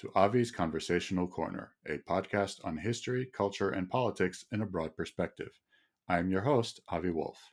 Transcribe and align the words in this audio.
To 0.00 0.10
Avi's 0.16 0.50
Conversational 0.50 1.28
Corner, 1.28 1.74
a 1.86 1.98
podcast 1.98 2.64
on 2.64 2.78
history, 2.78 3.26
culture, 3.26 3.68
and 3.68 3.86
politics 3.86 4.46
in 4.50 4.62
a 4.62 4.66
broad 4.66 4.96
perspective. 4.96 5.50
I 6.08 6.18
am 6.18 6.30
your 6.30 6.40
host, 6.40 6.80
Avi 6.88 7.10
Wolf. 7.10 7.52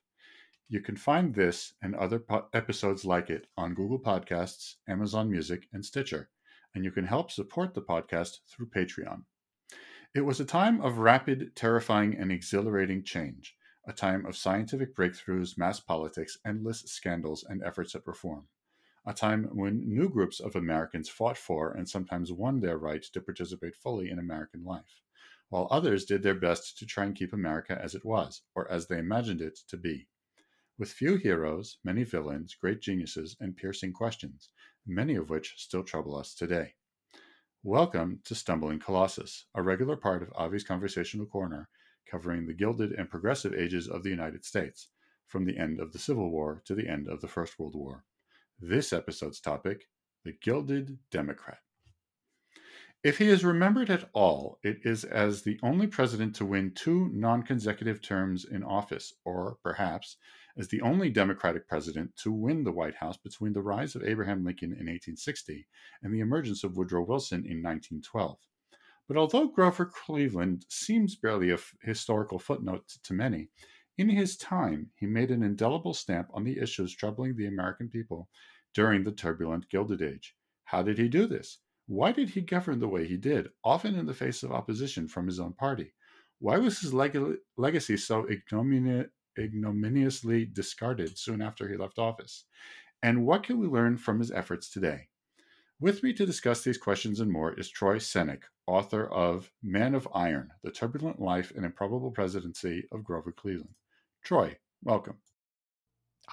You 0.69 0.79
can 0.79 0.95
find 0.95 1.35
this 1.35 1.73
and 1.81 1.93
other 1.93 2.19
po- 2.19 2.47
episodes 2.53 3.03
like 3.03 3.29
it 3.29 3.47
on 3.57 3.73
Google 3.73 3.99
Podcasts, 3.99 4.75
Amazon 4.87 5.29
Music, 5.29 5.67
and 5.73 5.83
Stitcher, 5.83 6.29
and 6.73 6.85
you 6.85 6.91
can 6.91 7.05
help 7.05 7.31
support 7.31 7.73
the 7.73 7.81
podcast 7.81 8.37
through 8.47 8.69
Patreon. 8.69 9.25
It 10.15 10.21
was 10.21 10.39
a 10.39 10.45
time 10.45 10.79
of 10.79 10.99
rapid, 10.99 11.53
terrifying, 11.53 12.15
and 12.15 12.31
exhilarating 12.31 13.03
change, 13.03 13.57
a 13.85 13.91
time 13.91 14.25
of 14.25 14.37
scientific 14.37 14.95
breakthroughs, 14.95 15.57
mass 15.57 15.81
politics, 15.81 16.37
endless 16.45 16.79
scandals, 16.83 17.43
and 17.43 17.61
efforts 17.61 17.93
at 17.93 18.07
reform 18.07 18.47
a 19.07 19.13
time 19.13 19.45
when 19.53 19.87
new 19.87 20.09
groups 20.09 20.41
of 20.41 20.57
Americans 20.57 21.07
fought 21.07 21.37
for 21.37 21.71
and 21.71 21.87
sometimes 21.87 22.33
won 22.33 22.59
their 22.59 22.77
right 22.77 23.01
to 23.01 23.21
participate 23.21 23.73
fully 23.73 24.09
in 24.09 24.19
American 24.19 24.65
life, 24.65 25.01
while 25.47 25.69
others 25.71 26.03
did 26.03 26.21
their 26.21 26.35
best 26.35 26.77
to 26.77 26.85
try 26.85 27.05
and 27.05 27.15
keep 27.15 27.31
America 27.31 27.79
as 27.81 27.95
it 27.95 28.03
was, 28.03 28.41
or 28.53 28.69
as 28.69 28.87
they 28.87 28.97
imagined 28.97 29.39
it 29.39 29.57
to 29.69 29.77
be. 29.77 30.09
With 30.77 30.91
few 30.91 31.15
heroes, 31.15 31.77
many 31.85 32.03
villains, 32.03 32.53
great 32.59 32.81
geniuses, 32.81 33.37
and 33.39 33.55
piercing 33.55 33.93
questions, 33.93 34.49
many 34.85 35.15
of 35.15 35.29
which 35.29 35.53
still 35.55 35.85
trouble 35.85 36.17
us 36.17 36.35
today. 36.35 36.73
Welcome 37.63 38.19
to 38.25 38.35
Stumbling 38.35 38.79
Colossus, 38.79 39.45
a 39.55 39.63
regular 39.63 39.95
part 39.95 40.21
of 40.21 40.33
Avi's 40.37 40.65
Conversational 40.65 41.27
Corner, 41.27 41.69
covering 42.05 42.45
the 42.45 42.53
Gilded 42.53 42.91
and 42.91 43.09
Progressive 43.09 43.53
ages 43.53 43.87
of 43.87 44.03
the 44.03 44.09
United 44.09 44.43
States, 44.43 44.89
from 45.27 45.45
the 45.45 45.57
end 45.57 45.79
of 45.79 45.93
the 45.93 45.99
Civil 45.99 46.29
War 46.29 46.61
to 46.65 46.75
the 46.75 46.89
end 46.89 47.07
of 47.07 47.21
the 47.21 47.29
First 47.29 47.57
World 47.57 47.73
War. 47.73 48.03
This 48.59 48.91
episode's 48.91 49.39
topic 49.39 49.87
the 50.25 50.33
Gilded 50.33 50.97
Democrat. 51.11 51.59
If 53.03 53.19
he 53.19 53.27
is 53.27 53.45
remembered 53.45 53.91
at 53.91 54.09
all, 54.13 54.57
it 54.63 54.79
is 54.83 55.03
as 55.03 55.43
the 55.43 55.59
only 55.61 55.85
president 55.85 56.35
to 56.37 56.45
win 56.45 56.71
two 56.73 57.09
non 57.13 57.43
consecutive 57.43 58.01
terms 58.01 58.45
in 58.45 58.63
office, 58.63 59.13
or 59.23 59.59
perhaps 59.61 60.17
as 60.57 60.69
the 60.69 60.81
only 60.81 61.11
Democratic 61.11 61.67
president 61.67 62.15
to 62.23 62.31
win 62.31 62.63
the 62.63 62.71
White 62.71 62.95
House 62.95 63.17
between 63.17 63.53
the 63.53 63.61
rise 63.61 63.95
of 63.95 64.03
Abraham 64.03 64.43
Lincoln 64.43 64.71
in 64.71 64.87
1860 64.87 65.67
and 66.01 66.11
the 66.11 66.19
emergence 66.19 66.63
of 66.63 66.75
Woodrow 66.75 67.03
Wilson 67.03 67.45
in 67.45 67.61
1912. 67.61 68.39
But 69.07 69.17
although 69.17 69.47
Grover 69.47 69.85
Cleveland 69.85 70.65
seems 70.67 71.15
barely 71.15 71.51
a 71.51 71.59
historical 71.83 72.39
footnote 72.39 72.87
to 73.03 73.13
many, 73.13 73.49
in 73.97 74.09
his 74.09 74.37
time, 74.37 74.91
he 74.95 75.05
made 75.05 75.31
an 75.31 75.43
indelible 75.43 75.93
stamp 75.93 76.29
on 76.33 76.43
the 76.43 76.59
issues 76.59 76.95
troubling 76.95 77.35
the 77.35 77.47
American 77.47 77.89
people 77.89 78.29
during 78.73 79.03
the 79.03 79.11
turbulent 79.11 79.69
Gilded 79.69 80.01
Age. 80.01 80.35
How 80.65 80.83
did 80.83 80.97
he 80.97 81.07
do 81.07 81.25
this? 81.25 81.59
Why 81.87 82.11
did 82.11 82.29
he 82.29 82.41
govern 82.41 82.79
the 82.79 82.87
way 82.87 83.07
he 83.07 83.17
did, 83.17 83.49
often 83.63 83.95
in 83.95 84.05
the 84.05 84.13
face 84.13 84.43
of 84.43 84.51
opposition 84.51 85.07
from 85.07 85.25
his 85.25 85.39
own 85.39 85.53
party? 85.53 85.93
Why 86.39 86.57
was 86.57 86.79
his 86.79 86.93
leg- 86.93 87.17
legacy 87.55 87.97
so 87.97 88.25
ignomini- 88.25 89.09
ignominiously 89.39 90.45
discarded 90.45 91.17
soon 91.17 91.41
after 91.41 91.67
he 91.67 91.77
left 91.77 91.97
office? 91.97 92.45
And 93.01 93.25
what 93.25 93.43
can 93.43 93.57
we 93.57 93.67
learn 93.67 93.97
from 93.97 94.19
his 94.19 94.31
efforts 94.31 94.69
today? 94.69 95.07
With 95.79 96.03
me 96.03 96.11
to 96.13 96.25
discuss 96.25 96.63
these 96.63 96.77
questions 96.77 97.19
and 97.19 97.31
more 97.31 97.53
is 97.53 97.69
Troy 97.69 97.97
Senik, 97.97 98.43
author 98.65 99.05
of 99.07 99.51
Man 99.63 99.95
of 99.95 100.07
Iron 100.13 100.51
The 100.63 100.71
Turbulent 100.71 101.19
Life 101.19 101.51
and 101.55 101.65
Improbable 101.65 102.11
Presidency 102.11 102.87
of 102.91 103.03
Grover 103.03 103.31
Cleveland. 103.31 103.75
Troy, 104.27 104.57
welcome. 104.83 105.15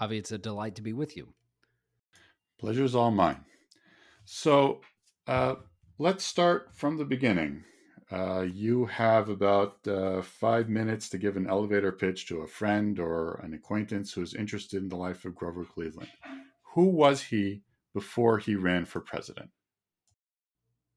Avi, 0.01 0.19
it's 0.19 0.33
a 0.33 0.39
delight 0.39 0.75
to 0.75 0.83
be 0.83 0.93
with 0.93 1.17
you. 1.17 1.33
Pleasure 2.59 2.83
is 2.83 2.97
all 2.97 3.13
mine. 3.13 3.45
So 4.25 4.81
uh, 5.29 5.55
let's 6.01 6.25
start 6.25 6.71
from 6.75 6.97
the 6.97 7.05
beginning. 7.05 7.63
Uh, 8.11 8.47
you 8.53 8.87
have 8.87 9.29
about 9.29 9.87
uh, 9.87 10.23
five 10.23 10.69
minutes 10.69 11.09
to 11.11 11.19
give 11.19 11.37
an 11.37 11.47
elevator 11.47 11.93
pitch 11.93 12.27
to 12.27 12.41
a 12.41 12.49
friend 12.49 12.99
or 12.99 13.35
an 13.45 13.55
acquaintance 13.55 14.13
who 14.13 14.23
is 14.23 14.35
interested 14.35 14.83
in 14.83 14.89
the 14.89 14.97
life 14.97 15.25
of 15.25 15.37
Grover 15.37 15.65
Cleveland. 15.65 16.11
Who 16.75 16.87
was 16.87 17.23
he 17.23 17.63
before 17.93 18.39
he 18.39 18.57
ran 18.57 18.87
for 18.87 18.99
president? 18.99 19.51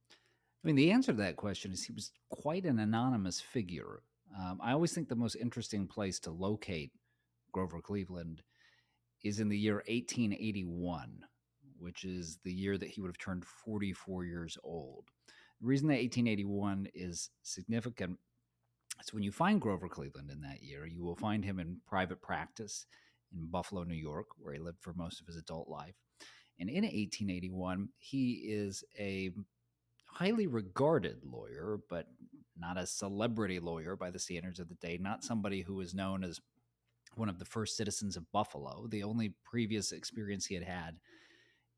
I 0.09 0.15
mean, 0.63 0.75
the 0.75 0.89
answer 0.89 1.11
to 1.11 1.17
that 1.19 1.35
question 1.35 1.71
is 1.73 1.83
he 1.83 1.93
was 1.93 2.09
quite 2.31 2.65
an 2.65 2.79
anonymous 2.79 3.39
figure. 3.39 4.01
Um, 4.37 4.59
I 4.61 4.71
always 4.71 4.93
think 4.93 5.09
the 5.09 5.15
most 5.15 5.35
interesting 5.35 5.87
place 5.87 6.19
to 6.21 6.31
locate 6.31 6.91
Grover 7.51 7.81
Cleveland 7.81 8.43
is 9.23 9.39
in 9.39 9.49
the 9.49 9.57
year 9.57 9.75
1881, 9.87 11.23
which 11.79 12.03
is 12.03 12.37
the 12.43 12.53
year 12.53 12.77
that 12.77 12.89
he 12.89 13.01
would 13.01 13.07
have 13.07 13.17
turned 13.17 13.45
44 13.45 14.25
years 14.25 14.57
old. 14.63 15.05
The 15.59 15.67
reason 15.67 15.87
that 15.87 15.95
1881 15.95 16.87
is 16.93 17.31
significant 17.41 18.19
is 19.01 19.13
when 19.13 19.23
you 19.23 19.31
find 19.31 19.59
Grover 19.59 19.89
Cleveland 19.89 20.29
in 20.29 20.41
that 20.41 20.61
year, 20.61 20.85
you 20.85 21.03
will 21.03 21.15
find 21.15 21.43
him 21.43 21.59
in 21.59 21.81
private 21.87 22.21
practice 22.21 22.85
in 23.33 23.47
Buffalo, 23.47 23.83
New 23.83 23.95
York, 23.95 24.27
where 24.37 24.53
he 24.53 24.59
lived 24.59 24.81
for 24.81 24.93
most 24.93 25.19
of 25.19 25.25
his 25.25 25.35
adult 25.35 25.67
life. 25.67 25.95
And 26.59 26.69
in 26.69 26.83
1881, 26.83 27.89
he 27.97 28.45
is 28.49 28.83
a 28.99 29.31
highly 30.05 30.47
regarded 30.47 31.17
lawyer, 31.23 31.79
but 31.89 32.07
not 32.59 32.78
a 32.78 32.85
celebrity 32.85 33.59
lawyer 33.59 33.95
by 33.95 34.12
the 34.12 34.19
standards 34.19 34.59
of 34.59 34.69
the 34.69 34.75
day, 34.75 34.97
not 35.00 35.23
somebody 35.23 35.62
who 35.62 35.75
was 35.75 35.94
known 35.94 36.23
as 36.23 36.40
one 37.16 37.29
of 37.29 37.40
the 37.40 37.45
first 37.45 37.78
citizens 37.78 38.16
of 38.16 38.31
Buffalo. 38.31 38.88
The 38.88 39.03
only 39.03 39.34
previous 39.44 39.91
experience 39.91 40.45
he 40.45 40.56
had 40.56 40.63
had 40.63 40.97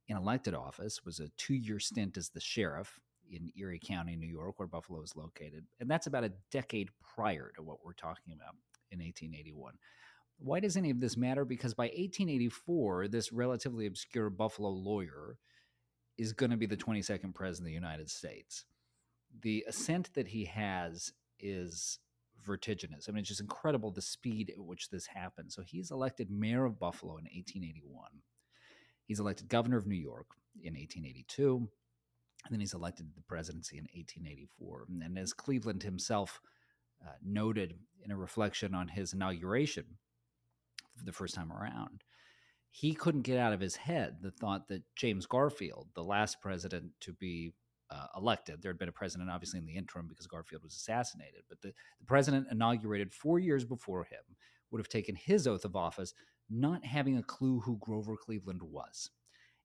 in 0.07 0.17
elected 0.17 0.53
office 0.53 1.05
was 1.05 1.19
a 1.19 1.29
two 1.37 1.53
year 1.53 1.79
stint 1.79 2.17
as 2.17 2.29
the 2.29 2.41
sheriff 2.41 2.99
in 3.31 3.51
Erie 3.55 3.79
County, 3.79 4.15
New 4.15 4.27
York, 4.27 4.59
where 4.59 4.67
Buffalo 4.67 5.01
is 5.01 5.15
located. 5.15 5.65
And 5.79 5.89
that's 5.89 6.07
about 6.07 6.23
a 6.23 6.33
decade 6.51 6.89
prior 7.15 7.51
to 7.55 7.61
what 7.61 7.77
we're 7.83 7.93
talking 7.93 8.33
about 8.33 8.55
in 8.91 8.99
1881. 8.99 9.73
Why 10.39 10.59
does 10.59 10.77
any 10.77 10.89
of 10.89 10.99
this 10.99 11.17
matter? 11.17 11.45
Because 11.45 11.73
by 11.73 11.85
1884, 11.85 13.09
this 13.09 13.31
relatively 13.31 13.85
obscure 13.85 14.29
Buffalo 14.29 14.69
lawyer 14.69 15.37
is 16.17 16.33
going 16.33 16.49
to 16.49 16.57
be 16.57 16.65
the 16.65 16.77
22nd 16.77 17.33
president 17.33 17.65
of 17.65 17.65
the 17.65 17.71
United 17.71 18.09
States. 18.09 18.65
The 19.41 19.65
ascent 19.67 20.13
that 20.13 20.27
he 20.27 20.45
has 20.45 21.13
is 21.39 21.99
vertiginous. 22.45 23.07
I 23.07 23.11
mean, 23.11 23.19
it's 23.19 23.29
just 23.29 23.41
incredible 23.41 23.91
the 23.91 24.01
speed 24.01 24.49
at 24.49 24.63
which 24.63 24.89
this 24.89 25.05
happened. 25.05 25.51
So 25.51 25.61
he's 25.61 25.91
elected 25.91 26.31
mayor 26.31 26.65
of 26.65 26.79
Buffalo 26.79 27.13
in 27.13 27.25
1881. 27.25 28.09
He's 29.05 29.19
elected 29.19 29.49
governor 29.49 29.77
of 29.77 29.87
New 29.87 29.95
York 29.95 30.27
in 30.61 30.73
1882. 30.73 31.69
And 32.45 32.53
then 32.53 32.59
he's 32.59 32.73
elected 32.73 33.07
to 33.07 33.15
the 33.15 33.21
presidency 33.21 33.77
in 33.77 33.87
1884. 33.93 34.85
And 35.03 35.17
as 35.17 35.33
Cleveland 35.33 35.83
himself 35.83 36.41
uh, 37.05 37.11
noted 37.23 37.75
in 38.03 38.11
a 38.11 38.17
reflection 38.17 38.73
on 38.73 38.87
his 38.87 39.13
inauguration 39.13 39.85
the 41.03 41.11
first 41.11 41.35
time 41.35 41.51
around, 41.51 42.03
he 42.71 42.93
couldn't 42.93 43.23
get 43.23 43.39
out 43.39 43.53
of 43.53 43.59
his 43.59 43.75
head 43.75 44.17
the 44.21 44.31
thought 44.31 44.67
that 44.67 44.83
James 44.95 45.25
Garfield, 45.25 45.87
the 45.95 46.03
last 46.03 46.39
president 46.41 46.91
to 47.01 47.13
be 47.13 47.53
uh, 47.91 48.05
elected, 48.15 48.61
there 48.61 48.71
had 48.71 48.79
been 48.79 48.89
a 48.89 48.93
president 48.93 49.29
obviously 49.29 49.59
in 49.59 49.65
the 49.65 49.75
interim 49.75 50.07
because 50.07 50.27
Garfield 50.27 50.63
was 50.63 50.75
assassinated, 50.75 51.41
but 51.49 51.61
the, 51.61 51.69
the 51.99 52.05
president 52.05 52.47
inaugurated 52.51 53.13
four 53.13 53.39
years 53.39 53.65
before 53.65 54.03
him 54.03 54.19
would 54.71 54.79
have 54.79 54.89
taken 54.89 55.15
his 55.15 55.47
oath 55.47 55.65
of 55.65 55.75
office 55.75 56.13
not 56.49 56.85
having 56.85 57.17
a 57.17 57.23
clue 57.23 57.59
who 57.59 57.77
Grover 57.77 58.15
Cleveland 58.17 58.61
was. 58.63 59.11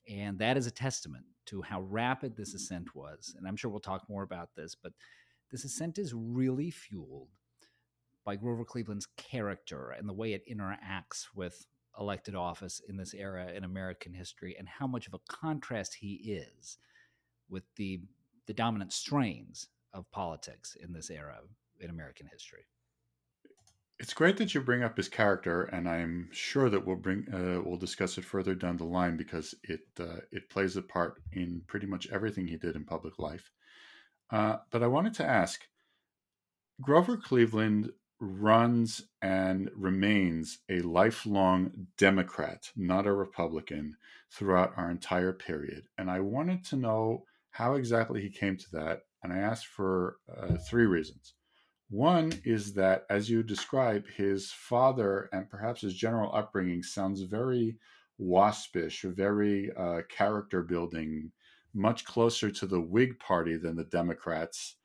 And 0.09 0.39
that 0.39 0.57
is 0.57 0.67
a 0.67 0.71
testament 0.71 1.25
to 1.47 1.63
how 1.63 1.81
rapid 1.83 2.37
this 2.37 2.55
ascent 2.55 2.95
was. 2.95 3.35
And 3.39 3.49
I'm 3.49 3.57
sure 3.57 3.71
we'll 3.71 3.81
talk 3.81 4.09
more 4.09 4.23
about 4.23 4.55
this, 4.55 4.75
but 4.75 4.93
this 5.51 5.65
ascent 5.65 5.99
is 5.99 6.13
really 6.15 6.71
fueled 6.71 7.29
by 8.25 8.37
Grover 8.37 8.65
Cleveland's 8.65 9.07
character 9.17 9.91
and 9.91 10.09
the 10.09 10.15
way 10.15 10.33
it 10.33 10.49
interacts 10.51 11.27
with 11.35 11.67
elected 11.99 12.35
office 12.35 12.81
in 12.89 12.97
this 12.97 13.15
era 13.15 13.53
in 13.53 13.65
American 13.65 14.13
history 14.13 14.57
and 14.59 14.69
how 14.69 14.87
much 14.87 15.07
of 15.07 15.15
a 15.15 15.21
contrast 15.29 15.95
he 15.95 16.15
is 16.15 16.79
with 17.49 17.63
the 17.77 18.01
the 18.47 18.55
dominant 18.55 18.93
strains 18.93 19.69
of 19.93 20.11
politics 20.11 20.77
in 20.81 20.93
this 20.93 21.11
era 21.11 21.39
in 21.81 21.91
American 21.91 22.27
history. 22.27 22.67
It's 24.01 24.13
great 24.13 24.37
that 24.39 24.55
you 24.55 24.61
bring 24.61 24.83
up 24.83 24.97
his 24.97 25.09
character, 25.09 25.65
and 25.65 25.89
I'm 25.89 26.29
sure 26.33 26.69
that 26.69 26.85
we'll 26.85 26.97
bring 26.97 27.27
uh, 27.33 27.63
we'll 27.65 27.79
discuss 27.79 28.19
it 28.19 28.25
further 28.25 28.55
down 28.55 28.77
the 28.77 28.85
line 28.85 29.17
because 29.17 29.55
it 29.63 29.87
uh, 30.01 30.21
it 30.33 30.51
plays 30.51 30.77
a 30.77 30.83
part 30.83 31.23
in 31.33 31.63
pretty 31.69 31.87
much 31.87 32.09
everything 32.11 32.49
he 32.49 32.57
did 32.57 32.75
in 32.75 32.85
public 32.85 33.19
life. 33.19 33.53
Uh, 34.31 34.57
but 34.71 34.83
I 34.83 34.89
wanted 34.89 35.15
to 35.15 35.25
ask, 35.25 35.61
Grover 36.81 37.17
Cleveland 37.17 37.93
runs 38.19 39.03
and 39.23 39.71
remains 39.77 40.59
a 40.69 40.81
lifelong 40.81 41.87
Democrat, 41.97 42.71
not 42.75 43.07
a 43.07 43.13
Republican, 43.13 43.97
throughout 44.31 44.73
our 44.77 44.91
entire 44.91 45.33
period. 45.33 45.85
And 45.99 46.11
I 46.11 46.21
wanted 46.21 46.65
to 46.67 46.77
know 46.77 47.25
how 47.55 47.75
exactly 47.75 48.21
he 48.21 48.29
came 48.29 48.57
to 48.57 48.71
that. 48.73 49.03
And 49.23 49.33
I 49.33 49.39
asked 49.39 49.69
for 49.69 50.17
uh, 50.29 50.57
three 50.69 50.87
reasons. 50.87 51.35
One 51.89 52.33
is 52.45 52.75
that, 52.75 53.05
as 53.09 53.31
you 53.31 53.45
describe, 53.45 54.05
his 54.17 54.51
father 54.51 55.29
and 55.33 55.49
perhaps 55.49 55.83
his 55.83 55.95
general 55.95 56.35
upbringing 56.35 56.83
sounds 56.83 57.23
very 57.23 57.77
waspish, 58.19 59.03
very 59.03 59.71
uh, 59.77 60.01
character 60.09 60.63
building, 60.63 61.31
much 61.73 62.05
closer 62.05 62.51
to 62.51 62.67
the 62.67 62.81
Whig 62.81 63.21
Party 63.21 63.57
than 63.57 63.77
the 63.77 63.85
Democrats 63.85 64.77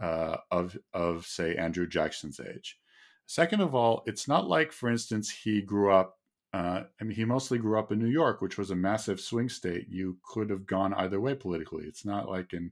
uh, 0.00 0.38
of 0.50 0.78
of 0.94 1.26
say 1.26 1.54
Andrew 1.56 1.86
Jackson's 1.86 2.40
age. 2.40 2.78
Second 3.26 3.60
of 3.60 3.74
all, 3.74 4.02
it's 4.06 4.26
not 4.26 4.48
like, 4.48 4.72
for 4.72 4.88
instance, 4.88 5.30
he 5.30 5.60
grew 5.60 5.92
up. 5.92 6.18
Uh, 6.54 6.84
I 7.00 7.04
mean, 7.04 7.16
he 7.16 7.24
mostly 7.24 7.58
grew 7.58 7.80
up 7.80 7.90
in 7.90 7.98
New 7.98 8.06
York, 8.06 8.40
which 8.40 8.56
was 8.56 8.70
a 8.70 8.76
massive 8.76 9.18
swing 9.18 9.48
state. 9.48 9.86
You 9.88 10.18
could 10.22 10.50
have 10.50 10.66
gone 10.66 10.94
either 10.94 11.20
way 11.20 11.34
politically. 11.34 11.84
It's 11.84 12.04
not 12.04 12.28
like 12.28 12.52
in 12.52 12.70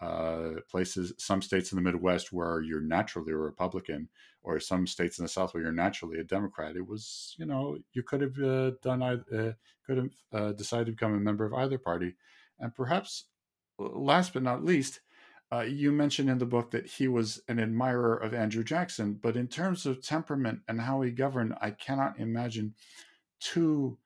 uh, 0.00 0.60
places, 0.70 1.12
some 1.18 1.42
states 1.42 1.72
in 1.72 1.76
the 1.76 1.82
Midwest 1.82 2.32
where 2.32 2.60
you're 2.60 2.80
naturally 2.80 3.32
a 3.32 3.36
Republican, 3.36 4.08
or 4.44 4.60
some 4.60 4.86
states 4.86 5.18
in 5.18 5.24
the 5.24 5.28
South 5.28 5.52
where 5.52 5.62
you're 5.64 5.72
naturally 5.72 6.20
a 6.20 6.24
Democrat. 6.24 6.76
It 6.76 6.86
was, 6.86 7.34
you 7.36 7.46
know, 7.46 7.78
you 7.94 8.04
could 8.04 8.20
have 8.20 8.38
uh, 8.38 8.70
done, 8.80 9.02
uh, 9.02 9.52
could 9.84 9.96
have 9.96 10.10
uh, 10.32 10.52
decided 10.52 10.86
to 10.86 10.92
become 10.92 11.14
a 11.14 11.18
member 11.18 11.44
of 11.44 11.54
either 11.54 11.78
party, 11.78 12.14
and 12.60 12.72
perhaps 12.76 13.24
last 13.76 14.34
but 14.34 14.44
not 14.44 14.64
least, 14.64 15.00
uh, 15.52 15.62
you 15.62 15.90
mentioned 15.90 16.30
in 16.30 16.38
the 16.38 16.46
book 16.46 16.70
that 16.70 16.86
he 16.86 17.08
was 17.08 17.40
an 17.48 17.58
admirer 17.58 18.16
of 18.16 18.34
Andrew 18.34 18.62
Jackson, 18.62 19.14
but 19.14 19.36
in 19.36 19.48
terms 19.48 19.84
of 19.84 20.02
temperament 20.02 20.60
and 20.68 20.80
how 20.80 21.02
he 21.02 21.10
governed, 21.10 21.54
I 21.60 21.70
cannot 21.70 22.18
imagine 22.18 22.74
two 23.52 23.98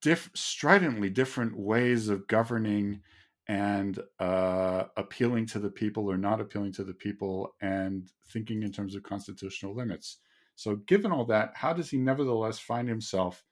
diff- 0.00 0.30
stridently 0.34 1.10
different 1.10 1.56
ways 1.58 2.08
of 2.08 2.26
governing 2.26 3.00
and 3.46 3.98
uh, 4.18 4.84
appealing 4.96 5.46
to 5.46 5.58
the 5.58 5.70
people 5.70 6.10
or 6.10 6.16
not 6.16 6.40
appealing 6.40 6.72
to 6.72 6.84
the 6.84 6.94
people 6.94 7.54
and 7.62 8.10
thinking 8.30 8.62
in 8.62 8.72
terms 8.72 8.94
of 8.94 9.02
constitutional 9.02 9.74
limits. 9.74 10.18
So, 10.54 10.76
given 10.76 11.12
all 11.12 11.24
that, 11.26 11.52
how 11.54 11.72
does 11.72 11.90
he 11.90 11.98
nevertheless 11.98 12.58
find 12.58 12.88
himself 12.88 13.44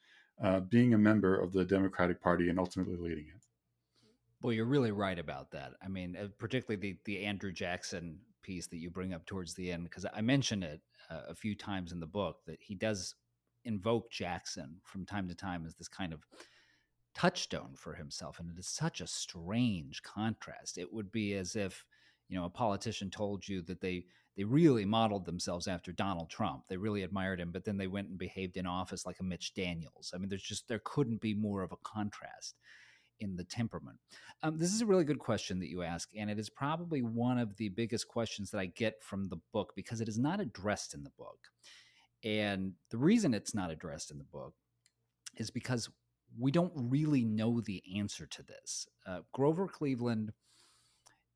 uh, 0.43 0.60
being 0.60 0.93
a 0.93 0.99
member 0.99 1.38
of 1.38 1.52
the 1.52 1.64
Democratic 1.64 2.20
Party 2.20 2.49
and 2.49 2.58
ultimately 2.58 2.96
leading 2.96 3.26
it? 3.28 3.42
Well, 4.42 4.52
you're 4.52 4.66
really 4.66 4.92
right 4.92 5.19
about 5.19 5.50
that. 5.52 5.72
I 5.82 5.88
mean, 5.88 6.16
uh, 6.16 6.28
particularly 6.38 6.81
the 6.81 6.99
the 7.04 7.25
Andrew 7.25 7.52
Jackson 7.52 8.19
piece 8.42 8.66
that 8.69 8.78
you 8.78 8.90
bring 8.90 9.14
up 9.14 9.25
towards 9.25 9.54
the 9.54 9.72
end, 9.72 9.84
because 9.84 10.04
I 10.12 10.20
mentioned 10.20 10.64
it 10.64 10.81
uh, 11.10 11.22
a 11.28 11.34
few 11.34 11.54
times 11.54 11.92
in 11.92 12.00
the 12.00 12.06
book 12.06 12.40
that 12.46 12.58
he 12.60 12.75
does 12.75 13.14
invoke 13.66 14.10
Jackson 14.10 14.76
from 14.84 15.04
time 15.04 15.28
to 15.28 15.34
time 15.34 15.66
as 15.66 15.74
this 15.74 15.88
kind 15.88 16.12
of 16.12 16.24
touchstone 17.14 17.74
for 17.76 17.94
himself, 17.94 18.38
and 18.38 18.50
it 18.50 18.58
is 18.58 18.68
such 18.68 19.00
a 19.00 19.06
strange 19.06 20.02
contrast. 20.02 20.78
It 20.78 20.92
would 20.92 21.12
be 21.12 21.34
as 21.34 21.56
if 21.56 21.84
you 22.28 22.38
know 22.38 22.44
a 22.44 22.50
politician 22.50 23.10
told 23.10 23.46
you 23.46 23.62
that 23.62 23.80
they 23.80 24.04
they 24.36 24.44
really 24.44 24.84
modeled 24.84 25.24
themselves 25.24 25.66
after 25.66 25.92
Donald 25.92 26.28
Trump. 26.28 26.64
They 26.68 26.76
really 26.76 27.02
admired 27.02 27.40
him, 27.40 27.52
but 27.52 27.64
then 27.64 27.78
they 27.78 27.86
went 27.86 28.08
and 28.08 28.18
behaved 28.18 28.56
in 28.56 28.66
office 28.66 29.06
like 29.06 29.20
a 29.20 29.24
Mitch 29.24 29.54
Daniels. 29.54 30.12
I 30.14 30.18
mean, 30.18 30.28
there's 30.28 30.42
just 30.42 30.68
there 30.68 30.80
couldn't 30.84 31.20
be 31.20 31.34
more 31.34 31.62
of 31.62 31.72
a 31.72 31.76
contrast 31.82 32.56
in 33.20 33.36
the 33.36 33.44
temperament? 33.44 33.98
Um, 34.42 34.58
this 34.58 34.72
is 34.72 34.80
a 34.80 34.86
really 34.86 35.04
good 35.04 35.18
question 35.18 35.58
that 35.60 35.70
you 35.70 35.82
ask, 35.82 36.08
and 36.16 36.30
it 36.30 36.38
is 36.38 36.50
probably 36.50 37.02
one 37.02 37.38
of 37.38 37.56
the 37.56 37.68
biggest 37.70 38.08
questions 38.08 38.50
that 38.50 38.58
I 38.58 38.66
get 38.66 39.02
from 39.02 39.28
the 39.28 39.38
book 39.52 39.72
because 39.74 40.00
it 40.00 40.08
is 40.08 40.18
not 40.18 40.40
addressed 40.40 40.94
in 40.94 41.02
the 41.02 41.12
book. 41.18 41.38
And 42.26 42.73
the 42.90 42.99
reason 42.99 43.34
it's 43.34 43.55
not 43.55 43.70
addressed 43.70 44.11
in 44.11 44.19
the 44.19 44.25
book 44.25 44.55
is 45.37 45.50
because 45.50 45.88
we 46.37 46.50
don't 46.50 46.73
really 46.75 47.25
know 47.25 47.61
the 47.61 47.82
answer 47.96 48.26
to 48.26 48.43
this. 48.43 48.88
Uh, 49.06 49.20
Grover 49.32 49.69
Cleveland 49.69 50.32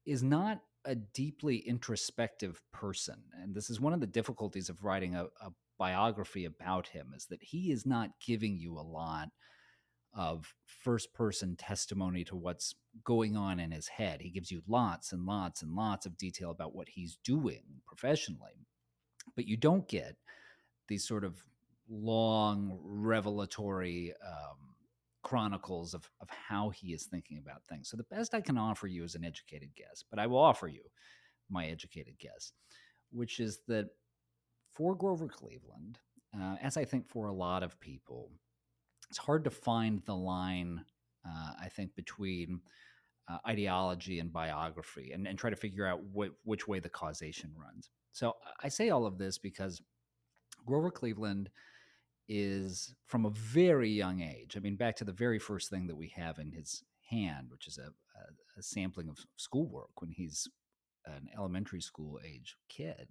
is 0.04 0.24
not 0.24 0.62
a 0.84 0.96
deeply 0.96 1.58
introspective 1.58 2.60
person. 2.72 3.22
And 3.40 3.54
this 3.54 3.70
is 3.70 3.80
one 3.80 3.92
of 3.92 4.00
the 4.00 4.06
difficulties 4.06 4.68
of 4.68 4.82
writing 4.82 5.14
a, 5.14 5.26
a 5.40 5.52
biography 5.78 6.44
about 6.44 6.88
him 6.88 7.12
is 7.16 7.26
that 7.26 7.42
he 7.42 7.70
is 7.70 7.86
not 7.86 8.10
giving 8.26 8.58
you 8.58 8.76
a 8.76 8.82
lot 8.82 9.28
of 10.12 10.54
first 10.66 11.14
person 11.14 11.54
testimony 11.54 12.24
to 12.24 12.34
what's 12.34 12.74
going 13.04 13.36
on 13.36 13.60
in 13.60 13.70
his 13.70 13.86
head. 13.86 14.20
He 14.22 14.30
gives 14.30 14.50
you 14.50 14.62
lots 14.66 15.12
and 15.12 15.24
lots 15.24 15.62
and 15.62 15.76
lots 15.76 16.04
of 16.04 16.18
detail 16.18 16.50
about 16.50 16.74
what 16.74 16.88
he's 16.88 17.16
doing 17.24 17.62
professionally. 17.86 18.66
But 19.36 19.46
you 19.46 19.56
don't 19.56 19.86
get 19.86 20.16
these 20.90 21.08
sort 21.08 21.24
of 21.24 21.42
long 21.88 22.78
revelatory 22.82 24.12
um, 24.26 24.58
chronicles 25.22 25.94
of, 25.94 26.10
of 26.20 26.28
how 26.28 26.68
he 26.70 26.88
is 26.88 27.04
thinking 27.04 27.38
about 27.38 27.64
things. 27.64 27.88
So 27.88 27.96
the 27.96 28.04
best 28.04 28.34
I 28.34 28.40
can 28.42 28.58
offer 28.58 28.86
you 28.86 29.04
is 29.04 29.14
an 29.14 29.24
educated 29.24 29.70
guess, 29.76 30.04
but 30.10 30.18
I 30.18 30.26
will 30.26 30.38
offer 30.38 30.68
you 30.68 30.82
my 31.48 31.66
educated 31.66 32.14
guess, 32.18 32.52
which 33.10 33.40
is 33.40 33.60
that 33.68 33.86
for 34.72 34.94
Grover 34.94 35.28
Cleveland, 35.28 35.98
uh, 36.38 36.56
as 36.60 36.76
I 36.76 36.84
think 36.84 37.08
for 37.08 37.28
a 37.28 37.32
lot 37.32 37.62
of 37.62 37.80
people, 37.80 38.30
it's 39.08 39.18
hard 39.18 39.44
to 39.44 39.50
find 39.50 40.02
the 40.06 40.14
line, 40.14 40.84
uh, 41.26 41.52
I 41.60 41.68
think, 41.68 41.94
between 41.94 42.60
uh, 43.28 43.38
ideology 43.46 44.18
and 44.18 44.32
biography 44.32 45.12
and, 45.12 45.26
and 45.26 45.38
try 45.38 45.50
to 45.50 45.56
figure 45.56 45.86
out 45.86 46.00
wh- 46.16 46.34
which 46.46 46.66
way 46.66 46.80
the 46.80 46.88
causation 46.88 47.52
runs. 47.56 47.90
So 48.12 48.34
I 48.62 48.68
say 48.68 48.90
all 48.90 49.06
of 49.06 49.18
this 49.18 49.38
because 49.38 49.80
Grover 50.66 50.90
Cleveland 50.90 51.50
is 52.28 52.94
from 53.06 53.26
a 53.26 53.30
very 53.30 53.90
young 53.90 54.20
age. 54.20 54.56
I 54.56 54.60
mean, 54.60 54.76
back 54.76 54.96
to 54.96 55.04
the 55.04 55.12
very 55.12 55.38
first 55.38 55.68
thing 55.70 55.86
that 55.88 55.96
we 55.96 56.12
have 56.16 56.38
in 56.38 56.52
his 56.52 56.84
hand, 57.10 57.48
which 57.50 57.66
is 57.66 57.78
a, 57.78 57.90
a, 58.18 58.58
a 58.58 58.62
sampling 58.62 59.08
of 59.08 59.18
schoolwork 59.36 60.00
when 60.00 60.10
he's 60.10 60.48
an 61.06 61.28
elementary 61.36 61.80
school 61.80 62.20
age 62.24 62.56
kid 62.68 63.08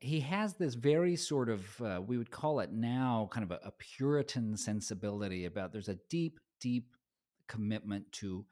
he 0.00 0.20
has 0.20 0.54
this 0.54 0.74
very 0.74 1.16
sort 1.16 1.48
of 1.48 1.80
uh, 1.80 2.00
we 2.04 2.18
would 2.18 2.30
call 2.30 2.60
it 2.60 2.72
now 2.72 3.28
kind 3.32 3.44
of 3.44 3.50
a, 3.50 3.60
a, 3.66 3.72
puritan 3.72 4.56
sensibility 4.56 5.46
about 5.46 5.72
there's 5.72 5.88
a 5.88 5.98
deep 6.10 6.38
deep 6.60 6.94
commitment 7.46 8.10
to 8.12 8.44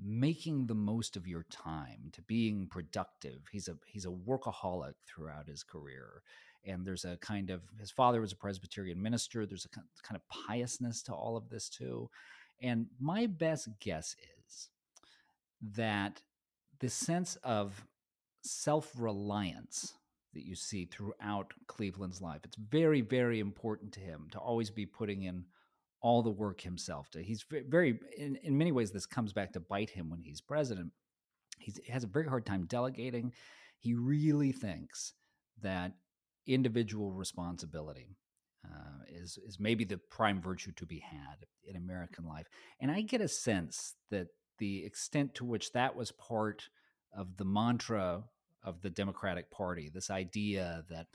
making 0.00 0.66
the 0.66 0.74
most 0.74 1.16
of 1.16 1.26
your 1.26 1.44
time 1.50 2.10
to 2.12 2.22
being 2.22 2.68
productive 2.68 3.40
he's 3.50 3.68
a 3.68 3.76
he's 3.86 4.04
a 4.04 4.08
workaholic 4.08 4.94
throughout 5.06 5.48
his 5.48 5.62
career 5.62 6.22
and 6.66 6.84
there's 6.84 7.04
a 7.04 7.16
kind 7.18 7.50
of 7.50 7.62
his 7.78 7.90
father 7.90 8.20
was 8.20 8.32
a 8.32 8.36
presbyterian 8.36 9.00
minister 9.00 9.46
there's 9.46 9.66
a 9.66 9.68
kind 9.68 10.16
of 10.16 10.28
piousness 10.28 11.02
to 11.02 11.12
all 11.12 11.36
of 11.36 11.48
this 11.48 11.68
too 11.68 12.08
and 12.62 12.86
my 13.00 13.26
best 13.26 13.68
guess 13.80 14.16
is 14.46 14.68
that 15.60 16.22
the 16.80 16.88
sense 16.88 17.36
of 17.42 17.84
self-reliance 18.42 19.94
that 20.36 20.44
you 20.44 20.54
see 20.54 20.84
throughout 20.84 21.52
Cleveland's 21.66 22.20
life. 22.20 22.40
It's 22.44 22.56
very, 22.56 23.00
very 23.00 23.40
important 23.40 23.92
to 23.94 24.00
him 24.00 24.28
to 24.32 24.38
always 24.38 24.70
be 24.70 24.86
putting 24.86 25.22
in 25.22 25.44
all 26.00 26.22
the 26.22 26.30
work 26.30 26.60
himself. 26.60 27.10
To, 27.10 27.22
he's 27.22 27.44
very, 27.50 27.98
in, 28.16 28.36
in 28.42 28.56
many 28.56 28.70
ways, 28.70 28.92
this 28.92 29.06
comes 29.06 29.32
back 29.32 29.52
to 29.54 29.60
bite 29.60 29.90
him 29.90 30.10
when 30.10 30.20
he's 30.20 30.40
president. 30.40 30.92
He's, 31.58 31.80
he 31.82 31.90
has 31.90 32.04
a 32.04 32.08
very 32.08 32.28
hard 32.28 32.46
time 32.46 32.66
delegating. 32.66 33.32
He 33.78 33.94
really 33.94 34.52
thinks 34.52 35.14
that 35.62 35.92
individual 36.46 37.12
responsibility 37.12 38.16
uh, 38.64 39.04
is 39.08 39.38
is 39.46 39.60
maybe 39.60 39.84
the 39.84 39.98
prime 39.98 40.40
virtue 40.40 40.72
to 40.72 40.86
be 40.86 41.00
had 41.00 41.46
in 41.64 41.76
American 41.76 42.24
life. 42.24 42.46
And 42.80 42.90
I 42.90 43.00
get 43.02 43.20
a 43.20 43.28
sense 43.28 43.94
that 44.10 44.28
the 44.58 44.84
extent 44.84 45.34
to 45.34 45.44
which 45.44 45.72
that 45.72 45.96
was 45.96 46.12
part 46.12 46.68
of 47.12 47.36
the 47.36 47.44
mantra 47.44 48.24
of 48.62 48.82
the 48.82 48.90
Democratic 48.90 49.50
Party. 49.50 49.90
This 49.92 50.10
idea 50.10 50.84
that 50.90 51.06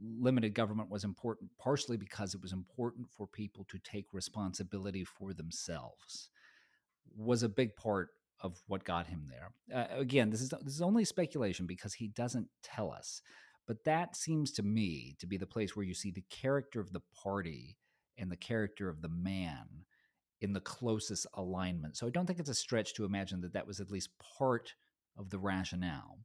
limited 0.00 0.54
government 0.54 0.90
was 0.90 1.04
important 1.04 1.50
partially 1.58 1.96
because 1.96 2.34
it 2.34 2.40
was 2.40 2.52
important 2.52 3.08
for 3.10 3.26
people 3.26 3.64
to 3.68 3.78
take 3.80 4.06
responsibility 4.12 5.04
for 5.04 5.32
themselves 5.32 6.30
was 7.16 7.42
a 7.42 7.48
big 7.48 7.74
part 7.74 8.10
of 8.40 8.62
what 8.68 8.84
got 8.84 9.06
him 9.08 9.28
there. 9.28 9.50
Uh, 9.74 9.86
again, 9.98 10.30
this 10.30 10.40
is 10.40 10.50
this 10.62 10.74
is 10.74 10.82
only 10.82 11.04
speculation 11.04 11.66
because 11.66 11.94
he 11.94 12.08
doesn't 12.08 12.48
tell 12.62 12.92
us. 12.92 13.22
But 13.68 13.84
that 13.84 14.16
seems 14.16 14.50
to 14.52 14.62
me 14.62 15.14
to 15.20 15.26
be 15.26 15.36
the 15.36 15.46
place 15.46 15.76
where 15.76 15.84
you 15.84 15.92
see 15.92 16.10
the 16.10 16.24
character 16.30 16.80
of 16.80 16.92
the 16.92 17.02
party 17.22 17.76
and 18.16 18.32
the 18.32 18.36
character 18.36 18.88
of 18.88 19.02
the 19.02 19.10
man 19.10 19.84
in 20.40 20.54
the 20.54 20.60
closest 20.60 21.26
alignment. 21.34 21.96
So 21.96 22.06
I 22.06 22.10
don't 22.10 22.26
think 22.26 22.38
it's 22.38 22.48
a 22.48 22.54
stretch 22.54 22.94
to 22.94 23.04
imagine 23.04 23.42
that 23.42 23.52
that 23.52 23.66
was 23.66 23.78
at 23.78 23.90
least 23.90 24.08
part 24.38 24.74
of 25.18 25.28
the 25.28 25.38
rationale 25.38 26.18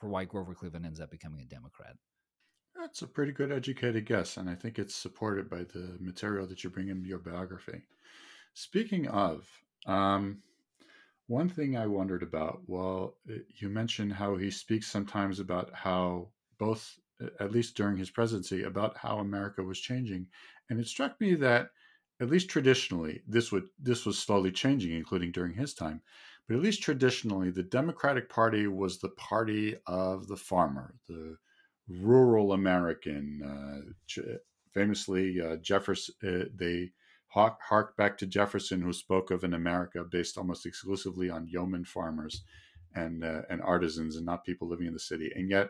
for 0.00 0.08
why 0.08 0.24
Grover 0.24 0.54
Cleveland 0.54 0.84
ends 0.84 1.00
up 1.00 1.12
becoming 1.12 1.40
a 1.40 1.46
Democrat. 1.46 1.94
That's 2.74 3.02
a 3.02 3.06
pretty 3.06 3.30
good 3.30 3.52
educated 3.52 4.04
guess, 4.04 4.36
and 4.36 4.50
I 4.50 4.56
think 4.56 4.78
it's 4.78 4.94
supported 4.94 5.48
by 5.48 5.58
the 5.58 5.96
material 6.00 6.48
that 6.48 6.64
you 6.64 6.70
bring 6.70 6.88
in 6.88 7.04
your 7.04 7.18
biography. 7.18 7.82
Speaking 8.54 9.06
of, 9.06 9.46
um, 9.86 10.38
one 11.28 11.48
thing 11.48 11.76
I 11.76 11.86
wondered 11.86 12.24
about, 12.24 12.62
well, 12.66 13.18
uh, 13.30 13.34
you 13.60 13.68
mentioned 13.68 14.14
how 14.14 14.36
he 14.36 14.50
speaks 14.50 14.88
sometimes 14.90 15.38
about 15.38 15.72
how 15.72 16.30
both, 16.64 16.82
at 17.44 17.52
least 17.56 17.76
during 17.76 17.96
his 17.96 18.10
presidency, 18.18 18.60
about 18.62 18.96
how 19.04 19.14
America 19.18 19.62
was 19.62 19.80
changing, 19.90 20.22
and 20.68 20.80
it 20.80 20.86
struck 20.86 21.12
me 21.20 21.30
that, 21.36 21.70
at 22.20 22.30
least 22.30 22.48
traditionally, 22.50 23.14
this 23.26 23.50
would 23.52 23.66
this 23.88 24.06
was 24.06 24.18
slowly 24.18 24.52
changing, 24.52 24.92
including 24.94 25.32
during 25.32 25.54
his 25.54 25.74
time. 25.74 25.98
But 26.46 26.56
at 26.56 26.62
least 26.62 26.82
traditionally, 26.82 27.50
the 27.50 27.70
Democratic 27.78 28.28
Party 28.28 28.66
was 28.82 28.98
the 28.98 29.14
party 29.32 29.76
of 29.86 30.26
the 30.30 30.40
farmer, 30.50 30.94
the 31.08 31.36
rural 31.88 32.52
American. 32.52 33.24
Uh, 33.52 34.32
famously, 34.72 35.40
uh, 35.46 35.56
Jefferson, 35.70 36.14
uh, 36.22 36.44
they 36.62 36.92
hark, 37.26 37.58
hark 37.68 37.96
back 37.96 38.16
to 38.18 38.26
Jefferson, 38.26 38.82
who 38.82 38.92
spoke 38.92 39.30
of 39.30 39.44
an 39.44 39.54
America 39.54 40.04
based 40.16 40.38
almost 40.38 40.66
exclusively 40.66 41.28
on 41.30 41.48
yeoman 41.52 41.84
farmers 41.84 42.44
and 42.94 43.24
uh, 43.24 43.42
and 43.50 43.60
artisans, 43.62 44.16
and 44.16 44.26
not 44.26 44.44
people 44.44 44.68
living 44.68 44.86
in 44.86 44.94
the 44.98 45.08
city. 45.10 45.28
And 45.36 45.50
yet, 45.50 45.68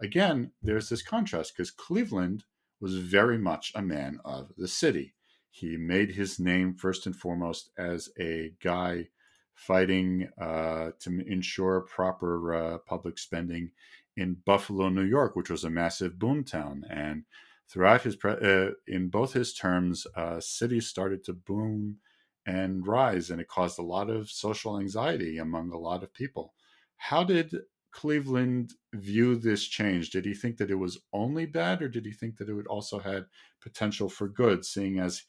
again, 0.00 0.52
there's 0.62 0.88
this 0.88 1.02
contrast 1.02 1.54
because 1.56 1.70
Cleveland 1.70 2.44
was 2.80 2.96
very 2.96 3.38
much 3.38 3.72
a 3.74 3.82
man 3.82 4.20
of 4.24 4.52
the 4.56 4.68
city. 4.68 5.14
He 5.50 5.76
made 5.76 6.12
his 6.12 6.38
name 6.38 6.74
first 6.74 7.06
and 7.06 7.16
foremost 7.16 7.70
as 7.78 8.10
a 8.20 8.52
guy 8.62 9.08
fighting 9.54 10.28
uh, 10.38 10.90
to 11.00 11.20
ensure 11.26 11.80
proper 11.80 12.54
uh, 12.54 12.78
public 12.78 13.18
spending 13.18 13.70
in 14.16 14.36
Buffalo, 14.44 14.88
New 14.88 15.02
York, 15.04 15.34
which 15.34 15.50
was 15.50 15.64
a 15.64 15.70
massive 15.70 16.14
boomtown. 16.14 16.82
And 16.90 17.24
throughout 17.68 18.02
his 18.02 18.16
pre- 18.16 18.32
uh, 18.32 18.72
in 18.86 19.08
both 19.08 19.32
his 19.32 19.54
terms, 19.54 20.06
uh, 20.14 20.40
cities 20.40 20.86
started 20.86 21.24
to 21.24 21.32
boom 21.32 21.98
and 22.44 22.86
rise, 22.86 23.30
and 23.30 23.40
it 23.40 23.48
caused 23.48 23.78
a 23.78 23.82
lot 23.82 24.08
of 24.08 24.30
social 24.30 24.78
anxiety 24.78 25.38
among 25.38 25.72
a 25.72 25.78
lot 25.78 26.02
of 26.02 26.14
people. 26.14 26.54
How 26.96 27.24
did 27.24 27.54
Cleveland 27.96 28.74
view 28.92 29.36
this 29.36 29.64
change? 29.64 30.10
Did 30.10 30.26
he 30.26 30.34
think 30.34 30.58
that 30.58 30.70
it 30.70 30.74
was 30.74 30.98
only 31.14 31.46
bad, 31.46 31.80
or 31.80 31.88
did 31.88 32.04
he 32.04 32.12
think 32.12 32.36
that 32.36 32.50
it 32.50 32.52
would 32.52 32.66
also 32.66 32.98
had 32.98 33.24
potential 33.62 34.10
for 34.10 34.28
good, 34.28 34.66
seeing 34.66 34.98
as 34.98 35.22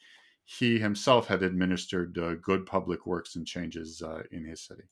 he 0.43 0.77
himself 0.77 1.27
had 1.27 1.43
administered 1.43 2.17
uh, 2.17 2.35
good 2.35 2.65
public 2.65 3.05
works 3.05 3.37
and 3.37 3.47
changes 3.47 4.01
uh, 4.01 4.23
in 4.33 4.43
his 4.43 4.59
city? 4.59 4.83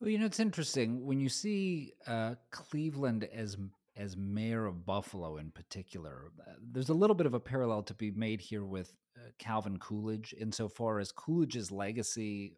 Well, 0.00 0.08
you 0.08 0.18
know, 0.18 0.24
it's 0.24 0.40
interesting 0.40 1.04
when 1.04 1.20
you 1.20 1.28
see 1.28 1.92
uh, 2.06 2.36
Cleveland 2.50 3.28
as 3.30 3.58
as 3.98 4.16
mayor 4.16 4.64
of 4.64 4.86
Buffalo 4.86 5.36
in 5.36 5.50
particular. 5.50 6.30
Uh, 6.40 6.52
there's 6.72 6.88
a 6.88 6.94
little 6.94 7.16
bit 7.16 7.26
of 7.26 7.34
a 7.34 7.40
parallel 7.40 7.82
to 7.82 7.94
be 7.94 8.10
made 8.12 8.40
here 8.40 8.64
with 8.64 8.96
uh, 9.16 9.28
Calvin 9.38 9.78
Coolidge, 9.78 10.34
insofar 10.38 11.00
as 11.00 11.12
Coolidge's 11.12 11.70
legacy, 11.70 12.56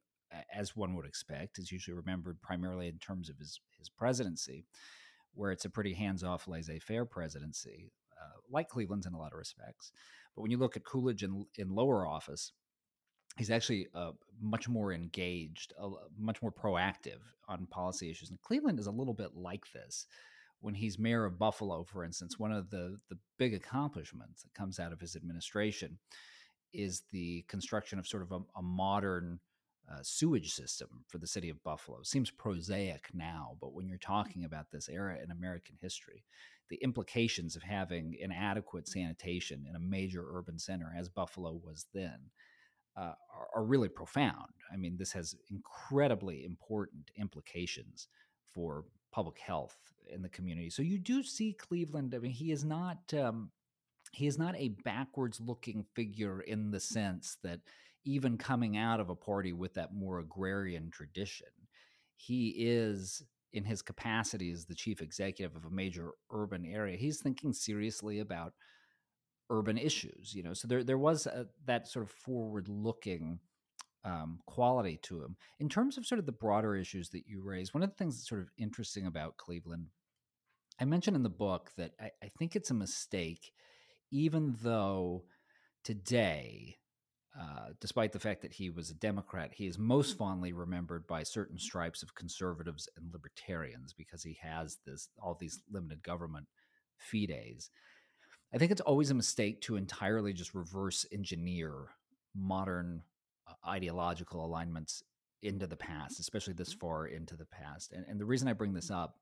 as 0.54 0.76
one 0.76 0.94
would 0.94 1.06
expect, 1.06 1.58
is 1.58 1.72
usually 1.72 1.96
remembered 1.96 2.40
primarily 2.42 2.88
in 2.88 2.98
terms 2.98 3.28
of 3.28 3.38
his 3.38 3.60
his 3.78 3.88
presidency, 3.88 4.64
where 5.34 5.52
it's 5.52 5.64
a 5.64 5.70
pretty 5.70 5.94
hands 5.94 6.24
off, 6.24 6.48
laissez 6.48 6.78
faire 6.78 7.04
presidency, 7.04 7.92
uh, 8.20 8.38
like 8.50 8.68
Cleveland's 8.68 9.06
in 9.06 9.14
a 9.14 9.18
lot 9.18 9.32
of 9.32 9.38
respects. 9.38 9.92
But 10.34 10.42
when 10.42 10.50
you 10.50 10.58
look 10.58 10.76
at 10.76 10.84
Coolidge 10.84 11.22
in 11.22 11.46
in 11.56 11.70
lower 11.70 12.06
office, 12.06 12.52
he's 13.36 13.50
actually 13.50 13.88
uh, 13.94 14.12
much 14.40 14.68
more 14.68 14.92
engaged, 14.92 15.72
uh, 15.80 15.90
much 16.18 16.42
more 16.42 16.52
proactive 16.52 17.20
on 17.48 17.66
policy 17.66 18.10
issues. 18.10 18.30
And 18.30 18.40
Cleveland 18.40 18.78
is 18.78 18.86
a 18.86 18.92
little 18.92 19.14
bit 19.14 19.34
like 19.34 19.64
this. 19.72 20.06
When 20.60 20.74
he's 20.74 20.98
mayor 20.98 21.24
of 21.24 21.38
Buffalo, 21.38 21.84
for 21.84 22.04
instance, 22.04 22.36
one 22.36 22.50
of 22.50 22.70
the, 22.70 22.96
the 23.08 23.18
big 23.38 23.54
accomplishments 23.54 24.42
that 24.42 24.54
comes 24.54 24.80
out 24.80 24.92
of 24.92 25.00
his 25.00 25.14
administration 25.14 25.98
is 26.74 27.04
the 27.12 27.44
construction 27.48 27.98
of 28.00 28.08
sort 28.08 28.24
of 28.24 28.32
a, 28.32 28.40
a 28.56 28.62
modern 28.62 29.38
uh, 29.90 29.98
sewage 30.02 30.52
system 30.52 30.88
for 31.08 31.18
the 31.18 31.26
city 31.26 31.48
of 31.48 31.62
Buffalo. 31.62 32.02
Seems 32.02 32.30
prosaic 32.30 33.08
now, 33.14 33.56
but 33.60 33.72
when 33.72 33.88
you're 33.88 33.98
talking 33.98 34.44
about 34.44 34.70
this 34.70 34.88
era 34.88 35.18
in 35.22 35.30
American 35.30 35.76
history, 35.80 36.24
the 36.68 36.76
implications 36.82 37.56
of 37.56 37.62
having 37.62 38.16
inadequate 38.20 38.86
sanitation 38.86 39.64
in 39.68 39.76
a 39.76 39.80
major 39.80 40.24
urban 40.30 40.58
center, 40.58 40.92
as 40.96 41.08
Buffalo 41.08 41.60
was 41.64 41.86
then, 41.94 42.18
uh, 42.96 43.14
are, 43.34 43.48
are, 43.54 43.64
really 43.64 43.88
profound. 43.88 44.52
I 44.72 44.76
mean, 44.76 44.96
this 44.98 45.12
has 45.12 45.36
incredibly 45.50 46.44
important 46.44 47.10
implications 47.16 48.08
for 48.52 48.84
public 49.12 49.38
health 49.38 49.76
in 50.12 50.20
the 50.20 50.28
community. 50.28 50.68
So 50.68 50.82
you 50.82 50.98
do 50.98 51.22
see 51.22 51.52
Cleveland. 51.52 52.14
I 52.14 52.18
mean, 52.18 52.32
he 52.32 52.50
is 52.50 52.64
not 52.64 52.98
um, 53.14 53.50
he 54.12 54.26
is 54.26 54.38
not 54.38 54.56
a 54.56 54.70
backwards 54.84 55.40
looking 55.40 55.84
figure 55.94 56.40
in 56.40 56.70
the 56.70 56.80
sense 56.80 57.36
that 57.42 57.60
even 58.08 58.38
coming 58.38 58.78
out 58.78 59.00
of 59.00 59.10
a 59.10 59.14
party 59.14 59.52
with 59.52 59.74
that 59.74 59.92
more 59.92 60.18
agrarian 60.18 60.90
tradition, 60.90 61.48
he 62.16 62.54
is 62.56 63.22
in 63.52 63.64
his 63.64 63.82
capacity 63.82 64.50
as 64.50 64.64
the 64.64 64.74
chief 64.74 65.02
executive 65.02 65.54
of 65.54 65.66
a 65.66 65.70
major 65.70 66.12
urban 66.30 66.64
area. 66.64 66.96
He's 66.96 67.20
thinking 67.20 67.52
seriously 67.52 68.18
about 68.20 68.54
urban 69.50 69.76
issues. 69.76 70.32
You 70.34 70.42
know, 70.42 70.54
so 70.54 70.66
there 70.66 70.82
there 70.82 70.96
was 70.96 71.26
a, 71.26 71.46
that 71.66 71.86
sort 71.86 72.06
of 72.06 72.10
forward 72.10 72.66
looking 72.68 73.40
um, 74.04 74.38
quality 74.46 74.98
to 75.02 75.22
him. 75.22 75.36
In 75.60 75.68
terms 75.68 75.98
of 75.98 76.06
sort 76.06 76.18
of 76.18 76.24
the 76.24 76.32
broader 76.32 76.76
issues 76.76 77.10
that 77.10 77.26
you 77.26 77.42
raise, 77.42 77.74
one 77.74 77.82
of 77.82 77.90
the 77.90 77.96
things 77.96 78.16
that's 78.16 78.28
sort 78.28 78.40
of 78.40 78.50
interesting 78.56 79.06
about 79.06 79.36
Cleveland, 79.36 79.88
I 80.80 80.86
mentioned 80.86 81.16
in 81.16 81.22
the 81.24 81.28
book 81.28 81.72
that 81.76 81.92
I, 82.00 82.10
I 82.22 82.28
think 82.38 82.56
it's 82.56 82.70
a 82.70 82.74
mistake, 82.74 83.52
even 84.10 84.56
though 84.62 85.24
today. 85.84 86.77
Uh, 87.40 87.68
despite 87.80 88.12
the 88.12 88.18
fact 88.18 88.42
that 88.42 88.52
he 88.52 88.68
was 88.68 88.90
a 88.90 88.94
Democrat, 88.94 89.52
he 89.54 89.66
is 89.66 89.78
most 89.78 90.18
fondly 90.18 90.52
remembered 90.52 91.06
by 91.06 91.22
certain 91.22 91.58
stripes 91.58 92.02
of 92.02 92.14
conservatives 92.14 92.88
and 92.96 93.12
libertarians 93.12 93.92
because 93.92 94.24
he 94.24 94.36
has 94.42 94.78
this 94.84 95.08
all 95.22 95.36
these 95.38 95.62
limited 95.70 96.02
government 96.02 96.46
fides. 96.98 97.70
I 98.52 98.58
think 98.58 98.72
it's 98.72 98.80
always 98.80 99.10
a 99.10 99.14
mistake 99.14 99.60
to 99.62 99.76
entirely 99.76 100.32
just 100.32 100.54
reverse 100.54 101.06
engineer 101.12 101.90
modern 102.34 103.02
uh, 103.46 103.52
ideological 103.68 104.44
alignments 104.44 105.04
into 105.42 105.66
the 105.68 105.76
past, 105.76 106.18
especially 106.18 106.54
this 106.54 106.70
mm-hmm. 106.70 106.86
far 106.86 107.06
into 107.06 107.36
the 107.36 107.44
past. 107.44 107.92
And, 107.92 108.04
and 108.08 108.18
the 108.18 108.24
reason 108.24 108.48
I 108.48 108.52
bring 108.52 108.72
this 108.72 108.90
up 108.90 109.16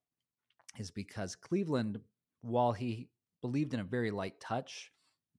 is 0.78 0.90
because 0.90 1.36
Cleveland, 1.36 2.00
while 2.40 2.72
he 2.72 3.08
believed 3.42 3.74
in 3.74 3.80
a 3.80 3.84
very 3.84 4.10
light 4.10 4.40
touch 4.40 4.90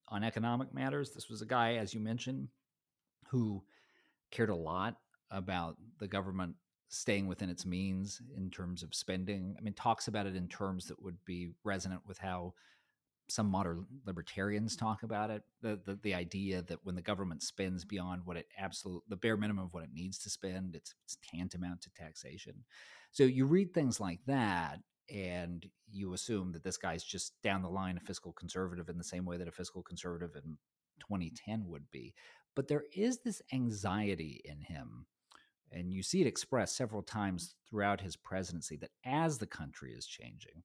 on 0.09 0.23
economic 0.23 0.73
matters, 0.73 1.11
this 1.11 1.29
was 1.29 1.41
a 1.41 1.45
guy, 1.45 1.75
as 1.75 1.93
you 1.93 1.99
mentioned, 1.99 2.49
who 3.29 3.63
cared 4.31 4.49
a 4.49 4.55
lot 4.55 4.97
about 5.31 5.77
the 5.99 6.07
government 6.07 6.55
staying 6.89 7.27
within 7.27 7.49
its 7.49 7.65
means 7.65 8.21
in 8.35 8.49
terms 8.49 8.83
of 8.83 8.93
spending. 8.93 9.55
I 9.57 9.61
mean, 9.61 9.73
talks 9.73 10.07
about 10.07 10.25
it 10.25 10.35
in 10.35 10.47
terms 10.47 10.87
that 10.87 11.01
would 11.01 11.17
be 11.25 11.49
resonant 11.63 12.01
with 12.07 12.17
how 12.17 12.53
some 13.29 13.47
modern 13.47 13.85
libertarians 14.05 14.75
talk 14.75 15.03
about 15.03 15.29
it 15.29 15.43
the, 15.61 15.79
the, 15.85 15.99
the 16.01 16.13
idea 16.13 16.61
that 16.61 16.79
when 16.83 16.95
the 16.95 17.01
government 17.01 17.43
spends 17.43 17.83
beyond 17.83 18.21
what 18.25 18.37
it 18.37 18.47
absolute 18.57 19.03
the 19.09 19.15
bare 19.15 19.37
minimum 19.37 19.65
of 19.65 19.73
what 19.73 19.83
it 19.83 19.89
needs 19.93 20.17
to 20.17 20.29
spend 20.29 20.75
it's, 20.75 20.93
it's 21.03 21.17
tantamount 21.29 21.81
to 21.81 21.89
taxation 21.91 22.53
so 23.11 23.23
you 23.23 23.45
read 23.45 23.73
things 23.73 23.99
like 23.99 24.19
that 24.27 24.79
and 25.13 25.67
you 25.91 26.13
assume 26.13 26.51
that 26.51 26.63
this 26.63 26.77
guy's 26.77 27.03
just 27.03 27.33
down 27.41 27.61
the 27.61 27.69
line 27.69 27.97
a 27.97 28.05
fiscal 28.05 28.33
conservative 28.33 28.89
in 28.89 28.97
the 28.97 29.03
same 29.03 29.25
way 29.25 29.37
that 29.37 29.47
a 29.47 29.51
fiscal 29.51 29.83
conservative 29.83 30.35
in 30.35 30.57
2010 30.99 31.63
would 31.67 31.89
be 31.91 32.13
but 32.57 32.67
there 32.67 32.85
is 32.91 33.19
this 33.19 33.39
anxiety 33.53 34.41
in 34.43 34.59
him 34.59 35.05
and 35.71 35.93
you 35.93 36.01
see 36.01 36.21
it 36.21 36.27
expressed 36.27 36.75
several 36.75 37.03
times 37.03 37.53
throughout 37.69 38.01
his 38.01 38.15
presidency 38.15 38.75
that 38.77 38.89
as 39.05 39.37
the 39.37 39.45
country 39.45 39.93
is 39.93 40.07
changing 40.07 40.63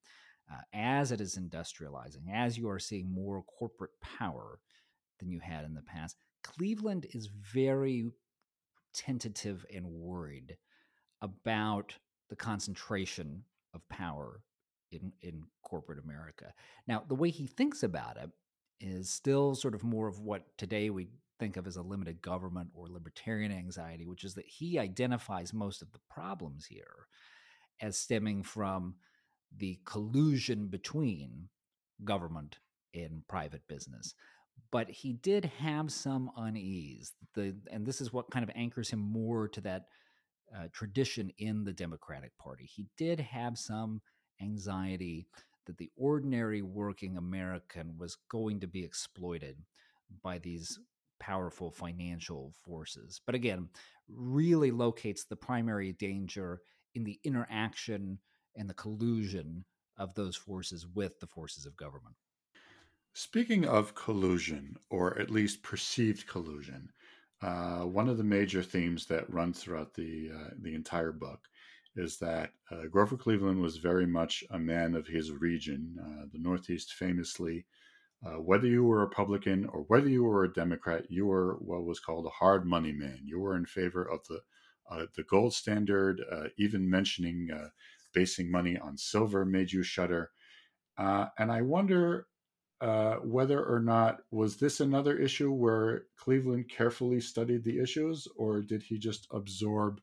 uh, 0.50 0.62
as 0.72 1.12
it 1.12 1.20
is 1.20 1.36
industrializing, 1.38 2.32
as 2.32 2.56
you 2.56 2.70
are 2.70 2.78
seeing 2.78 3.12
more 3.12 3.42
corporate 3.42 3.90
power 4.00 4.58
than 5.18 5.30
you 5.30 5.38
had 5.38 5.66
in 5.66 5.74
the 5.74 5.82
past, 5.82 6.16
Cleveland 6.42 7.06
is 7.12 7.26
very 7.26 8.10
tentative 8.94 9.66
and 9.70 9.84
worried 9.86 10.56
about 11.20 11.94
the 12.30 12.36
concentration 12.36 13.44
of 13.74 13.86
power 13.90 14.40
in, 14.92 15.12
in 15.20 15.42
corporate 15.62 16.02
America. 16.02 16.54
Now, 16.86 17.04
the 17.06 17.14
way 17.14 17.28
he 17.28 17.46
thinks 17.46 17.82
about 17.82 18.16
it 18.16 18.30
is 18.80 19.10
still 19.10 19.54
sort 19.54 19.74
of 19.74 19.84
more 19.84 20.08
of 20.08 20.20
what 20.20 20.46
today 20.58 20.88
we 20.90 21.08
think 21.42 21.56
of 21.56 21.66
as 21.66 21.74
a 21.74 21.82
limited 21.82 22.22
government 22.22 22.70
or 22.72 22.88
libertarian 22.88 23.50
anxiety, 23.50 24.06
which 24.06 24.22
is 24.22 24.34
that 24.34 24.46
he 24.46 24.78
identifies 24.78 25.52
most 25.52 25.82
of 25.82 25.90
the 25.90 25.98
problems 26.08 26.64
here 26.66 27.08
as 27.80 27.98
stemming 27.98 28.44
from 28.44 28.94
the 29.56 29.80
collusion 29.84 30.68
between 30.68 31.48
government 32.04 32.58
and 32.94 33.26
private 33.28 33.66
business. 33.66 34.14
But 34.70 34.88
he 34.88 35.14
did 35.14 35.46
have 35.58 35.90
some 35.90 36.30
unease. 36.36 37.12
The 37.34 37.56
and 37.72 37.84
this 37.84 38.00
is 38.00 38.12
what 38.12 38.30
kind 38.30 38.44
of 38.44 38.54
anchors 38.54 38.90
him 38.90 39.00
more 39.00 39.48
to 39.48 39.60
that 39.62 39.86
uh, 40.56 40.68
tradition 40.72 41.32
in 41.38 41.64
the 41.64 41.72
Democratic 41.72 42.38
Party. 42.38 42.70
He 42.72 42.86
did 42.96 43.18
have 43.18 43.58
some 43.58 44.00
anxiety 44.40 45.26
that 45.66 45.76
the 45.76 45.90
ordinary 45.96 46.62
working 46.62 47.16
American 47.16 47.98
was 47.98 48.16
going 48.30 48.60
to 48.60 48.68
be 48.68 48.84
exploited 48.84 49.56
by 50.22 50.38
these 50.38 50.78
powerful 51.22 51.70
financial 51.70 52.52
forces. 52.64 53.20
But 53.24 53.36
again, 53.36 53.68
really 54.08 54.72
locates 54.72 55.24
the 55.24 55.36
primary 55.36 55.92
danger 55.92 56.60
in 56.96 57.04
the 57.04 57.20
interaction 57.22 58.18
and 58.56 58.68
the 58.68 58.74
collusion 58.74 59.64
of 59.96 60.12
those 60.14 60.34
forces 60.34 60.84
with 60.84 61.20
the 61.20 61.28
forces 61.28 61.64
of 61.64 61.76
government. 61.76 62.16
Speaking 63.14 63.64
of 63.64 63.94
collusion, 63.94 64.76
or 64.90 65.16
at 65.16 65.30
least 65.30 65.62
perceived 65.62 66.26
collusion, 66.26 66.90
uh, 67.40 67.82
one 67.82 68.08
of 68.08 68.18
the 68.18 68.24
major 68.24 68.62
themes 68.62 69.06
that 69.06 69.32
runs 69.32 69.60
throughout 69.60 69.94
the 69.94 70.30
uh, 70.34 70.50
the 70.60 70.74
entire 70.74 71.12
book 71.12 71.40
is 71.94 72.18
that 72.18 72.50
uh, 72.72 72.86
Grover 72.90 73.16
Cleveland 73.16 73.60
was 73.60 73.76
very 73.76 74.06
much 74.06 74.42
a 74.50 74.58
man 74.58 74.96
of 74.96 75.06
his 75.06 75.30
region. 75.30 75.96
Uh, 76.02 76.26
the 76.32 76.38
Northeast 76.38 76.94
famously 76.94 77.64
uh, 78.24 78.40
whether 78.40 78.66
you 78.66 78.84
were 78.84 78.98
a 78.98 79.06
Republican 79.06 79.66
or 79.72 79.82
whether 79.88 80.08
you 80.08 80.22
were 80.22 80.44
a 80.44 80.52
Democrat, 80.52 81.04
you 81.10 81.26
were 81.26 81.56
what 81.60 81.84
was 81.84 81.98
called 82.00 82.26
a 82.26 82.30
hard 82.30 82.64
money 82.64 82.92
man. 82.92 83.20
You 83.24 83.40
were 83.40 83.56
in 83.56 83.66
favor 83.66 84.04
of 84.04 84.20
the 84.28 84.40
uh, 84.90 85.06
the 85.16 85.24
gold 85.24 85.54
standard. 85.54 86.22
Uh, 86.30 86.48
even 86.56 86.88
mentioning 86.88 87.48
uh, 87.52 87.68
basing 88.12 88.50
money 88.50 88.78
on 88.78 88.96
silver 88.96 89.44
made 89.44 89.72
you 89.72 89.82
shudder. 89.82 90.30
Uh, 90.98 91.26
and 91.38 91.50
I 91.50 91.62
wonder 91.62 92.26
uh, 92.80 93.16
whether 93.16 93.64
or 93.64 93.80
not 93.80 94.18
was 94.30 94.56
this 94.56 94.80
another 94.80 95.16
issue 95.16 95.52
where 95.52 96.04
Cleveland 96.16 96.68
carefully 96.68 97.20
studied 97.20 97.64
the 97.64 97.78
issues, 97.80 98.28
or 98.36 98.60
did 98.60 98.82
he 98.82 98.98
just 98.98 99.26
absorb 99.30 100.00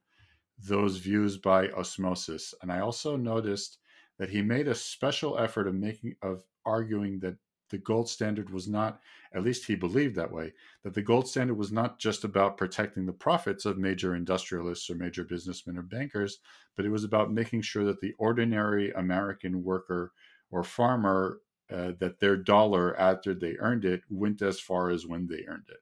those 0.68 0.98
views 0.98 1.38
by 1.38 1.70
osmosis? 1.70 2.54
And 2.62 2.72
I 2.72 2.80
also 2.80 3.16
noticed 3.16 3.78
that 4.18 4.30
he 4.30 4.42
made 4.42 4.68
a 4.68 4.76
special 4.76 5.38
effort 5.38 5.68
of 5.68 5.76
making 5.76 6.16
of 6.22 6.44
arguing 6.66 7.20
that 7.20 7.36
the 7.70 7.78
gold 7.78 8.10
standard 8.10 8.50
was 8.50 8.68
not, 8.68 9.02
at 9.34 9.44
least 9.44 9.66
he 9.66 9.76
believed 9.76 10.16
that 10.16 10.32
way, 10.32 10.54
that 10.84 10.94
the 10.94 11.02
gold 11.02 11.28
standard 11.28 11.56
was 11.56 11.72
not 11.72 12.00
just 12.00 12.24
about 12.24 12.58
protecting 12.58 13.06
the 13.06 13.14
profits 13.14 13.66
of 13.66 13.78
major 13.78 14.16
industrialists 14.16 14.90
or 14.90 14.96
major 14.96 15.24
businessmen 15.24 15.78
or 15.78 15.84
bankers, 15.84 16.40
but 16.76 16.86
it 16.86 16.90
was 16.90 17.04
about 17.04 17.32
making 17.32 17.62
sure 17.62 17.86
that 17.86 18.02
the 18.02 18.14
ordinary 18.18 18.92
American 18.92 19.64
worker 19.64 20.12
or 20.52 20.64
farmer, 20.64 21.42
uh, 21.72 21.92
that 22.00 22.20
their 22.20 22.36
dollar 22.36 23.00
after 23.00 23.34
they 23.34 23.56
earned 23.60 23.86
it 23.86 24.02
went 24.10 24.42
as 24.42 24.60
far 24.60 24.90
as 24.90 25.06
when 25.06 25.28
they 25.28 25.46
earned 25.48 25.70
it. 25.70 25.80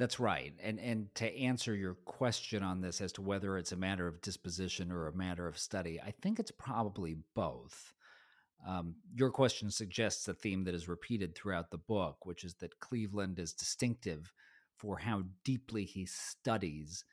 That's 0.00 0.18
right. 0.18 0.54
And 0.62 0.80
and 0.80 1.14
to 1.16 1.38
answer 1.38 1.74
your 1.74 1.92
question 1.92 2.62
on 2.62 2.80
this 2.80 3.02
as 3.02 3.12
to 3.12 3.22
whether 3.22 3.58
it's 3.58 3.72
a 3.72 3.76
matter 3.76 4.06
of 4.06 4.22
disposition 4.22 4.90
or 4.90 5.06
a 5.06 5.12
matter 5.14 5.46
of 5.46 5.58
study, 5.58 6.00
I 6.00 6.14
think 6.22 6.38
it's 6.40 6.50
probably 6.50 7.18
both. 7.34 7.92
Um, 8.66 8.96
your 9.14 9.30
question 9.30 9.70
suggests 9.70 10.28
a 10.28 10.34
theme 10.34 10.64
that 10.64 10.74
is 10.74 10.88
repeated 10.88 11.34
throughout 11.34 11.70
the 11.70 11.78
book, 11.78 12.26
which 12.26 12.44
is 12.44 12.54
that 12.56 12.80
Cleveland 12.80 13.38
is 13.38 13.52
distinctive 13.52 14.32
for 14.76 14.98
how 14.98 15.24
deeply 15.44 15.84
he 15.84 16.06
studies 16.06 17.04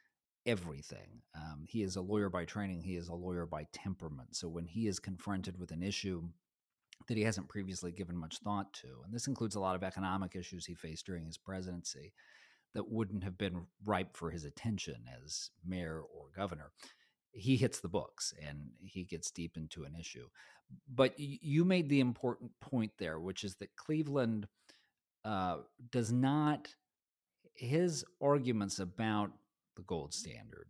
everything. 0.46 1.22
Um, 1.36 1.66
he 1.68 1.84
is 1.84 1.96
a 1.96 2.02
lawyer 2.02 2.30
by 2.30 2.46
training, 2.46 2.82
he 2.82 2.96
is 2.96 3.10
a 3.10 3.14
lawyer 3.14 3.46
by 3.46 3.66
temperament. 3.74 4.36
So 4.36 4.48
when 4.48 4.66
he 4.66 4.88
is 4.88 5.00
confronted 5.00 5.60
with 5.60 5.72
an 5.72 5.84
issue 5.84 6.24
that 7.08 7.18
he 7.18 7.24
hasn't 7.24 7.50
previously 7.50 7.92
given 7.92 8.16
much 8.16 8.40
thought 8.40 8.74
to, 8.74 8.88
and 9.06 9.14
this 9.14 9.28
includes 9.28 9.56
a 9.56 9.60
lot 9.60 9.76
of 9.76 9.84
economic 9.84 10.36
issues 10.36 10.66
he 10.66 10.74
faced 10.74 11.06
during 11.06 11.26
his 11.26 11.38
presidency 11.38 12.14
that 12.74 12.90
wouldn't 12.90 13.24
have 13.24 13.38
been 13.38 13.66
ripe 13.86 14.16
for 14.16 14.32
his 14.32 14.46
attention 14.46 15.04
as 15.24 15.52
mayor 15.66 16.02
or 16.02 16.28
governor, 16.36 16.72
he 17.38 17.56
hits 17.56 17.80
the 17.80 17.88
books 17.88 18.34
and 18.46 18.72
he 18.84 19.04
gets 19.04 19.32
deep 19.32 19.58
into 19.58 19.84
an 19.84 19.96
issue. 19.96 20.28
But 20.94 21.14
you 21.18 21.64
made 21.64 21.88
the 21.88 22.02
important 22.02 22.52
point 22.60 22.92
there, 22.98 23.20
which 23.20 23.44
is 23.44 23.56
that 23.56 23.76
Cleveland 23.76 24.48
uh, 25.24 25.58
does 25.92 26.12
not, 26.12 26.74
his 27.54 28.04
arguments 28.22 28.80
about 28.80 29.32
the 29.76 29.84
gold 29.84 30.14
standard 30.14 30.68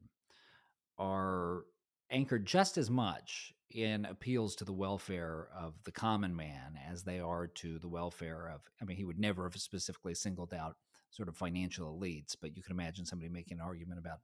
are 0.99 1.63
anchored 2.11 2.45
just 2.45 2.77
as 2.77 2.89
much 2.89 3.53
in 3.71 4.05
appeals 4.05 4.55
to 4.55 4.65
the 4.65 4.73
welfare 4.73 5.49
of 5.57 5.73
the 5.83 5.91
common 5.91 6.35
man 6.35 6.79
as 6.89 7.03
they 7.03 7.19
are 7.19 7.47
to 7.47 7.79
the 7.79 7.87
welfare 7.87 8.51
of, 8.53 8.61
I 8.81 8.85
mean, 8.85 8.97
he 8.97 9.05
would 9.05 9.19
never 9.19 9.43
have 9.43 9.59
specifically 9.59 10.13
singled 10.13 10.53
out 10.53 10.75
sort 11.11 11.27
of 11.27 11.35
financial 11.35 11.97
elites, 11.97 12.35
but 12.39 12.55
you 12.55 12.61
can 12.61 12.73
imagine 12.73 13.05
somebody 13.05 13.29
making 13.29 13.59
an 13.59 13.65
argument 13.65 13.99
about 13.99 14.19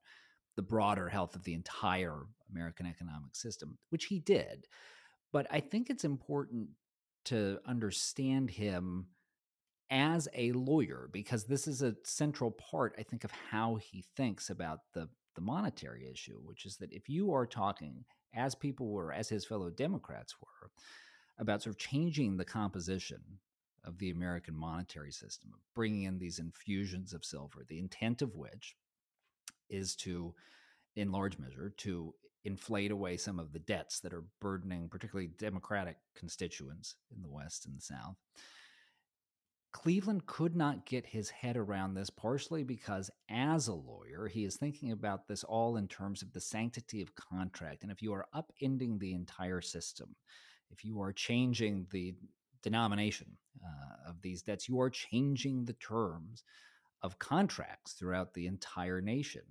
the 0.56 0.62
broader 0.62 1.08
health 1.08 1.34
of 1.34 1.44
the 1.44 1.54
entire 1.54 2.22
American 2.50 2.86
economic 2.86 3.34
system, 3.34 3.78
which 3.90 4.06
he 4.06 4.18
did. 4.18 4.66
But 5.32 5.46
I 5.50 5.60
think 5.60 5.90
it's 5.90 6.04
important 6.04 6.68
to 7.26 7.58
understand 7.66 8.50
him 8.50 9.06
as 9.90 10.28
a 10.34 10.52
lawyer 10.52 11.08
because 11.12 11.44
this 11.44 11.66
is 11.66 11.82
a 11.82 11.96
central 12.04 12.50
part, 12.50 12.94
I 12.98 13.02
think, 13.02 13.24
of 13.24 13.32
how 13.50 13.76
he 13.76 14.04
thinks 14.16 14.50
about 14.50 14.80
the, 14.92 15.08
the 15.34 15.40
monetary 15.40 16.08
issue, 16.10 16.38
which 16.44 16.66
is 16.66 16.76
that 16.76 16.92
if 16.92 17.08
you 17.08 17.32
are 17.32 17.46
talking, 17.46 18.04
as 18.34 18.54
people 18.54 18.90
were, 18.90 19.12
as 19.12 19.28
his 19.28 19.44
fellow 19.44 19.70
Democrats 19.70 20.34
were, 20.40 20.70
about 21.38 21.62
sort 21.62 21.74
of 21.74 21.78
changing 21.78 22.36
the 22.36 22.44
composition 22.44 23.20
of 23.84 23.98
the 23.98 24.10
American 24.10 24.56
monetary 24.56 25.12
system, 25.12 25.52
bringing 25.74 26.04
in 26.04 26.18
these 26.18 26.38
infusions 26.38 27.12
of 27.12 27.24
silver, 27.24 27.64
the 27.68 27.78
intent 27.78 28.22
of 28.22 28.34
which 28.34 28.76
is 29.68 29.94
to, 29.96 30.34
in 30.96 31.12
large 31.12 31.38
measure, 31.38 31.72
to 31.78 32.14
inflate 32.44 32.90
away 32.90 33.16
some 33.16 33.38
of 33.38 33.52
the 33.52 33.58
debts 33.58 34.00
that 34.00 34.12
are 34.12 34.24
burdening 34.40 34.88
particularly 34.88 35.28
Democratic 35.38 35.96
constituents 36.14 36.96
in 37.14 37.22
the 37.22 37.28
West 37.28 37.66
and 37.66 37.76
the 37.76 37.80
South. 37.80 38.16
Cleveland 39.72 40.24
could 40.26 40.54
not 40.54 40.86
get 40.86 41.04
his 41.04 41.30
head 41.30 41.56
around 41.56 41.94
this, 41.94 42.08
partially 42.08 42.62
because, 42.62 43.10
as 43.28 43.66
a 43.66 43.74
lawyer, 43.74 44.28
he 44.28 44.44
is 44.44 44.56
thinking 44.56 44.92
about 44.92 45.26
this 45.26 45.42
all 45.42 45.76
in 45.76 45.88
terms 45.88 46.22
of 46.22 46.32
the 46.32 46.40
sanctity 46.40 47.02
of 47.02 47.16
contract. 47.16 47.82
And 47.82 47.90
if 47.90 48.00
you 48.00 48.12
are 48.12 48.28
upending 48.32 49.00
the 49.00 49.14
entire 49.14 49.60
system, 49.60 50.14
if 50.70 50.84
you 50.84 51.00
are 51.00 51.12
changing 51.12 51.88
the 51.90 52.14
denomination 52.62 53.36
uh, 53.64 54.10
of 54.10 54.22
these 54.22 54.42
debts, 54.42 54.68
you 54.68 54.80
are 54.80 54.90
changing 54.90 55.64
the 55.64 55.72
terms 55.74 56.44
of 57.04 57.18
contracts 57.18 57.92
throughout 57.92 58.32
the 58.32 58.46
entire 58.46 59.00
nation. 59.00 59.42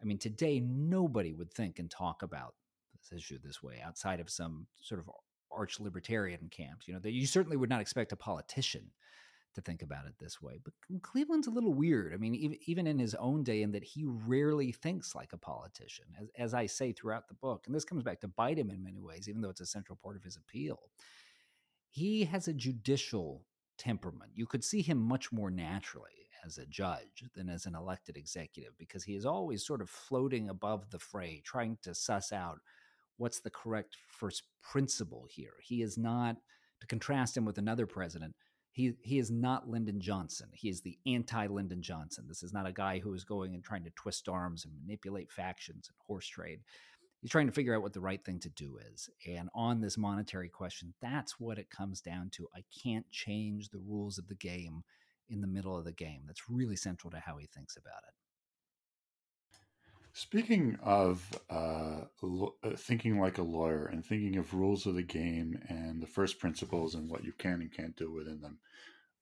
I 0.00 0.04
mean, 0.04 0.18
today, 0.18 0.60
nobody 0.60 1.32
would 1.32 1.52
think 1.52 1.78
and 1.78 1.90
talk 1.90 2.22
about 2.22 2.54
this 2.92 3.18
issue 3.18 3.38
this 3.42 3.62
way 3.62 3.80
outside 3.84 4.20
of 4.20 4.28
some 4.28 4.66
sort 4.82 5.00
of 5.00 5.10
arch 5.50 5.80
libertarian 5.80 6.50
camps. 6.50 6.86
You 6.86 6.94
know, 6.94 7.00
that 7.00 7.12
you 7.12 7.26
certainly 7.26 7.56
would 7.56 7.70
not 7.70 7.80
expect 7.80 8.12
a 8.12 8.16
politician 8.16 8.90
to 9.54 9.62
think 9.62 9.80
about 9.80 10.06
it 10.06 10.12
this 10.20 10.42
way. 10.42 10.60
But 10.62 10.74
Cleveland's 11.02 11.46
a 11.46 11.50
little 11.50 11.72
weird. 11.72 12.12
I 12.12 12.18
mean, 12.18 12.58
even, 12.66 12.86
in 12.86 12.98
his 12.98 13.14
own 13.14 13.44
day, 13.44 13.62
in 13.62 13.72
that 13.72 13.82
he 13.82 14.04
rarely 14.04 14.70
thinks 14.70 15.14
like 15.14 15.32
a 15.32 15.38
politician, 15.38 16.04
as, 16.20 16.28
as 16.38 16.54
I 16.54 16.66
say 16.66 16.92
throughout 16.92 17.28
the 17.28 17.34
book. 17.34 17.64
And 17.66 17.74
this 17.74 17.84
comes 17.84 18.02
back 18.02 18.20
to 18.20 18.28
bite 18.28 18.58
him 18.58 18.70
in 18.70 18.84
many 18.84 19.00
ways, 19.00 19.26
even 19.26 19.40
though 19.40 19.50
it's 19.50 19.62
a 19.62 19.66
central 19.66 19.98
part 20.02 20.16
of 20.16 20.22
his 20.22 20.36
appeal. 20.36 20.78
He 21.88 22.24
has 22.24 22.46
a 22.46 22.52
judicial 22.52 23.46
temperament. 23.78 24.32
You 24.34 24.46
could 24.46 24.62
see 24.62 24.82
him 24.82 24.98
much 24.98 25.32
more 25.32 25.50
naturally 25.50 26.19
as 26.44 26.58
a 26.58 26.66
judge 26.66 27.24
than 27.34 27.48
as 27.48 27.66
an 27.66 27.74
elected 27.74 28.16
executive 28.16 28.76
because 28.78 29.04
he 29.04 29.14
is 29.14 29.26
always 29.26 29.66
sort 29.66 29.80
of 29.80 29.90
floating 29.90 30.48
above 30.48 30.90
the 30.90 30.98
fray, 30.98 31.42
trying 31.44 31.78
to 31.82 31.94
suss 31.94 32.32
out 32.32 32.58
what's 33.16 33.40
the 33.40 33.50
correct 33.50 33.96
first 34.08 34.44
principle 34.62 35.26
here. 35.28 35.54
He 35.62 35.82
is 35.82 35.98
not, 35.98 36.36
to 36.80 36.86
contrast 36.86 37.36
him 37.36 37.44
with 37.44 37.58
another 37.58 37.86
president, 37.86 38.34
he, 38.72 38.94
he 39.02 39.18
is 39.18 39.30
not 39.30 39.68
Lyndon 39.68 40.00
Johnson. 40.00 40.48
He 40.52 40.68
is 40.68 40.80
the 40.80 40.96
anti 41.06 41.46
Lyndon 41.46 41.82
Johnson. 41.82 42.26
This 42.28 42.42
is 42.42 42.52
not 42.52 42.66
a 42.66 42.72
guy 42.72 42.98
who 42.98 43.12
is 43.14 43.24
going 43.24 43.54
and 43.54 43.64
trying 43.64 43.84
to 43.84 43.90
twist 43.90 44.28
arms 44.28 44.64
and 44.64 44.74
manipulate 44.74 45.30
factions 45.30 45.88
and 45.88 45.96
horse 46.06 46.26
trade. 46.26 46.60
He's 47.20 47.30
trying 47.30 47.48
to 47.48 47.52
figure 47.52 47.74
out 47.74 47.82
what 47.82 47.92
the 47.92 48.00
right 48.00 48.24
thing 48.24 48.38
to 48.40 48.48
do 48.48 48.78
is. 48.92 49.10
And 49.26 49.50
on 49.54 49.80
this 49.80 49.98
monetary 49.98 50.48
question, 50.48 50.94
that's 51.02 51.38
what 51.38 51.58
it 51.58 51.68
comes 51.68 52.00
down 52.00 52.30
to. 52.34 52.48
I 52.56 52.62
can't 52.82 53.10
change 53.10 53.68
the 53.68 53.80
rules 53.80 54.16
of 54.16 54.28
the 54.28 54.34
game 54.34 54.82
in 55.30 55.40
the 55.40 55.46
middle 55.46 55.76
of 55.76 55.84
the 55.84 55.92
game. 55.92 56.22
That's 56.26 56.48
really 56.48 56.76
central 56.76 57.10
to 57.10 57.20
how 57.20 57.36
he 57.36 57.46
thinks 57.46 57.76
about 57.76 58.02
it. 58.08 58.14
Speaking 60.12 60.76
of 60.82 61.24
uh, 61.48 62.02
lo- 62.20 62.56
uh, 62.64 62.70
thinking 62.76 63.20
like 63.20 63.38
a 63.38 63.42
lawyer 63.42 63.86
and 63.86 64.04
thinking 64.04 64.36
of 64.36 64.54
rules 64.54 64.84
of 64.86 64.96
the 64.96 65.02
game 65.04 65.56
and 65.68 66.02
the 66.02 66.06
first 66.06 66.40
principles 66.40 66.94
and 66.94 67.08
what 67.08 67.24
you 67.24 67.32
can 67.32 67.60
and 67.60 67.72
can't 67.72 67.96
do 67.96 68.12
within 68.12 68.40
them, 68.40 68.58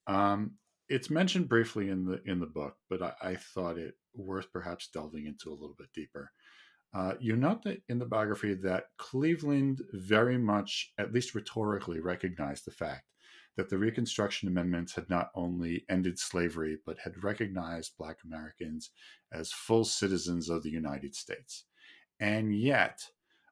um, 0.07 0.53
it's 0.87 1.11
mentioned 1.11 1.47
briefly 1.47 1.89
in 1.89 2.05
the 2.05 2.21
in 2.25 2.39
the 2.39 2.47
book, 2.47 2.75
but 2.89 3.03
I, 3.03 3.13
I, 3.21 3.35
thought 3.35 3.77
it 3.77 3.93
worth 4.15 4.51
perhaps 4.51 4.89
delving 4.91 5.27
into 5.27 5.49
a 5.49 5.59
little 5.59 5.75
bit 5.77 5.93
deeper. 5.93 6.31
Uh, 6.91 7.13
you 7.19 7.35
note 7.35 7.61
that 7.63 7.83
in 7.87 7.99
the 7.99 8.05
biography 8.05 8.55
that 8.55 8.85
Cleveland 8.97 9.83
very 9.93 10.39
much, 10.39 10.91
at 10.97 11.13
least 11.13 11.35
rhetorically, 11.35 11.99
recognized 11.99 12.65
the 12.65 12.71
fact 12.71 13.03
that 13.59 13.67
the 13.67 13.77
Reconstruction 13.77 14.47
Amendments 14.47 14.95
had 14.95 15.09
not 15.09 15.31
only 15.35 15.83
ended 15.89 16.17
slavery, 16.17 16.77
but 16.85 16.97
had 16.99 17.21
recognized 17.25 17.97
Black 17.97 18.19
Americans 18.23 18.91
as 19.33 19.51
full 19.51 19.83
citizens 19.83 20.47
of 20.47 20.63
the 20.63 20.69
United 20.69 21.13
States. 21.13 21.65
And 22.21 22.57
yet, 22.57 23.01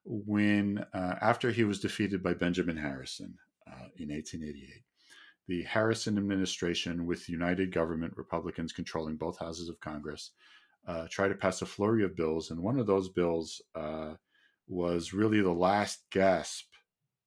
when 0.06 0.86
uh, 0.94 1.16
after 1.20 1.52
he 1.52 1.66
was 1.66 1.82
defeated 1.82 2.24
by 2.24 2.36
Benjamin 2.36 2.78
Harrison 2.78 3.38
uh, 3.68 3.90
in 3.98 4.08
1888, 4.08 4.82
the 5.50 5.64
Harrison 5.64 6.18
administration, 6.18 7.06
with 7.06 7.28
United 7.28 7.74
Government 7.74 8.14
Republicans 8.16 8.72
controlling 8.72 9.18
both 9.18 9.38
houses 9.38 9.68
of 9.68 9.82
Congress, 9.82 10.32
uh, 10.88 11.08
tried 11.12 11.30
to 11.30 11.36
pass 11.36 11.62
a 11.62 11.66
flurry 11.66 12.06
of 12.06 12.16
bills. 12.16 12.50
And 12.50 12.62
one 12.62 12.80
of 12.80 12.88
those 12.88 13.10
bills 13.10 13.62
uh, 13.76 14.14
was 14.70 15.12
really 15.12 15.42
the 15.42 15.52
last 15.52 16.06
gasp, 16.12 16.68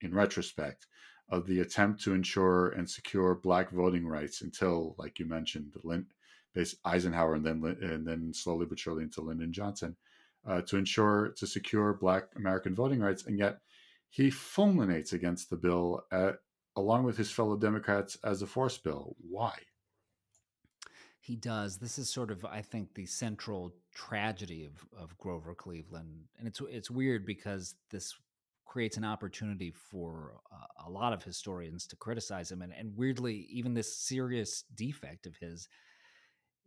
in 0.01 0.15
retrospect, 0.15 0.87
of 1.31 1.47
the 1.47 1.61
attempt 1.61 2.03
to 2.03 2.15
ensure 2.15 2.71
and 2.71 2.89
secure 2.89 3.37
black 3.37 3.71
voting 3.71 4.07
rights 4.07 4.43
until, 4.43 4.95
like 4.99 5.19
you 5.19 5.27
mentioned, 5.27 5.73
Lin, 5.85 6.07
Eisenhower 6.85 7.35
and 7.35 7.47
then 7.47 7.65
and 7.81 8.07
then 8.07 8.33
slowly 8.35 8.67
but 8.67 8.79
surely 8.79 9.05
into 9.05 9.21
Lyndon 9.21 9.53
Johnson, 9.53 9.97
uh, 10.47 10.61
to 10.63 10.77
ensure 10.77 11.33
to 11.37 11.47
secure 11.47 11.95
black 11.95 12.25
American 12.37 12.75
voting 12.75 13.01
rights, 13.01 13.27
and 13.27 13.39
yet 13.39 13.61
he 14.09 14.29
fulminates 14.29 15.13
against 15.13 15.51
the 15.51 15.57
bill 15.57 16.03
at, 16.11 16.37
along 16.75 17.05
with 17.05 17.17
his 17.17 17.31
fellow 17.31 17.57
Democrats, 17.57 18.19
as 18.25 18.43
a 18.43 18.47
force 18.47 18.77
bill. 18.77 19.15
Why? 19.21 19.55
He 21.21 21.37
does. 21.37 21.79
This 21.79 21.99
is 21.99 22.11
sort 22.11 22.33
of, 22.33 22.45
I 22.45 22.63
think, 22.63 22.95
the 22.95 23.07
central 23.07 23.73
tragedy 23.95 24.65
of, 24.65 24.85
of 25.01 25.17
Grover 25.19 25.55
Cleveland, 25.55 26.25
and 26.39 26.49
it's 26.49 26.61
it's 26.69 26.91
weird 26.91 27.25
because 27.25 27.77
this 27.91 28.17
creates 28.71 28.97
an 28.97 29.05
opportunity 29.05 29.73
for 29.73 30.35
uh, 30.53 30.87
a 30.87 30.91
lot 30.91 31.13
of 31.13 31.25
historians 31.25 31.89
to 31.89 31.97
criticize 31.97 32.53
him, 32.53 32.63
and, 32.63 32.73
and 32.73 32.97
weirdly, 32.97 33.49
even 33.51 33.75
this 33.75 33.97
serious 33.97 34.63
defect 34.77 35.27
of 35.27 35.37
his 35.37 35.69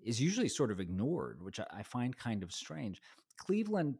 is 0.03 0.19
usually 0.19 0.49
sort 0.49 0.69
of 0.69 0.81
ignored, 0.81 1.41
which 1.41 1.61
I, 1.61 1.65
I 1.71 1.83
find 1.83 2.15
kind 2.15 2.43
of 2.43 2.51
strange. 2.51 3.01
Cleveland 3.37 3.95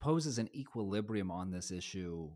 poses 0.00 0.38
an 0.38 0.48
equilibrium 0.56 1.30
on 1.30 1.50
this 1.50 1.70
issue 1.70 2.30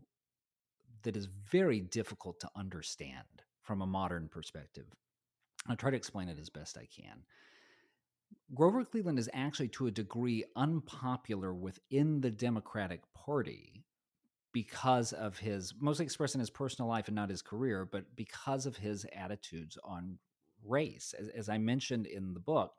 that 1.01 1.17
is 1.17 1.25
very 1.25 1.79
difficult 1.79 2.39
to 2.39 2.49
understand 2.55 3.25
from 3.63 3.81
a 3.81 3.87
modern 3.87 4.29
perspective. 4.29 4.85
I'll 5.67 5.75
try 5.75 5.89
to 5.89 5.97
explain 5.97 6.29
it 6.29 6.37
as 6.39 6.49
best 6.49 6.77
I 6.77 6.85
can. 6.95 7.23
Grover 8.53 8.85
Cleveland 8.85 9.17
is 9.17 9.29
actually, 9.33 9.69
to 9.69 9.87
a 9.87 9.91
degree, 9.91 10.45
unpopular 10.55 11.55
within 11.55 12.21
the 12.21 12.29
Democratic 12.29 13.01
Party 13.15 13.83
because 14.53 15.13
of 15.13 15.37
his, 15.37 15.73
mostly 15.79 16.05
expressed 16.05 16.35
in 16.35 16.39
his 16.39 16.49
personal 16.49 16.89
life 16.89 17.07
and 17.07 17.15
not 17.15 17.29
his 17.29 17.41
career, 17.41 17.87
but 17.89 18.15
because 18.15 18.65
of 18.65 18.77
his 18.77 19.05
attitudes 19.15 19.77
on 19.83 20.17
race. 20.63 21.13
As, 21.17 21.29
as 21.29 21.49
I 21.49 21.57
mentioned 21.57 22.05
in 22.05 22.33
the 22.33 22.39
book, 22.39 22.73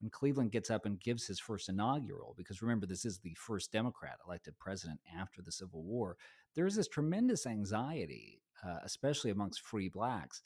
when 0.00 0.10
Cleveland 0.10 0.50
gets 0.52 0.70
up 0.70 0.86
and 0.86 1.00
gives 1.00 1.26
his 1.26 1.38
first 1.38 1.68
inaugural, 1.68 2.34
because 2.36 2.62
remember, 2.62 2.86
this 2.86 3.04
is 3.04 3.18
the 3.18 3.34
first 3.34 3.70
Democrat 3.70 4.18
elected 4.26 4.58
president 4.58 5.00
after 5.18 5.42
the 5.42 5.52
Civil 5.52 5.82
War, 5.82 6.16
there's 6.54 6.74
this 6.74 6.88
tremendous 6.88 7.46
anxiety, 7.46 8.40
uh, 8.66 8.78
especially 8.82 9.30
amongst 9.30 9.60
free 9.60 9.88
blacks. 9.88 10.42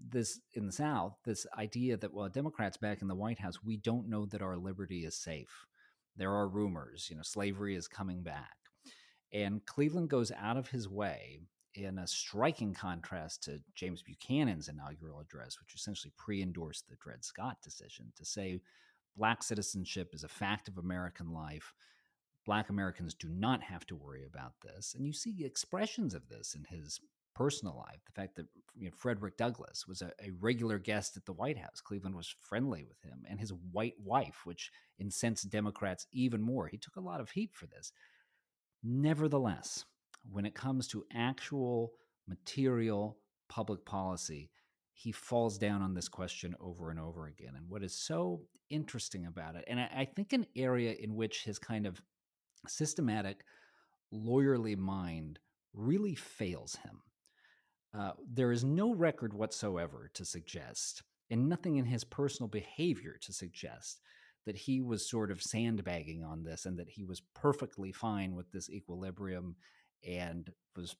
This 0.00 0.40
in 0.54 0.66
the 0.66 0.72
South, 0.72 1.16
this 1.24 1.46
idea 1.56 1.96
that 1.96 2.12
well, 2.12 2.28
Democrats 2.28 2.76
back 2.76 3.02
in 3.02 3.08
the 3.08 3.14
White 3.14 3.38
House, 3.38 3.62
we 3.62 3.76
don't 3.76 4.08
know 4.08 4.26
that 4.26 4.42
our 4.42 4.56
liberty 4.56 5.04
is 5.04 5.16
safe. 5.16 5.66
There 6.16 6.32
are 6.32 6.48
rumors, 6.48 7.08
you 7.08 7.16
know, 7.16 7.22
slavery 7.22 7.76
is 7.76 7.88
coming 7.88 8.22
back, 8.22 8.56
and 9.32 9.64
Cleveland 9.66 10.10
goes 10.10 10.30
out 10.32 10.56
of 10.56 10.68
his 10.68 10.88
way 10.88 11.40
in 11.74 11.98
a 11.98 12.06
striking 12.06 12.74
contrast 12.74 13.42
to 13.44 13.60
James 13.74 14.02
Buchanan's 14.02 14.68
inaugural 14.68 15.20
address, 15.20 15.58
which 15.58 15.74
essentially 15.74 16.12
pre 16.16 16.42
endorsed 16.42 16.88
the 16.88 16.96
Dred 16.96 17.24
Scott 17.24 17.58
decision 17.62 18.12
to 18.16 18.24
say 18.24 18.60
black 19.16 19.42
citizenship 19.42 20.10
is 20.14 20.24
a 20.24 20.28
fact 20.28 20.68
of 20.68 20.78
American 20.78 21.32
life. 21.32 21.72
Black 22.44 22.70
Americans 22.70 23.14
do 23.14 23.28
not 23.28 23.62
have 23.62 23.86
to 23.86 23.96
worry 23.96 24.24
about 24.24 24.54
this. 24.62 24.94
And 24.96 25.06
you 25.06 25.12
see 25.12 25.44
expressions 25.44 26.12
of 26.12 26.28
this 26.28 26.54
in 26.54 26.64
his 26.64 27.00
personal 27.34 27.76
life. 27.76 28.00
The 28.04 28.20
fact 28.20 28.36
that 28.36 28.46
you 28.76 28.86
know, 28.86 28.90
Frederick 28.96 29.36
Douglass 29.36 29.86
was 29.86 30.02
a, 30.02 30.10
a, 30.22 30.30
regular 30.40 30.78
guest 30.78 31.16
at 31.16 31.24
the 31.24 31.32
White 31.32 31.56
House. 31.56 31.80
Cleveland 31.80 32.14
was 32.14 32.34
friendly 32.40 32.84
with 32.84 33.00
him 33.02 33.24
and 33.28 33.40
his 33.40 33.52
white 33.70 33.94
wife, 33.98 34.40
which 34.44 34.70
incensed 34.98 35.48
Democrats 35.50 36.06
even 36.12 36.42
more. 36.42 36.66
He 36.66 36.78
took 36.78 36.96
a 36.96 37.00
lot 37.00 37.20
of 37.20 37.30
heat 37.30 37.50
for 37.54 37.66
this. 37.66 37.92
Nevertheless, 38.82 39.84
when 40.30 40.46
it 40.46 40.54
comes 40.54 40.86
to 40.88 41.04
actual 41.14 41.92
material 42.26 43.18
public 43.48 43.84
policy, 43.84 44.50
he 44.94 45.12
falls 45.12 45.58
down 45.58 45.82
on 45.82 45.94
this 45.94 46.08
question 46.08 46.54
over 46.60 46.90
and 46.90 47.00
over 47.00 47.26
again. 47.26 47.54
And 47.56 47.68
what 47.68 47.82
is 47.82 47.94
so 47.94 48.42
interesting 48.70 49.26
about 49.26 49.56
it, 49.56 49.64
and 49.66 49.80
I, 49.80 49.90
I 49.94 50.04
think 50.04 50.32
an 50.32 50.46
area 50.56 50.94
in 50.98 51.14
which 51.14 51.44
his 51.44 51.58
kind 51.58 51.86
of 51.86 52.00
systematic, 52.68 53.44
lawyerly 54.12 54.76
mind 54.76 55.38
really 55.74 56.14
fails 56.14 56.76
him. 56.76 57.00
Uh, 57.98 58.12
there 58.32 58.52
is 58.52 58.64
no 58.64 58.94
record 58.94 59.34
whatsoever 59.34 60.10
to 60.14 60.24
suggest, 60.24 61.02
and 61.30 61.48
nothing 61.48 61.76
in 61.76 61.84
his 61.84 62.04
personal 62.04 62.48
behavior 62.48 63.16
to 63.22 63.32
suggest, 63.32 64.00
that 64.46 64.56
he 64.56 64.80
was 64.80 65.08
sort 65.08 65.30
of 65.30 65.42
sandbagging 65.42 66.24
on 66.24 66.42
this 66.42 66.66
and 66.66 66.78
that 66.78 66.88
he 66.88 67.04
was 67.04 67.22
perfectly 67.34 67.92
fine 67.92 68.34
with 68.34 68.50
this 68.52 68.68
equilibrium 68.68 69.56
and 70.06 70.52
was 70.76 70.96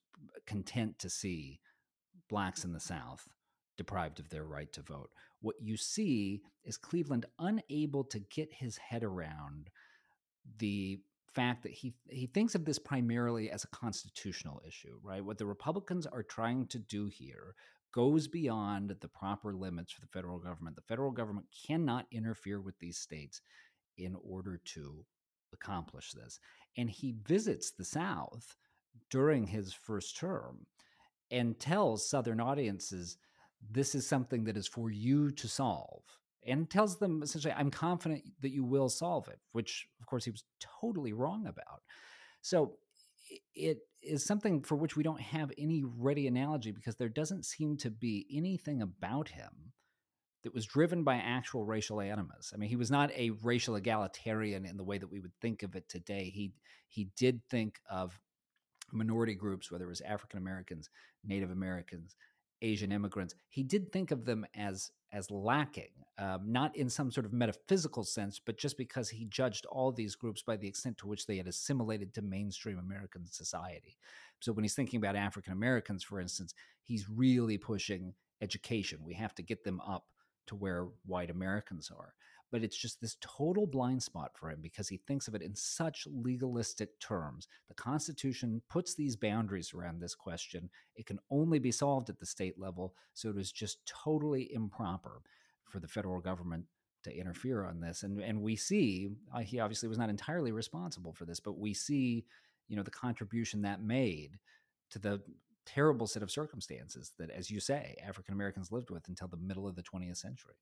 content 0.47 0.99
to 0.99 1.11
see 1.11 1.61
blacks 2.29 2.65
in 2.65 2.73
the 2.73 2.81
South 2.81 3.29
deprived 3.77 4.21
of 4.21 4.29
their 4.29 4.45
right 4.45 4.73
to 4.73 4.83
vote. 4.83 5.11
What 5.41 5.57
you 5.61 5.77
see 5.77 6.43
is 6.65 6.77
Cleveland 6.77 7.27
unable 7.39 8.05
to 8.05 8.21
get 8.21 8.53
his 8.53 8.77
head 8.77 9.03
around 9.03 9.71
the 10.59 11.01
fact 11.33 11.63
that 11.63 11.73
he 11.73 11.95
he 12.11 12.27
thinks 12.27 12.55
of 12.55 12.65
this 12.65 12.79
primarily 12.79 13.51
as 13.51 13.65
a 13.65 13.69
constitutional 13.69 14.61
issue, 14.67 14.99
right? 15.03 15.25
What 15.25 15.39
the 15.39 15.47
Republicans 15.47 16.07
are 16.07 16.23
trying 16.23 16.67
to 16.69 16.79
do 16.79 17.07
here 17.07 17.55
goes 17.93 18.27
beyond 18.27 18.97
the 19.01 19.09
proper 19.09 19.55
limits 19.55 19.93
for 19.93 20.01
the 20.01 20.07
federal 20.07 20.39
government. 20.39 20.77
The 20.77 20.83
federal 20.83 21.11
government 21.11 21.47
cannot 21.67 22.07
interfere 22.11 22.61
with 22.61 22.79
these 22.79 22.99
states 22.99 23.41
in 23.99 24.17
order 24.25 24.61
to 24.65 25.05
accomplish 25.53 26.13
this. 26.13 26.41
And 26.77 26.89
he 26.89 27.15
visits 27.27 27.71
the 27.71 27.85
South 27.85 28.57
during 29.11 29.47
his 29.47 29.73
first 29.73 30.17
term 30.17 30.67
and 31.31 31.59
tells 31.59 32.09
Southern 32.09 32.41
audiences 32.41 33.19
this 33.71 33.95
is 33.95 34.07
something 34.07 34.45
that 34.45 34.57
is 34.57 34.67
for 34.67 34.91
you 34.91 35.31
to 35.31 35.49
solve 35.49 36.03
and 36.47 36.69
tells 36.69 36.99
them 36.99 37.23
essentially, 37.23 37.55
I'm 37.57 37.71
confident 37.71 38.23
that 38.41 38.51
you 38.51 38.65
will 38.65 38.89
solve 38.89 39.29
it, 39.29 39.39
which 39.53 39.87
of 40.01 40.07
course 40.07 40.25
he 40.25 40.31
was 40.31 40.45
totally 40.81 41.13
wrong 41.13 41.47
about. 41.47 41.83
So 42.41 42.75
it 43.55 43.79
is 44.03 44.25
something 44.25 44.63
for 44.63 44.77
which 44.77 44.97
we 44.97 45.03
don't 45.03 45.21
have 45.21 45.53
any 45.57 45.83
ready 45.85 46.27
analogy 46.27 46.73
because 46.73 46.97
there 46.97 47.09
doesn't 47.09 47.45
seem 47.45 47.77
to 47.79 47.91
be 47.91 48.27
anything 48.33 48.83
about 48.83 49.29
him 49.29 49.73
that 50.43 50.55
was 50.55 50.67
driven 50.67 51.05
by 51.05 51.17
actual 51.17 51.65
racial 51.65 52.01
animus. 52.01 52.53
I 52.53 52.57
mean, 52.57 52.69
he 52.69 52.77
was 52.77 52.91
not 52.91 53.11
a 53.13 53.31
racial 53.43 53.77
egalitarian 53.77 54.67
in 54.67 54.77
the 54.77 54.85
way 54.85 54.99
that 54.99 55.11
we 55.11 55.21
would 55.21 55.33
think 55.41 55.63
of 55.63 55.77
it 55.77 55.89
today. 55.89 56.31
He 56.35 56.53
he 56.89 57.09
did 57.17 57.41
think 57.49 57.79
of 57.91 58.19
minority 58.93 59.35
groups, 59.35 59.71
whether 59.71 59.85
it 59.85 59.89
was 59.89 60.01
African 60.03 60.39
Americans, 60.39 60.91
Native 61.25 61.51
Americans, 61.51 62.17
Asian 62.63 62.93
immigrants, 62.93 63.35
he 63.49 63.63
did 63.63 63.93
think 63.93 64.11
of 64.11 64.25
them 64.25 64.47
as 64.55 64.91
as 65.13 65.31
lacking, 65.31 65.91
um, 66.17 66.41
not 66.47 66.75
in 66.75 66.89
some 66.89 67.11
sort 67.11 67.27
of 67.27 67.35
metaphysical 67.35 68.03
sense, 68.03 68.41
but 68.45 68.57
just 68.57 68.79
because 68.79 69.11
he 69.11 69.27
judged 69.27 69.67
all 69.67 69.93
these 69.93 70.15
groups 70.15 70.43
by 70.43 70.57
the 70.57 70.67
extent 70.67 70.97
to 70.97 71.07
which 71.07 71.27
they 71.27 71.37
had 71.37 71.47
assimilated 71.47 72.15
to 72.15 72.23
mainstream 72.23 72.79
American 72.79 73.27
society. 73.27 73.99
So 74.41 74.53
when 74.53 74.65
he's 74.65 74.75
thinking 74.75 74.99
about 74.99 75.17
African 75.17 75.53
Americans, 75.53 76.03
for 76.03 76.19
instance, 76.19 76.55
he's 76.83 77.11
really 77.11 77.59
pushing 77.59 78.15
education. 78.41 79.01
We 79.05 79.15
have 79.15 79.35
to 79.35 79.43
get 79.43 79.65
them 79.65 79.81
up 79.83 80.07
to 80.47 80.57
where 80.57 80.89
white 81.05 81.31
Americans 81.31 81.91
are 81.95 82.15
but 82.53 82.63
it's 82.63 82.77
just 82.77 83.01
this 83.01 83.17
total 83.23 83.67
blind 83.67 84.03
spot 84.03 84.31
for 84.35 84.51
him 84.51 84.59
because 84.61 84.87
he 84.87 84.99
thinks 84.99 85.27
of 85.27 85.35
it 85.35 85.41
in 85.41 85.57
such 85.57 86.07
legalistic 86.13 87.01
terms. 87.01 87.49
The 87.69 87.75
Constitution 87.75 88.61
puts 88.69 88.95
these 88.95 89.17
boundaries 89.17 89.73
around 89.75 89.99
this 89.99 90.15
question. 90.15 90.69
It 90.95 91.07
can 91.07 91.19
only 91.31 91.59
be 91.59 91.73
solved 91.73 92.11
at 92.11 92.21
the 92.21 92.27
state 92.27 92.61
level, 92.61 92.95
so 93.15 93.31
it 93.31 93.39
is 93.39 93.51
just 93.51 93.79
totally 93.87 94.53
improper 94.53 95.23
for 95.65 95.81
the 95.81 95.89
federal 95.89 96.21
government 96.21 96.67
to 97.05 97.17
interfere 97.17 97.65
on 97.65 97.81
this. 97.81 98.03
And 98.03 98.21
and 98.21 98.43
we 98.43 98.55
see 98.55 99.09
uh, 99.35 99.41
he 99.41 99.59
obviously 99.59 99.89
was 99.89 99.99
not 99.99 100.11
entirely 100.11 100.53
responsible 100.53 101.15
for 101.15 101.25
this, 101.25 101.41
but 101.41 101.59
we 101.59 101.73
see 101.73 102.27
you 102.69 102.77
know 102.77 102.83
the 102.83 102.91
contribution 102.91 103.63
that 103.63 103.83
made 103.83 104.39
to 104.91 104.99
the 104.99 105.23
terrible 105.65 106.07
set 106.07 106.23
of 106.23 106.31
circumstances 106.31 107.13
that, 107.19 107.31
as 107.31 107.51
you 107.51 107.61
say, 107.61 107.97
African 108.07 108.35
Americans 108.35 108.71
lived 108.71 108.91
with 108.91 109.09
until 109.09 109.29
the 109.29 109.37
middle 109.39 109.67
of 109.67 109.75
the 109.75 109.83
20th 109.83 110.19
century. 110.19 110.55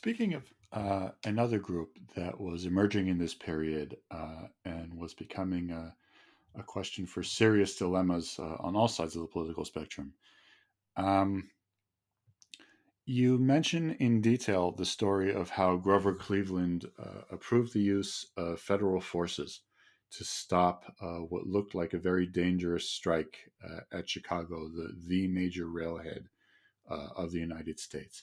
Speaking 0.00 0.34
of 0.34 0.44
uh, 0.70 1.08
another 1.24 1.58
group 1.58 1.98
that 2.14 2.40
was 2.40 2.66
emerging 2.66 3.08
in 3.08 3.18
this 3.18 3.34
period 3.34 3.96
uh, 4.12 4.46
and 4.64 4.94
was 4.94 5.12
becoming 5.12 5.72
a, 5.72 5.92
a, 6.56 6.62
question 6.62 7.04
for 7.04 7.24
serious 7.24 7.74
dilemmas 7.74 8.36
uh, 8.38 8.58
on 8.60 8.76
all 8.76 8.86
sides 8.86 9.16
of 9.16 9.22
the 9.22 9.26
political 9.26 9.64
spectrum, 9.64 10.12
um, 10.96 11.50
you 13.06 13.38
mention 13.38 13.90
in 13.94 14.20
detail 14.20 14.70
the 14.70 14.86
story 14.86 15.34
of 15.34 15.50
how 15.50 15.74
Grover 15.74 16.14
Cleveland 16.14 16.88
uh, 16.96 17.22
approved 17.32 17.72
the 17.72 17.82
use 17.82 18.24
of 18.36 18.60
federal 18.60 19.00
forces 19.00 19.62
to 20.12 20.22
stop 20.22 20.94
uh, 21.02 21.18
what 21.28 21.48
looked 21.48 21.74
like 21.74 21.92
a 21.92 21.98
very 21.98 22.24
dangerous 22.24 22.88
strike 22.88 23.50
uh, 23.68 23.80
at 23.90 24.08
Chicago, 24.08 24.68
the, 24.68 24.94
the 25.08 25.26
major 25.26 25.66
railhead 25.66 26.28
of 26.88 27.32
the 27.32 27.40
United 27.40 27.80
States. 27.80 28.22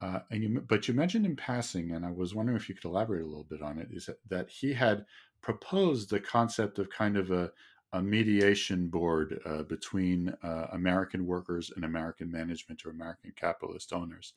Uh, 0.00 0.20
and 0.30 0.42
you, 0.42 0.64
but 0.68 0.86
you 0.86 0.94
mentioned 0.94 1.24
in 1.24 1.36
passing, 1.36 1.92
and 1.92 2.04
I 2.04 2.10
was 2.10 2.34
wondering 2.34 2.56
if 2.56 2.68
you 2.68 2.74
could 2.74 2.84
elaborate 2.84 3.22
a 3.22 3.26
little 3.26 3.44
bit 3.44 3.62
on 3.62 3.78
it. 3.78 3.88
Is 3.90 4.06
that, 4.06 4.18
that 4.28 4.50
he 4.50 4.74
had 4.74 5.06
proposed 5.40 6.10
the 6.10 6.20
concept 6.20 6.78
of 6.78 6.90
kind 6.90 7.16
of 7.16 7.30
a, 7.30 7.50
a 7.92 8.02
mediation 8.02 8.88
board 8.88 9.40
uh, 9.46 9.62
between 9.62 10.34
uh, 10.42 10.66
American 10.72 11.24
workers 11.26 11.70
and 11.74 11.84
American 11.84 12.30
management 12.30 12.84
or 12.84 12.90
American 12.90 13.32
capitalist 13.36 13.92
owners. 13.92 14.34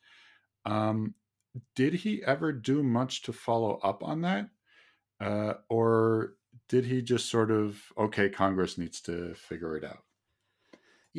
Um, 0.65 1.13
did 1.75 1.93
he 1.93 2.23
ever 2.23 2.53
do 2.53 2.83
much 2.83 3.23
to 3.23 3.33
follow 3.33 3.79
up 3.83 4.03
on 4.03 4.21
that, 4.21 4.49
uh, 5.19 5.55
or 5.67 6.35
did 6.69 6.85
he 6.85 7.01
just 7.01 7.29
sort 7.29 7.51
of 7.51 7.81
okay, 7.97 8.29
Congress 8.29 8.77
needs 8.77 9.01
to 9.01 9.33
figure 9.33 9.75
it 9.75 9.83
out? 9.83 10.03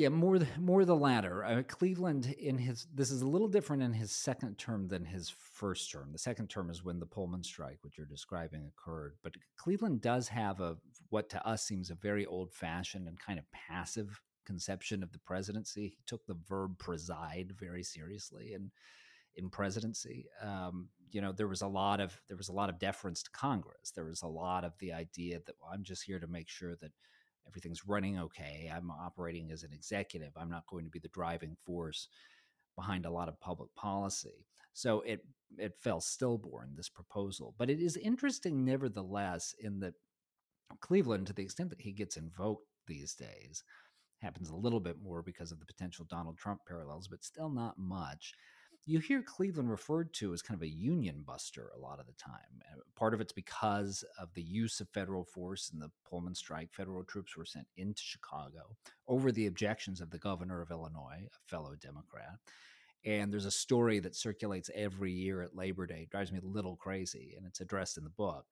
Yeah, 0.01 0.09
more 0.09 0.39
more 0.59 0.87
the 0.87 0.97
latter. 0.97 1.45
Uh, 1.45 1.63
Cleveland 1.63 2.35
in 2.39 2.57
his 2.57 2.87
this 2.95 3.11
is 3.11 3.21
a 3.21 3.27
little 3.27 3.49
different 3.49 3.83
in 3.83 3.93
his 3.93 4.11
second 4.11 4.57
term 4.57 4.89
than 4.89 5.05
his 5.05 5.29
first 5.29 5.93
term. 5.93 6.09
The 6.11 6.19
second 6.19 6.49
term 6.49 6.71
is 6.71 6.83
when 6.83 6.99
the 6.99 7.05
Pullman 7.05 7.45
strike, 7.45 7.77
which 7.83 7.99
you're 7.99 8.07
describing, 8.07 8.65
occurred. 8.65 9.17
But 9.23 9.35
Cleveland 9.59 10.01
does 10.01 10.27
have 10.29 10.63
a 10.63 10.79
what 11.11 11.29
to 11.29 11.47
us 11.47 11.65
seems 11.65 11.91
a 11.91 11.97
very 11.97 12.25
old 12.25 12.51
fashioned 12.51 13.09
and 13.09 13.21
kind 13.21 13.39
of 13.39 13.45
passive 13.53 14.19
conception 14.47 15.03
of 15.03 15.13
the 15.13 15.19
presidency. 15.19 15.89
He 15.89 16.03
took 16.07 16.25
the 16.25 16.39
verb 16.49 16.79
preside 16.79 17.53
very 17.61 17.83
seriously 17.83 18.55
and 18.55 18.71
in 19.37 19.51
presidency. 19.51 20.29
Um, 20.41 20.89
you 21.11 21.21
know, 21.21 21.33
there 21.33 21.47
was 21.47 21.61
a 21.61 21.69
lot 21.69 22.01
of 22.01 22.19
there 22.27 22.39
was 22.39 22.49
a 22.49 22.55
lot 22.55 22.71
of 22.71 22.79
deference 22.79 23.23
to 23.25 23.31
Congress. 23.33 23.93
There 23.95 24.07
was 24.07 24.23
a 24.23 24.29
lot 24.29 24.65
of 24.65 24.73
the 24.79 24.95
idea 24.95 25.41
that 25.45 25.57
well, 25.61 25.73
I'm 25.75 25.85
just 25.85 26.05
here 26.05 26.21
to 26.21 26.27
make 26.27 26.49
sure 26.49 26.75
that 26.77 26.93
everything's 27.47 27.87
running 27.87 28.19
okay. 28.19 28.71
I'm 28.75 28.91
operating 28.91 29.51
as 29.51 29.63
an 29.63 29.73
executive. 29.73 30.33
I'm 30.37 30.51
not 30.51 30.67
going 30.69 30.85
to 30.85 30.91
be 30.91 30.99
the 30.99 31.09
driving 31.09 31.57
force 31.65 32.09
behind 32.77 33.07
a 33.07 33.11
lot 33.11 33.29
of 33.29 33.41
public 33.41 33.75
policy. 33.75 34.47
So 34.73 35.01
it 35.01 35.25
it 35.59 35.75
fell 35.81 36.01
stillborn 36.01 36.75
this 36.77 36.89
proposal. 36.89 37.55
But 37.59 37.71
it 37.71 37.81
is 37.81 37.97
interesting 37.97 38.65
nevertheless 38.65 39.55
in 39.59 39.81
that 39.81 39.95
Cleveland, 40.81 41.27
to 41.27 41.33
the 41.33 41.43
extent 41.43 41.71
that 41.71 41.81
he 41.81 41.93
gets 41.93 42.17
invoked 42.17 42.67
these 42.87 43.15
days, 43.15 43.65
happens 44.23 44.51
a 44.51 44.57
little 44.57 44.81
bit 44.81 44.97
more 45.03 45.23
because 45.23 45.51
of 45.51 45.59
the 45.59 45.67
potential 45.67 46.07
Donald 46.09 46.39
Trump 46.39 46.61
parallels, 46.67 47.09
but 47.09 47.25
still 47.25 47.51
not 47.51 47.79
much 47.79 48.35
you 48.91 48.99
hear 48.99 49.23
Cleveland 49.23 49.71
referred 49.71 50.13
to 50.15 50.33
as 50.33 50.43
kind 50.43 50.59
of 50.59 50.63
a 50.63 50.69
union 50.69 51.23
buster 51.25 51.71
a 51.77 51.79
lot 51.79 52.01
of 52.01 52.07
the 52.07 52.13
time. 52.15 52.61
Part 52.97 53.15
of 53.15 53.21
it's 53.21 53.33
because 53.33 54.05
of 54.19 54.35
the 54.35 54.43
use 54.43 54.81
of 54.81 54.89
federal 54.89 55.25
force 55.25 55.71
in 55.73 55.79
the 55.79 55.91
Pullman 56.09 56.35
strike. 56.35 56.73
Federal 56.73 57.05
troops 57.05 57.37
were 57.37 57.45
sent 57.45 57.69
into 57.77 58.03
Chicago 58.03 58.77
over 59.07 59.31
the 59.31 59.47
objections 59.47 60.01
of 60.01 60.11
the 60.11 60.19
governor 60.19 60.61
of 60.61 60.73
Illinois, 60.73 61.23
a 61.25 61.49
fellow 61.49 61.77
Democrat. 61.81 62.35
And 63.05 63.33
there's 63.33 63.47
a 63.47 63.51
story 63.51 64.01
that 64.01 64.17
circulates 64.17 64.71
every 64.75 65.13
year 65.13 65.41
at 65.41 65.55
Labor 65.55 65.87
Day, 65.87 66.03
it 66.03 66.11
drives 66.11 66.33
me 66.33 66.41
a 66.43 66.47
little 66.47 66.77
crazy, 66.77 67.35
and 67.37 67.47
it's 67.47 67.61
addressed 67.61 67.97
in 67.97 68.05
the 68.05 68.11
book 68.11 68.45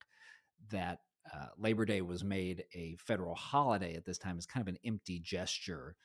that 0.70 1.00
uh, 1.34 1.46
Labor 1.58 1.84
Day 1.84 2.00
was 2.00 2.22
made 2.22 2.64
a 2.74 2.96
federal 2.96 3.34
holiday 3.34 3.94
at 3.94 4.04
this 4.04 4.18
time 4.18 4.38
as 4.38 4.46
kind 4.46 4.62
of 4.66 4.72
an 4.72 4.78
empty 4.86 5.18
gesture 5.18 5.96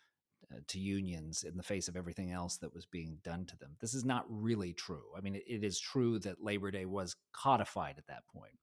Uh, 0.54 0.60
to 0.68 0.80
unions 0.80 1.44
in 1.44 1.56
the 1.58 1.63
face 1.63 1.88
of 1.88 1.96
everything 1.96 2.32
else 2.32 2.58
that 2.58 2.74
was 2.74 2.86
being 2.86 3.18
done 3.24 3.46
to 3.46 3.58
them. 3.58 3.72
This 3.80 3.94
is 3.94 4.06
not 4.06 4.26
really 4.30 4.74
true. 4.74 5.06
I 5.18 5.22
mean, 5.22 5.36
it, 5.36 5.44
it 5.48 5.63
is 5.63 5.80
true 5.80 6.20
that 6.20 6.44
Labor 6.44 6.70
Day 6.70 6.86
was 6.86 7.16
codified 7.32 7.96
at 7.98 8.08
that 8.08 8.28
point 8.28 8.54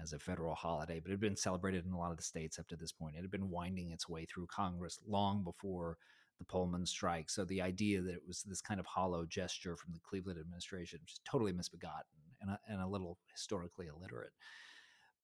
as 0.00 0.12
a 0.12 0.18
federal 0.18 0.54
holiday, 0.54 1.00
but 1.00 1.10
it 1.10 1.14
had 1.14 1.20
been 1.20 1.36
celebrated 1.36 1.84
in 1.84 1.92
a 1.92 1.98
lot 1.98 2.10
of 2.10 2.16
the 2.16 2.22
states 2.22 2.58
up 2.58 2.68
to 2.68 2.76
this 2.76 2.92
point. 2.92 3.16
It 3.16 3.22
had 3.22 3.30
been 3.30 3.50
winding 3.50 3.90
its 3.90 4.08
way 4.08 4.24
through 4.24 4.46
Congress 4.46 4.98
long 5.06 5.42
before 5.42 5.96
the 6.38 6.44
Pullman 6.44 6.86
strike. 6.86 7.30
So 7.30 7.44
the 7.44 7.62
idea 7.62 8.02
that 8.02 8.14
it 8.14 8.22
was 8.26 8.42
this 8.42 8.60
kind 8.60 8.78
of 8.78 8.86
hollow 8.86 9.24
gesture 9.24 9.76
from 9.76 9.94
the 9.94 10.00
Cleveland 10.00 10.38
administration 10.38 11.00
was 11.02 11.20
totally 11.24 11.52
misbegotten 11.52 12.04
and 12.40 12.50
a, 12.50 12.60
and 12.68 12.80
a 12.80 12.86
little 12.86 13.18
historically 13.32 13.86
illiterate. 13.86 14.32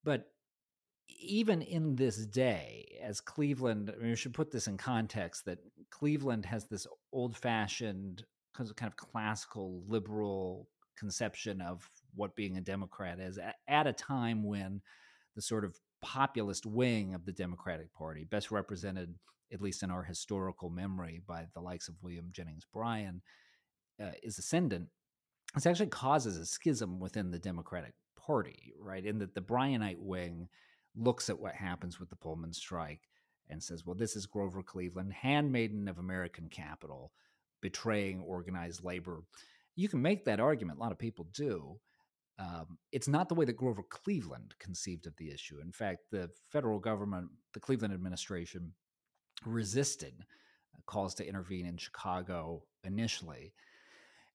But 0.03 0.27
even 1.21 1.63
in 1.63 1.97
this 1.97 2.25
day, 2.27 2.99
as 3.03 3.21
Cleveland, 3.21 3.93
I 3.93 3.99
mean, 3.99 4.11
we 4.11 4.17
should 4.17 4.35
put 4.35 4.51
this 4.51 4.67
in 4.67 4.77
context 4.77 5.45
that 5.45 5.59
Cleveland 5.93 6.47
has 6.47 6.65
this 6.65 6.87
old 7.13 7.37
fashioned, 7.37 8.25
kind 8.55 8.71
of 8.81 8.97
classical 8.97 9.85
liberal 9.87 10.69
conception 10.97 11.61
of 11.61 11.89
what 12.15 12.35
being 12.35 12.57
a 12.57 12.61
Democrat 12.61 13.21
is 13.21 13.39
at 13.69 13.87
a 13.87 13.93
time 13.93 14.43
when 14.43 14.81
the 15.37 15.43
sort 15.43 15.65
of 15.65 15.79
populist 16.01 16.67
wing 16.67 17.15
of 17.15 17.25
the 17.25 17.33
Democratic 17.33 17.93
Party, 17.93 18.25
best 18.25 18.51
represented, 18.51 19.15
at 19.53 19.61
least 19.61 19.83
in 19.83 19.91
our 19.91 20.03
historical 20.03 20.71
memory, 20.71 21.21
by 21.27 21.47
the 21.55 21.61
likes 21.61 21.89
of 21.89 21.95
William 22.03 22.29
Jennings 22.33 22.67
Bryan, 22.73 23.23
uh, 24.03 24.13
is 24.23 24.39
ascendant. 24.39 24.89
This 25.55 25.67
actually 25.67 25.87
causes 25.87 26.39
a 26.39 26.47
schism 26.47 27.01
within 27.01 27.31
the 27.31 27.39
Democratic 27.39 27.93
Party, 28.17 28.73
right? 28.79 29.05
In 29.05 29.19
that 29.19 29.35
the 29.35 29.43
Bryanite 29.43 30.01
wing 30.01 30.49
looks 30.97 31.29
at 31.29 31.39
what 31.39 31.55
happens 31.55 32.01
with 32.01 32.09
the 32.09 32.17
Pullman 32.17 32.53
strike 32.53 33.09
and 33.53 33.63
says, 33.63 33.87
well, 33.87 33.95
this 33.95 34.17
is 34.17 34.27
Grover 34.27 34.63
Cleveland, 34.63 35.13
handmaiden 35.13 35.89
of 35.89 35.99
American 35.99 36.49
capital, 36.49 37.13
betraying 37.61 38.21
organized 38.21 38.85
labor. 38.85 39.23
You 39.77 39.89
can 39.89 40.03
make 40.03 40.25
that 40.25 40.41
argument. 40.41 40.79
A 40.79 40.83
lot 40.83 40.93
of 40.93 40.99
people 40.99 41.29
do. 41.33 41.79
Um, 42.39 42.79
it's 42.91 43.09
not 43.09 43.29
the 43.29 43.35
way 43.35 43.45
that 43.45 43.57
Grover 43.57 43.85
Cleveland 43.89 44.55
conceived 44.59 45.07
of 45.07 45.17
the 45.17 45.31
issue. 45.31 45.61
In 45.61 45.71
fact, 45.71 46.01
the 46.11 46.31
federal 46.51 46.79
government, 46.79 47.29
the 47.55 47.61
Cleveland 47.61 47.95
administration, 47.95 48.73
resisted 49.45 50.15
uh, 50.75 50.81
calls 50.87 51.15
to 51.17 51.29
intervene 51.29 51.67
in 51.67 51.77
Chicago 51.77 52.65
initially. 52.85 53.53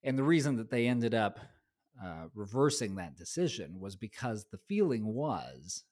And 0.04 0.18
the 0.18 0.24
reason 0.24 0.56
that 0.58 0.70
they 0.70 0.88
ended 0.88 1.14
up 1.14 1.40
uh, 2.04 2.28
reversing 2.36 2.96
that 2.96 3.18
decision 3.18 3.80
was 3.80 3.96
because 3.96 4.46
the 4.46 4.60
feeling 4.70 5.06
was 5.14 5.84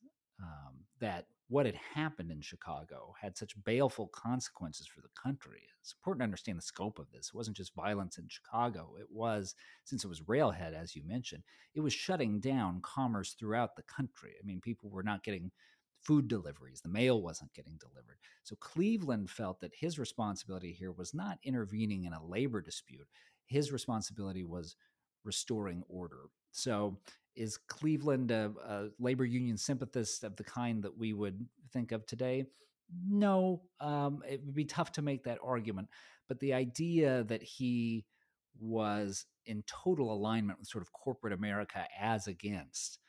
um, 0.41 0.85
that 0.99 1.25
what 1.47 1.65
had 1.65 1.75
happened 1.75 2.31
in 2.31 2.41
Chicago 2.41 3.13
had 3.21 3.37
such 3.37 3.61
baleful 3.63 4.07
consequences 4.07 4.87
for 4.87 5.01
the 5.01 5.09
country. 5.21 5.61
It's 5.79 5.93
important 5.93 6.21
to 6.21 6.25
understand 6.25 6.57
the 6.57 6.63
scope 6.63 6.97
of 6.97 7.11
this. 7.11 7.27
It 7.27 7.35
wasn't 7.35 7.57
just 7.57 7.75
violence 7.75 8.17
in 8.17 8.27
Chicago. 8.27 8.95
It 8.99 9.07
was, 9.11 9.53
since 9.83 10.03
it 10.03 10.07
was 10.07 10.27
railhead, 10.27 10.73
as 10.73 10.95
you 10.95 11.03
mentioned, 11.05 11.43
it 11.75 11.81
was 11.81 11.93
shutting 11.93 12.39
down 12.39 12.81
commerce 12.81 13.35
throughout 13.37 13.75
the 13.75 13.83
country. 13.83 14.33
I 14.41 14.45
mean, 14.45 14.59
people 14.59 14.89
were 14.89 15.03
not 15.03 15.23
getting 15.23 15.51
food 16.01 16.27
deliveries, 16.27 16.81
the 16.81 16.89
mail 16.89 17.21
wasn't 17.21 17.53
getting 17.53 17.77
delivered. 17.79 18.17
So 18.43 18.55
Cleveland 18.57 19.29
felt 19.29 19.59
that 19.61 19.73
his 19.73 19.97
responsibility 19.97 20.71
here 20.71 20.91
was 20.91 21.13
not 21.13 21.39
intervening 21.43 22.05
in 22.05 22.13
a 22.13 22.23
labor 22.23 22.61
dispute. 22.61 23.07
His 23.47 23.71
responsibility 23.71 24.43
was 24.43 24.75
restoring 25.23 25.83
order. 25.89 26.25
So 26.55 26.97
is 27.35 27.57
Cleveland 27.57 28.31
a, 28.31 28.51
a, 28.65 28.87
labor 28.97 29.25
union 29.25 29.57
sympathist 29.57 30.23
of 30.23 30.37
the 30.37 30.43
kind 30.43 30.81
that 30.83 30.97
we 30.97 31.11
would 31.11 31.45
think 31.73 31.91
of 31.91 32.05
today? 32.05 32.45
No, 33.07 33.63
um, 33.81 34.21
it 34.27 34.41
would 34.45 34.55
be 34.55 34.63
tough 34.63 34.93
to 34.93 35.01
make 35.01 35.25
that 35.25 35.39
argument. 35.43 35.89
But 36.29 36.39
the 36.39 36.53
idea 36.53 37.25
that 37.25 37.43
he 37.43 38.05
was 38.57 39.25
in 39.45 39.63
total 39.67 40.13
alignment 40.13 40.59
with 40.59 40.69
sort 40.69 40.81
of 40.81 40.93
corporate 40.93 41.33
America 41.33 41.85
as 41.99 42.27
against 42.27 42.99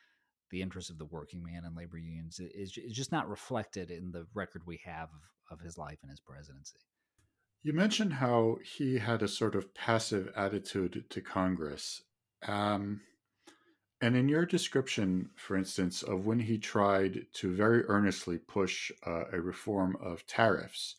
the 0.51 0.61
interests 0.61 0.91
of 0.91 0.97
the 0.97 1.05
working 1.05 1.41
man 1.41 1.63
and 1.63 1.75
labor 1.75 1.97
unions 1.97 2.39
is, 2.39 2.77
is 2.77 2.93
just 2.93 3.13
not 3.13 3.29
reflected 3.29 3.91
in 3.91 4.11
the 4.11 4.25
record 4.33 4.63
we 4.65 4.81
have 4.83 5.09
of, 5.09 5.57
of 5.57 5.61
his 5.61 5.77
life 5.77 5.99
and 6.01 6.11
his 6.11 6.19
presidency. 6.19 6.79
You 7.63 7.71
mentioned 7.73 8.13
how 8.13 8.57
he 8.77 8.97
had 8.97 9.21
a 9.21 9.27
sort 9.27 9.55
of 9.55 9.73
passive 9.73 10.31
attitude 10.35 11.05
to 11.09 11.21
Congress. 11.21 12.01
Um, 12.45 13.01
and 14.01 14.15
in 14.15 14.29
your 14.29 14.45
description, 14.45 15.29
for 15.35 15.57
instance, 15.57 16.03
of 16.03 16.25
when 16.25 16.39
he 16.39 16.57
tried 16.57 17.25
to 17.33 17.53
very 17.53 17.83
earnestly 17.85 18.37
push 18.37 18.91
uh, 19.05 19.23
a 19.31 19.41
reform 19.41 19.97
of 20.01 20.25
tariffs, 20.27 20.95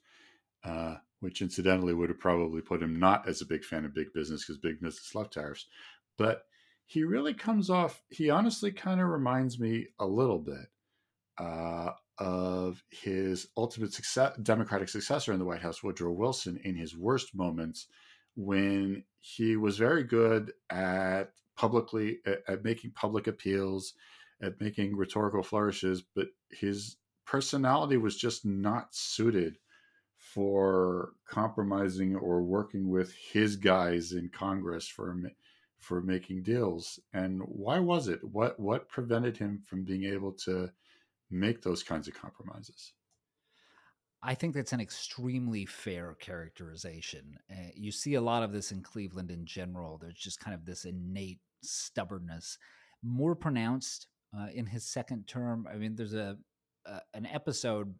uh, 0.64 0.96
which 1.20 1.40
incidentally 1.40 1.94
would 1.94 2.08
have 2.08 2.18
probably 2.18 2.60
put 2.60 2.82
him 2.82 2.98
not 2.98 3.28
as 3.28 3.40
a 3.40 3.46
big 3.46 3.64
fan 3.64 3.84
of 3.84 3.94
big 3.94 4.12
business 4.14 4.44
because 4.44 4.58
big 4.58 4.80
business 4.80 5.14
love 5.14 5.30
tariffs, 5.30 5.66
but 6.16 6.42
he 6.86 7.04
really 7.04 7.34
comes 7.34 7.70
off, 7.70 8.02
he 8.08 8.30
honestly 8.30 8.72
kind 8.72 9.00
of 9.00 9.08
reminds 9.08 9.60
me 9.60 9.86
a 10.00 10.06
little 10.06 10.38
bit 10.38 10.66
uh, 11.38 11.90
of 12.18 12.82
his 12.90 13.46
ultimate 13.56 13.92
success, 13.92 14.36
Democratic 14.42 14.88
successor 14.88 15.32
in 15.32 15.38
the 15.38 15.44
White 15.44 15.62
House, 15.62 15.82
Woodrow 15.82 16.12
Wilson, 16.12 16.58
in 16.64 16.74
his 16.74 16.96
worst 16.96 17.34
moments 17.34 17.86
when 18.34 19.04
he 19.20 19.56
was 19.56 19.78
very 19.78 20.02
good 20.02 20.52
at 20.70 21.32
publicly 21.58 22.20
at, 22.24 22.42
at 22.46 22.64
making 22.64 22.92
public 22.92 23.26
appeals, 23.26 23.94
at 24.40 24.60
making 24.60 24.96
rhetorical 24.96 25.42
flourishes, 25.42 26.02
but 26.14 26.28
his 26.50 26.96
personality 27.26 27.96
was 27.96 28.16
just 28.16 28.46
not 28.46 28.94
suited 28.94 29.58
for 30.16 31.12
compromising 31.28 32.16
or 32.16 32.42
working 32.42 32.88
with 32.88 33.12
his 33.12 33.56
guys 33.56 34.12
in 34.12 34.28
Congress 34.28 34.86
for 34.88 35.14
for 35.78 36.00
making 36.00 36.42
deals. 36.42 36.98
And 37.12 37.42
why 37.42 37.78
was 37.80 38.08
it? 38.08 38.20
What 38.22 38.58
what 38.58 38.88
prevented 38.88 39.36
him 39.36 39.60
from 39.66 39.84
being 39.84 40.04
able 40.04 40.32
to 40.44 40.70
make 41.30 41.62
those 41.62 41.82
kinds 41.82 42.08
of 42.08 42.14
compromises? 42.14 42.92
I 44.22 44.34
think 44.34 44.54
that's 44.54 44.72
an 44.72 44.80
extremely 44.80 45.64
fair 45.64 46.16
characterization. 46.18 47.38
Uh, 47.50 47.70
you 47.74 47.92
see 47.92 48.14
a 48.14 48.20
lot 48.20 48.42
of 48.42 48.52
this 48.52 48.72
in 48.72 48.82
Cleveland 48.82 49.30
in 49.30 49.46
general. 49.46 49.96
There's 49.96 50.18
just 50.18 50.40
kind 50.40 50.54
of 50.54 50.64
this 50.64 50.84
innate 50.84 51.38
stubbornness, 51.62 52.58
more 53.02 53.34
pronounced 53.34 54.08
uh, 54.36 54.48
in 54.54 54.66
his 54.66 54.84
second 54.84 55.26
term. 55.26 55.66
I 55.72 55.76
mean, 55.76 55.96
there's 55.96 56.14
a, 56.14 56.36
a 56.86 57.00
an 57.14 57.26
episode. 57.26 57.94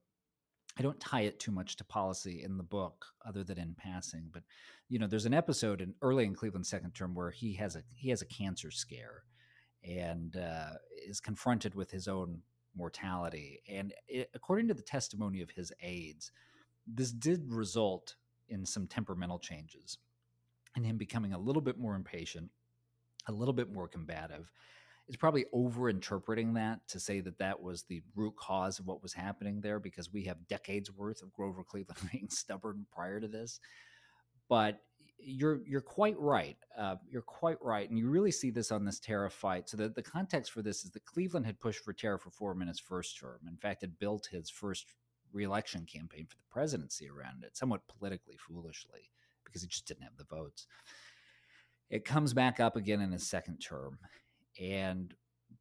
I 0.79 0.83
don't 0.83 1.01
tie 1.01 1.23
it 1.23 1.41
too 1.41 1.51
much 1.51 1.77
to 1.77 1.85
policy 1.85 2.43
in 2.45 2.57
the 2.57 2.63
book, 2.63 3.05
other 3.27 3.43
than 3.43 3.59
in 3.59 3.75
passing. 3.75 4.29
But 4.33 4.43
you 4.89 4.99
know, 4.99 5.07
there's 5.07 5.27
an 5.27 5.35
episode 5.35 5.81
in 5.81 5.95
early 6.03 6.25
in 6.25 6.35
Cleveland's 6.35 6.69
second 6.69 6.93
term 6.93 7.15
where 7.15 7.31
he 7.31 7.55
has 7.55 7.77
a 7.77 7.83
he 7.95 8.11
has 8.11 8.23
a 8.23 8.27
cancer 8.27 8.71
scare, 8.71 9.25
and 9.83 10.37
uh, 10.37 10.75
is 11.07 11.21
confronted 11.21 11.75
with 11.75 11.91
his 11.91 12.09
own 12.09 12.43
mortality. 12.77 13.61
And 13.69 13.93
it, 14.07 14.31
according 14.35 14.69
to 14.69 14.75
the 14.75 14.83
testimony 14.83 15.41
of 15.43 15.51
his 15.51 15.73
aides, 15.83 16.31
this 16.87 17.11
did 17.11 17.51
result 17.51 18.15
in 18.49 18.65
some 18.65 18.87
temperamental 18.87 19.39
changes 19.39 19.99
and 20.77 20.87
him 20.87 20.97
becoming 20.97 21.33
a 21.33 21.39
little 21.39 21.63
bit 21.63 21.79
more 21.79 21.95
impatient, 21.95 22.51
a 23.29 23.33
little 23.33 23.55
bit 23.55 23.73
more 23.73 23.89
combative. 23.89 24.51
It's 25.07 25.17
probably 25.17 25.47
over 25.53 25.89
interpreting 25.89 26.55
that 26.55 26.87
to 26.89 27.01
say 27.01 27.21
that 27.21 27.39
that 27.39 27.63
was 27.63 27.85
the 27.85 28.03
root 28.15 28.37
cause 28.37 28.79
of 28.79 28.87
what 28.87 29.03
was 29.03 29.15
happening 29.15 29.61
there 29.61 29.81
because 29.81 30.13
we 30.13 30.25
have 30.25 30.49
decades 30.49 30.93
worth 30.93 31.23
of 31.23 31.33
Grover 31.33 31.65
Cleveland 31.65 32.01
being 32.13 32.29
stubborn 32.29 32.87
prior 32.93 33.21
to 33.21 33.29
this. 33.29 33.61
But 34.49 34.81
you're 35.19 35.61
you're 35.67 35.81
quite 35.81 36.19
right. 36.19 36.57
Uh, 36.77 36.97
you're 37.11 37.23
quite 37.23 37.59
right, 37.61 37.89
and 37.89 37.99
you 37.99 38.09
really 38.09 38.31
see 38.31 38.51
this 38.51 38.71
on 38.71 38.85
this 38.85 39.01
tariff 39.01 39.33
fight. 39.33 39.69
So 39.69 39.77
the, 39.77 39.89
the 39.89 40.03
context 40.03 40.53
for 40.53 40.63
this 40.63 40.85
is 40.85 40.91
that 40.93 41.05
Cleveland 41.05 41.47
had 41.47 41.61
pushed 41.61 41.85
for 41.85 41.93
tariff 41.93 42.25
reform 42.25 42.63
in 42.63 42.69
his 42.69 42.79
first 42.79 43.19
term. 43.19 43.39
In 43.49 43.57
fact, 43.57 43.81
had 43.81 43.99
built 43.99 44.29
his 44.31 44.49
first 44.49 44.95
reelection 45.33 45.85
campaign 45.85 46.27
for 46.27 46.37
the 46.37 46.51
presidency 46.51 47.09
around 47.09 47.45
it, 47.45 47.57
somewhat 47.57 47.83
politically 47.89 48.37
foolishly, 48.39 49.11
because 49.45 49.63
he 49.63 49.69
just 49.69 49.87
didn't 49.87 50.05
have 50.05 50.17
the 50.17 50.25
votes. 50.25 50.67
It 51.91 52.05
comes 52.05 52.35
back 52.35 52.61
up 52.61 52.77
again 52.77 53.01
in 53.01 53.13
his 53.13 53.27
second 53.29 53.59
term, 53.59 53.99
and 54.61 55.15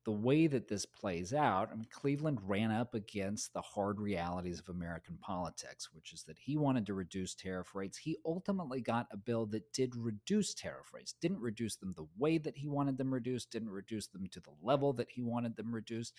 the 0.03 0.11
way 0.11 0.47
that 0.47 0.69
this 0.69 0.85
plays 0.85 1.33
out, 1.33 1.69
I 1.69 1.75
mean, 1.75 1.87
Cleveland 1.91 2.39
ran 2.45 2.71
up 2.71 2.93
against 2.93 3.53
the 3.53 3.61
hard 3.61 3.99
realities 3.99 4.59
of 4.59 4.69
American 4.69 5.17
politics, 5.17 5.89
which 5.93 6.13
is 6.13 6.23
that 6.23 6.39
he 6.39 6.55
wanted 6.55 6.85
to 6.85 6.93
reduce 6.93 7.35
tariff 7.35 7.75
rates. 7.75 7.97
He 7.97 8.17
ultimately 8.25 8.79
got 8.79 9.07
a 9.11 9.17
bill 9.17 9.45
that 9.47 9.71
did 9.73 9.95
reduce 9.95 10.53
tariff 10.53 10.93
rates, 10.93 11.13
didn't 11.19 11.41
reduce 11.41 11.75
them 11.75 11.93
the 11.95 12.07
way 12.17 12.37
that 12.37 12.57
he 12.57 12.67
wanted 12.69 12.97
them 12.97 13.13
reduced, 13.13 13.51
didn't 13.51 13.69
reduce 13.69 14.07
them 14.07 14.27
to 14.31 14.39
the 14.39 14.53
level 14.61 14.93
that 14.93 15.09
he 15.09 15.21
wanted 15.21 15.57
them 15.57 15.75
reduced, 15.75 16.13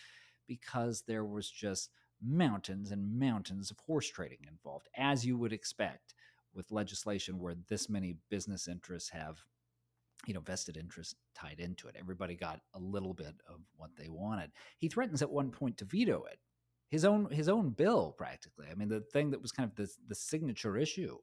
because 0.46 1.02
there 1.06 1.24
was 1.24 1.50
just 1.50 1.90
mountains 2.22 2.90
and 2.90 3.18
mountains 3.18 3.70
of 3.70 3.78
horse 3.80 4.08
trading 4.08 4.44
involved, 4.48 4.88
as 4.96 5.24
you 5.24 5.38
would 5.38 5.52
expect 5.52 6.14
with 6.54 6.70
legislation 6.70 7.38
where 7.38 7.56
this 7.68 7.88
many 7.88 8.16
business 8.28 8.68
interests 8.68 9.10
have 9.10 9.38
you 10.26 10.34
know 10.34 10.40
vested 10.40 10.76
interest 10.76 11.16
tied 11.34 11.60
into 11.60 11.88
it. 11.88 11.96
Everybody 11.98 12.34
got 12.34 12.60
a 12.74 12.78
little 12.78 13.14
bit 13.14 13.34
of 13.48 13.60
what 13.76 13.90
they 13.96 14.08
wanted. 14.08 14.50
He 14.78 14.88
threatens 14.88 15.22
at 15.22 15.30
one 15.30 15.50
point 15.50 15.78
to 15.78 15.84
veto 15.84 16.24
it. 16.24 16.38
His 16.90 17.04
own 17.04 17.30
his 17.30 17.48
own 17.48 17.70
bill 17.70 18.14
practically. 18.16 18.66
I 18.70 18.74
mean 18.74 18.88
the 18.88 19.00
thing 19.00 19.30
that 19.30 19.42
was 19.42 19.52
kind 19.52 19.70
of 19.70 19.76
the, 19.76 19.90
the 20.08 20.14
signature 20.14 20.76
issue 20.76 21.16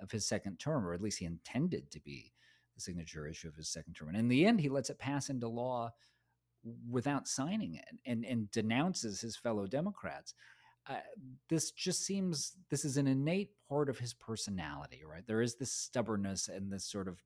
of 0.00 0.10
his 0.10 0.26
second 0.26 0.58
term 0.58 0.86
or 0.86 0.94
at 0.94 1.02
least 1.02 1.18
he 1.18 1.26
intended 1.26 1.90
to 1.90 2.00
be 2.00 2.32
the 2.74 2.80
signature 2.80 3.26
issue 3.26 3.48
of 3.48 3.56
his 3.56 3.68
second 3.68 3.94
term. 3.94 4.08
And 4.08 4.16
in 4.16 4.28
the 4.28 4.46
end 4.46 4.60
he 4.60 4.68
lets 4.68 4.90
it 4.90 4.98
pass 4.98 5.28
into 5.28 5.48
law 5.48 5.92
without 6.88 7.28
signing 7.28 7.74
it 7.74 7.84
and 8.06 8.24
and 8.24 8.50
denounces 8.50 9.20
his 9.20 9.36
fellow 9.36 9.66
democrats. 9.66 10.34
Uh, 10.88 10.94
this 11.50 11.72
just 11.72 12.04
seems 12.04 12.56
this 12.70 12.86
is 12.86 12.96
an 12.96 13.06
innate 13.06 13.50
part 13.68 13.90
of 13.90 13.98
his 13.98 14.14
personality 14.14 15.02
right? 15.04 15.26
There 15.26 15.42
is 15.42 15.56
this 15.56 15.72
stubbornness 15.72 16.48
and 16.48 16.72
this 16.72 16.84
sort 16.84 17.06
of 17.06 17.22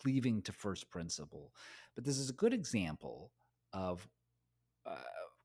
cleaving 0.00 0.42
to 0.42 0.52
first 0.52 0.90
principle. 0.90 1.52
But 1.94 2.04
this 2.04 2.18
is 2.18 2.30
a 2.30 2.34
good 2.34 2.52
example 2.52 3.32
of 3.72 4.06
uh, 4.84 4.96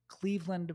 Cleveland, 0.07 0.73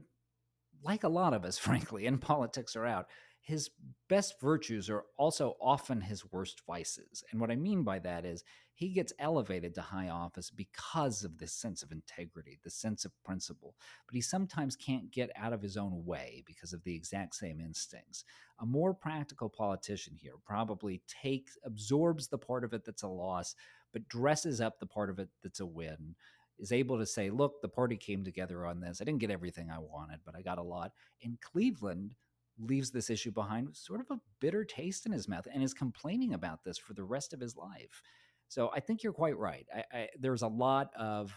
like 0.82 1.04
a 1.04 1.08
lot 1.08 1.34
of 1.34 1.44
us, 1.44 1.58
frankly, 1.58 2.06
in 2.06 2.18
politics 2.18 2.76
are 2.76 2.86
out. 2.86 3.06
His 3.40 3.70
best 4.08 4.40
virtues 4.40 4.90
are 4.90 5.04
also 5.16 5.56
often 5.60 6.00
his 6.00 6.24
worst 6.32 6.62
vices. 6.66 7.22
And 7.30 7.40
what 7.40 7.50
I 7.50 7.56
mean 7.56 7.84
by 7.84 8.00
that 8.00 8.24
is 8.24 8.42
he 8.76 8.90
gets 8.90 9.12
elevated 9.18 9.74
to 9.74 9.80
high 9.80 10.10
office 10.10 10.50
because 10.50 11.24
of 11.24 11.38
this 11.38 11.52
sense 11.52 11.82
of 11.82 11.92
integrity, 11.92 12.58
the 12.62 12.70
sense 12.70 13.06
of 13.06 13.12
principle. 13.24 13.74
But 14.06 14.14
he 14.14 14.20
sometimes 14.20 14.76
can't 14.76 15.10
get 15.10 15.30
out 15.34 15.54
of 15.54 15.62
his 15.62 15.78
own 15.78 16.04
way 16.04 16.44
because 16.46 16.74
of 16.74 16.84
the 16.84 16.94
exact 16.94 17.34
same 17.34 17.58
instincts. 17.58 18.24
A 18.60 18.66
more 18.66 18.92
practical 18.92 19.48
politician 19.48 20.14
here 20.14 20.34
probably 20.44 21.00
takes 21.08 21.56
absorbs 21.64 22.28
the 22.28 22.36
part 22.36 22.64
of 22.64 22.74
it 22.74 22.84
that's 22.84 23.02
a 23.02 23.08
loss, 23.08 23.54
but 23.94 24.08
dresses 24.08 24.60
up 24.60 24.78
the 24.78 24.86
part 24.86 25.08
of 25.08 25.18
it 25.18 25.30
that's 25.42 25.60
a 25.60 25.66
win 25.66 26.14
is 26.58 26.70
able 26.70 26.98
to 26.98 27.06
say, 27.06 27.30
look, 27.30 27.62
the 27.62 27.68
party 27.68 27.96
came 27.96 28.24
together 28.24 28.66
on 28.66 28.80
this. 28.80 29.00
I 29.00 29.04
didn't 29.04 29.20
get 29.20 29.30
everything 29.30 29.70
I 29.70 29.78
wanted, 29.78 30.20
but 30.24 30.34
I 30.36 30.42
got 30.42 30.58
a 30.58 30.62
lot. 30.62 30.92
And 31.22 31.40
Cleveland 31.40 32.14
leaves 32.58 32.90
this 32.90 33.10
issue 33.10 33.30
behind 33.30 33.68
with 33.68 33.76
sort 33.76 34.00
of 34.00 34.10
a 34.10 34.20
bitter 34.40 34.64
taste 34.64 35.06
in 35.06 35.12
his 35.12 35.28
mouth 35.28 35.46
and 35.52 35.62
is 35.62 35.74
complaining 35.74 36.34
about 36.34 36.64
this 36.64 36.78
for 36.78 36.94
the 36.94 37.04
rest 37.04 37.32
of 37.32 37.40
his 37.40 37.56
life. 37.56 38.02
So 38.48 38.70
I 38.74 38.80
think 38.80 39.02
you're 39.02 39.12
quite 39.12 39.38
right. 39.38 39.66
I, 39.74 39.84
I, 39.92 40.08
there's 40.18 40.42
a 40.42 40.48
lot 40.48 40.90
of 40.98 41.32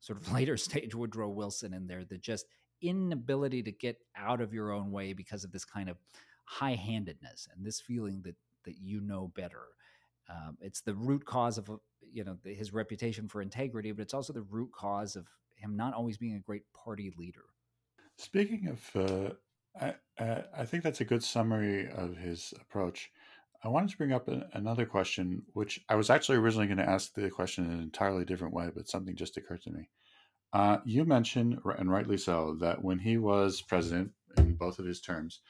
sort 0.00 0.20
of 0.20 0.32
later 0.32 0.56
stage 0.56 0.94
Woodrow 0.94 1.28
Wilson 1.28 1.74
in 1.74 1.86
there 1.86 2.04
that 2.04 2.20
just 2.20 2.46
inability 2.80 3.62
to 3.64 3.72
get 3.72 3.98
out 4.16 4.40
of 4.40 4.52
your 4.52 4.72
own 4.72 4.90
way 4.92 5.12
because 5.12 5.44
of 5.44 5.52
this 5.52 5.64
kind 5.64 5.88
of 5.88 5.96
high 6.44 6.74
handedness 6.74 7.48
and 7.54 7.66
this 7.66 7.80
feeling 7.80 8.22
that 8.24 8.36
that 8.64 8.76
you 8.80 9.00
know 9.00 9.32
better. 9.34 9.64
Um, 10.30 10.58
it's 10.60 10.82
the 10.82 10.94
root 10.94 11.24
cause 11.24 11.58
of 11.58 11.70
you 12.00 12.24
know 12.24 12.36
his 12.44 12.72
reputation 12.72 13.28
for 13.28 13.42
integrity, 13.42 13.92
but 13.92 14.02
it's 14.02 14.14
also 14.14 14.32
the 14.32 14.42
root 14.42 14.70
cause 14.72 15.16
of 15.16 15.26
him 15.54 15.76
not 15.76 15.94
always 15.94 16.18
being 16.18 16.36
a 16.36 16.40
great 16.40 16.62
party 16.72 17.12
leader. 17.16 17.44
Speaking 18.16 18.68
of 18.68 18.96
uh, 18.96 19.30
I, 19.80 20.44
I 20.56 20.64
think 20.64 20.82
that's 20.82 21.00
a 21.00 21.04
good 21.04 21.22
summary 21.22 21.88
of 21.88 22.16
his 22.16 22.52
approach. 22.60 23.10
I 23.62 23.68
wanted 23.68 23.90
to 23.90 23.96
bring 23.96 24.12
up 24.12 24.28
another 24.52 24.86
question, 24.86 25.42
which 25.52 25.80
I 25.88 25.96
was 25.96 26.10
actually 26.10 26.38
originally 26.38 26.68
going 26.68 26.78
to 26.78 26.88
ask 26.88 27.14
the 27.14 27.28
question 27.28 27.64
in 27.64 27.72
an 27.72 27.80
entirely 27.80 28.24
different 28.24 28.54
way, 28.54 28.70
but 28.74 28.88
something 28.88 29.16
just 29.16 29.36
occurred 29.36 29.62
to 29.62 29.72
me. 29.72 29.88
Uh, 30.52 30.78
you 30.84 31.04
mentioned, 31.04 31.58
and 31.78 31.90
rightly 31.90 32.16
so, 32.16 32.56
that 32.60 32.82
when 32.82 33.00
he 33.00 33.18
was 33.18 33.60
president 33.60 34.12
in 34.36 34.54
both 34.54 34.78
of 34.78 34.86
his 34.86 35.00
terms, 35.00 35.40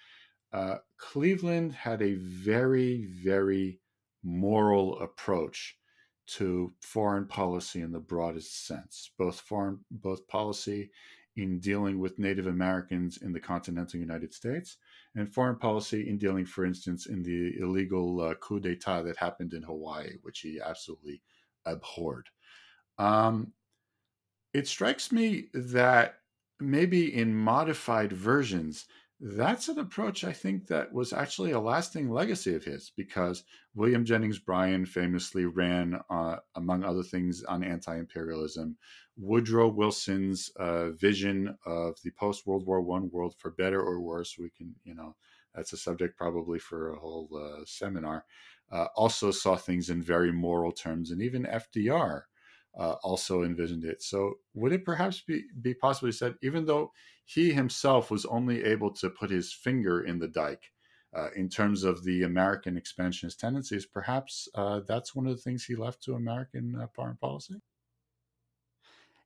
uh, 0.52 0.76
Cleveland 0.96 1.72
had 1.72 2.00
a 2.00 2.14
very, 2.14 3.04
very 3.22 3.78
moral 4.24 4.98
approach 5.00 5.76
to 6.26 6.72
foreign 6.80 7.26
policy 7.26 7.82
in 7.82 7.92
the 7.92 8.00
broadest 8.00 8.66
sense, 8.66 9.10
both 9.18 9.40
foreign, 9.40 9.80
both 9.90 10.26
policy 10.28 10.90
in 11.36 11.60
dealing 11.60 11.98
with 11.98 12.18
Native 12.18 12.46
Americans 12.46 13.18
in 13.18 13.32
the 13.32 13.40
continental 13.40 14.00
United 14.00 14.34
States, 14.34 14.78
and 15.18 15.32
foreign 15.32 15.56
policy 15.56 16.08
in 16.08 16.18
dealing, 16.18 16.46
for 16.46 16.64
instance, 16.64 17.06
in 17.06 17.22
the 17.22 17.58
illegal 17.60 18.20
uh, 18.20 18.34
coup 18.34 18.60
d'etat 18.60 19.02
that 19.02 19.16
happened 19.16 19.52
in 19.52 19.62
Hawaii, 19.62 20.14
which 20.22 20.40
he 20.40 20.60
absolutely 20.60 21.22
abhorred. 21.66 22.28
Um, 22.98 23.52
it 24.54 24.66
strikes 24.66 25.12
me 25.12 25.48
that 25.54 26.20
maybe 26.60 27.14
in 27.14 27.34
modified 27.34 28.12
versions, 28.12 28.86
that's 29.20 29.68
an 29.68 29.78
approach 29.78 30.22
I 30.22 30.32
think 30.32 30.68
that 30.68 30.92
was 30.92 31.12
actually 31.12 31.50
a 31.50 31.60
lasting 31.60 32.10
legacy 32.10 32.54
of 32.54 32.64
his 32.64 32.92
because 32.96 33.42
William 33.74 34.04
Jennings 34.04 34.38
Bryan 34.38 34.86
famously 34.86 35.44
ran, 35.44 36.00
uh, 36.08 36.36
among 36.54 36.84
other 36.84 37.02
things, 37.02 37.42
on 37.42 37.64
anti 37.64 37.96
imperialism. 37.96 38.76
Woodrow 39.16 39.68
Wilson's 39.68 40.50
uh, 40.56 40.90
vision 40.90 41.56
of 41.66 41.96
the 42.04 42.12
post 42.12 42.46
World 42.46 42.64
War 42.64 42.80
One 42.80 43.10
world, 43.10 43.34
for 43.36 43.50
better 43.50 43.80
or 43.80 44.00
worse, 44.00 44.36
we 44.38 44.50
can, 44.50 44.76
you 44.84 44.94
know, 44.94 45.16
that's 45.52 45.72
a 45.72 45.76
subject 45.76 46.16
probably 46.16 46.60
for 46.60 46.92
a 46.92 46.98
whole 46.98 47.28
uh, 47.34 47.64
seminar, 47.66 48.24
uh, 48.70 48.86
also 48.94 49.32
saw 49.32 49.56
things 49.56 49.90
in 49.90 50.00
very 50.00 50.30
moral 50.30 50.70
terms. 50.70 51.10
And 51.10 51.20
even 51.20 51.42
FDR 51.44 52.22
uh, 52.76 52.96
also 53.02 53.42
envisioned 53.42 53.84
it. 53.84 54.02
So, 54.02 54.34
would 54.54 54.72
it 54.72 54.84
perhaps 54.84 55.20
be, 55.20 55.44
be 55.60 55.74
possibly 55.74 56.12
said, 56.12 56.36
even 56.42 56.66
though 56.66 56.92
he 57.24 57.52
himself 57.52 58.10
was 58.10 58.24
only 58.26 58.64
able 58.64 58.92
to 58.94 59.10
put 59.10 59.30
his 59.30 59.52
finger 59.52 60.02
in 60.02 60.18
the 60.18 60.28
dike 60.28 60.72
uh, 61.14 61.30
in 61.34 61.48
terms 61.48 61.84
of 61.84 62.04
the 62.04 62.22
American 62.22 62.76
expansionist 62.76 63.40
tendencies, 63.40 63.86
perhaps 63.86 64.48
uh, 64.54 64.80
that's 64.80 65.14
one 65.14 65.26
of 65.26 65.36
the 65.36 65.42
things 65.42 65.64
he 65.64 65.74
left 65.76 66.02
to 66.04 66.14
American 66.14 66.76
uh, 66.76 66.86
foreign 66.88 67.16
policy? 67.16 67.60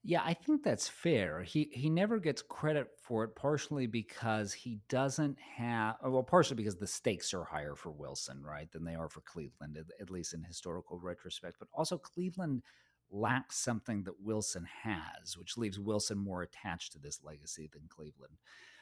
Yeah, 0.05 0.23
I 0.25 0.35
think 0.35 0.65
that's 0.65 0.89
fair. 0.89 1.43
He 1.43 1.71
he 1.73 1.89
never 1.89 2.19
gets 2.19 2.43
credit 2.43 2.89
for 2.99 3.23
it, 3.23 3.37
partially 3.37 3.87
because 3.87 4.53
he 4.53 4.81
doesn't 4.89 5.39
have, 5.39 5.97
well, 6.03 6.25
partially 6.25 6.57
because 6.57 6.77
the 6.77 6.89
stakes 6.89 7.33
are 7.33 7.45
higher 7.45 7.77
for 7.77 7.93
Wilson, 7.93 8.43
right, 8.43 8.69
than 8.73 8.83
they 8.85 8.97
are 8.97 9.09
for 9.09 9.21
Cleveland, 9.21 9.79
at 10.01 10.11
least 10.11 10.35
in 10.35 10.43
historical 10.43 10.99
retrospect. 10.99 11.59
But 11.61 11.69
also, 11.73 11.99
Cleveland 11.99 12.65
lacks 13.13 13.59
something 13.59 14.03
that 14.05 14.21
Wilson 14.21 14.67
has, 14.83 15.37
which 15.37 15.57
leaves 15.57 15.79
Wilson 15.79 16.19
more 16.19 16.43
attached 16.43 16.93
to 16.93 16.99
this 16.99 17.21
legacy 17.23 17.69
than 17.73 17.83
Cleveland, 17.89 18.39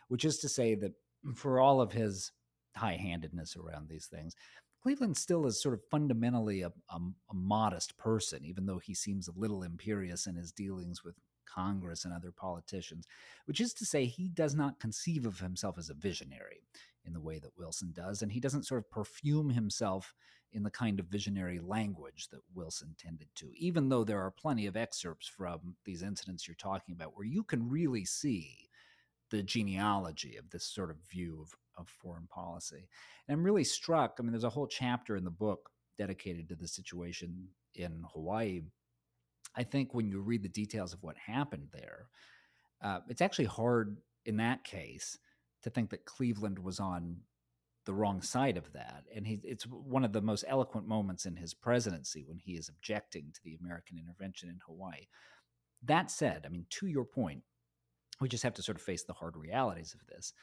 which 0.09 0.25
is 0.25 0.39
to 0.39 0.49
say 0.49 0.75
that 0.77 0.93
for 1.35 1.61
all 1.61 1.81
of 1.81 1.93
his 1.93 2.33
high 2.77 2.97
handedness 2.97 3.57
around 3.57 3.89
these 3.89 4.07
things, 4.07 4.35
Cleveland 4.83 5.17
still 5.17 5.47
is 5.47 5.61
sort 5.61 5.75
of 5.75 5.85
fundamentally 5.91 6.63
a, 6.63 6.69
a, 6.91 6.97
a, 7.31 7.35
modest 7.35 7.99
person, 7.99 8.45
even 8.45 8.65
though 8.65 8.79
he 8.79 8.95
seems 8.95 9.29
a 9.29 9.39
little 9.39 9.63
imperious 9.63 10.27
in 10.27 10.37
his 10.37 10.53
dealings 10.53 11.05
with 11.05 11.15
Congress 11.45 12.05
and 12.05 12.15
other 12.15 12.33
politicians, 12.33 13.07
which 13.45 13.61
is 13.61 13.75
to 13.75 13.85
say, 13.85 14.07
he 14.07 14.29
does 14.29 14.55
not 14.55 14.81
conceive 14.81 15.27
of 15.27 15.41
himself 15.41 15.77
as 15.77 15.91
a 15.91 15.95
visionary 15.95 16.63
in 17.05 17.13
the 17.13 17.21
way 17.21 17.39
that 17.39 17.57
Wilson 17.59 17.93
does, 17.93 18.23
and 18.23 18.33
he 18.33 18.41
doesn't 18.41 18.67
sort 18.67 18.79
of 18.79 18.91
perfume 18.91 19.51
himself 19.51 20.15
in 20.53 20.63
the 20.63 20.71
kind 20.71 20.99
of 20.99 21.07
visionary 21.07 21.61
language 21.61 22.29
that 22.31 22.41
Wilson 22.55 22.95
tended 22.99 23.29
to, 23.37 23.51
even 23.57 23.89
though 23.89 24.05
there 24.05 24.21
are 24.21 24.31
plenty 24.33 24.67
of 24.67 24.77
excerpts 24.77 25.29
from 25.29 25.77
these 25.85 26.03
incidents 26.03 26.49
you're 26.49 26.55
talking 26.57 26.95
about 26.95 27.17
where 27.17 27.27
you 27.27 27.45
can 27.45 27.69
really 27.69 28.05
see 28.05 28.69
the 29.31 29.43
genealogy 29.43 30.37
of 30.37 30.51
this 30.51 30.65
sort 30.65 30.91
of 30.91 30.97
view 31.09 31.39
of, 31.41 31.55
of 31.79 31.89
foreign 31.89 32.27
policy. 32.27 32.89
And 33.29 33.39
I'm 33.39 33.45
really 33.45 33.65
struck. 33.65 34.17
I 34.19 34.23
mean, 34.23 34.33
there's 34.33 34.45
a 34.45 34.51
whole 34.51 34.67
chapter 34.67 35.17
in 35.17 35.25
the 35.25 35.31
book 35.31 35.71
dedicated 35.97 36.49
to 36.49 36.57
the 36.57 36.67
situation 36.67 37.49
in 37.77 38.05
Hawaii. 38.13 38.63
I 39.57 39.63
think 39.63 39.95
when 39.95 40.09
you 40.09 40.21
read 40.21 40.43
the 40.43 40.49
details 40.49 40.93
of 40.93 41.03
what 41.03 41.17
happened 41.17 41.69
there, 41.73 42.09
uh, 42.83 43.01
it's 43.09 43.21
actually 43.21 43.45
hard 43.45 43.99
in 44.27 44.37
that 44.39 44.65
case 44.65 45.19
to 45.63 45.71
think 45.71 45.91
that 45.91 46.07
Cleveland 46.07 46.59
was 46.59 46.81
on 46.81 47.17
the 47.87 47.95
wrong 47.95 48.23
side 48.23 48.57
of 48.57 48.73
that. 48.73 49.05
And 49.15 49.27
he, 49.27 49.41
it's 49.43 49.65
one 49.65 50.05
of 50.05 50.13
the 50.13 50.21
most 50.21 50.45
eloquent 50.47 50.87
moments 50.87 51.27
in 51.27 51.37
his 51.37 51.55
presidency 51.55 52.25
when 52.27 52.39
he 52.39 52.53
is 52.53 52.69
objecting 52.69 53.31
to 53.33 53.41
the 53.45 53.57
American 53.61 53.99
intervention 53.99 54.49
in 54.49 54.59
Hawaii. 54.67 55.07
That 55.85 56.11
said, 56.11 56.45
I 56.45 56.49
mean, 56.49 56.67
to 56.71 56.87
your 56.87 57.05
point, 57.05 57.43
we 58.21 58.29
just 58.29 58.43
have 58.43 58.55
to 58.55 58.63
sort 58.63 58.77
of 58.77 58.83
face 58.83 59.05
the 59.05 59.15
hard 59.15 59.37
realities 59.37 59.95
of 59.95 60.07
this. 60.07 60.35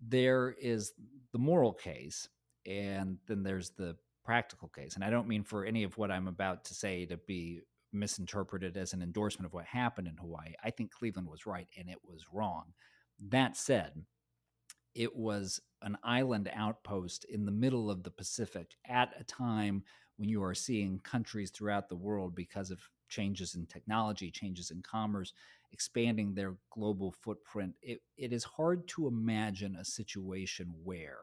There 0.00 0.54
is 0.60 0.92
the 1.32 1.38
moral 1.38 1.72
case, 1.72 2.28
and 2.66 3.18
then 3.26 3.42
there's 3.42 3.70
the 3.70 3.96
practical 4.24 4.68
case. 4.68 4.94
And 4.94 5.04
I 5.04 5.10
don't 5.10 5.28
mean 5.28 5.42
for 5.42 5.64
any 5.64 5.84
of 5.84 5.98
what 5.98 6.10
I'm 6.10 6.28
about 6.28 6.64
to 6.66 6.74
say 6.74 7.04
to 7.06 7.16
be 7.16 7.60
misinterpreted 7.92 8.76
as 8.76 8.92
an 8.92 9.02
endorsement 9.02 9.46
of 9.46 9.54
what 9.54 9.64
happened 9.64 10.08
in 10.08 10.16
Hawaii. 10.16 10.52
I 10.62 10.70
think 10.70 10.92
Cleveland 10.92 11.28
was 11.28 11.46
right 11.46 11.66
and 11.78 11.88
it 11.88 11.98
was 12.04 12.26
wrong. 12.32 12.64
That 13.28 13.56
said, 13.56 13.92
it 14.94 15.14
was 15.16 15.60
an 15.82 15.96
island 16.02 16.50
outpost 16.54 17.24
in 17.24 17.44
the 17.44 17.52
middle 17.52 17.90
of 17.90 18.02
the 18.02 18.10
Pacific 18.10 18.74
at 18.86 19.12
a 19.18 19.24
time 19.24 19.82
when 20.16 20.28
you 20.28 20.42
are 20.42 20.54
seeing 20.54 20.98
countries 21.00 21.50
throughout 21.50 21.88
the 21.88 21.96
world 21.96 22.34
because 22.34 22.70
of 22.70 22.80
changes 23.08 23.54
in 23.54 23.66
technology, 23.66 24.30
changes 24.30 24.70
in 24.70 24.82
commerce, 24.82 25.32
expanding 25.72 26.34
their 26.34 26.56
global 26.70 27.12
footprint. 27.12 27.74
It, 27.82 28.00
it 28.16 28.32
is 28.32 28.44
hard 28.44 28.86
to 28.88 29.06
imagine 29.06 29.76
a 29.76 29.84
situation 29.84 30.74
where 30.82 31.18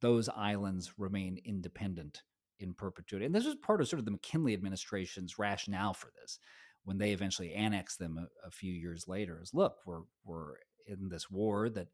those 0.00 0.28
islands 0.28 0.92
remain 0.96 1.40
independent 1.44 2.22
in 2.60 2.74
perpetuity. 2.74 3.26
And 3.26 3.34
this 3.34 3.46
was 3.46 3.56
part 3.56 3.80
of 3.80 3.88
sort 3.88 3.98
of 3.98 4.04
the 4.04 4.12
McKinley 4.12 4.54
administration's 4.54 5.38
rationale 5.38 5.94
for 5.94 6.10
this 6.20 6.38
when 6.84 6.98
they 6.98 7.12
eventually 7.12 7.52
annexed 7.52 7.98
them 7.98 8.18
a, 8.18 8.46
a 8.46 8.50
few 8.50 8.72
years 8.72 9.06
later 9.06 9.40
is 9.42 9.52
look, 9.52 9.76
we're, 9.84 10.02
we're 10.24 10.54
in 10.86 11.08
this 11.08 11.30
war 11.30 11.68
that 11.68 11.88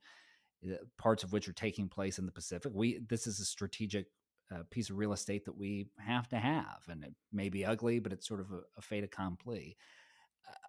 parts 0.98 1.22
of 1.22 1.32
which 1.32 1.48
are 1.48 1.52
taking 1.52 1.88
place 1.88 2.18
in 2.18 2.26
the 2.26 2.32
Pacific. 2.32 2.72
We 2.74 3.00
this 3.08 3.26
is 3.26 3.40
a 3.40 3.44
strategic 3.44 4.06
uh, 4.54 4.62
piece 4.70 4.90
of 4.90 4.98
real 4.98 5.12
estate 5.12 5.44
that 5.46 5.56
we 5.56 5.88
have 5.98 6.28
to 6.28 6.36
have, 6.36 6.82
and 6.88 7.04
it 7.04 7.14
may 7.32 7.48
be 7.48 7.64
ugly, 7.64 7.98
but 7.98 8.12
it's 8.12 8.28
sort 8.28 8.40
of 8.40 8.50
a, 8.52 8.60
a 8.76 8.82
fait 8.82 9.04
accompli. 9.04 9.76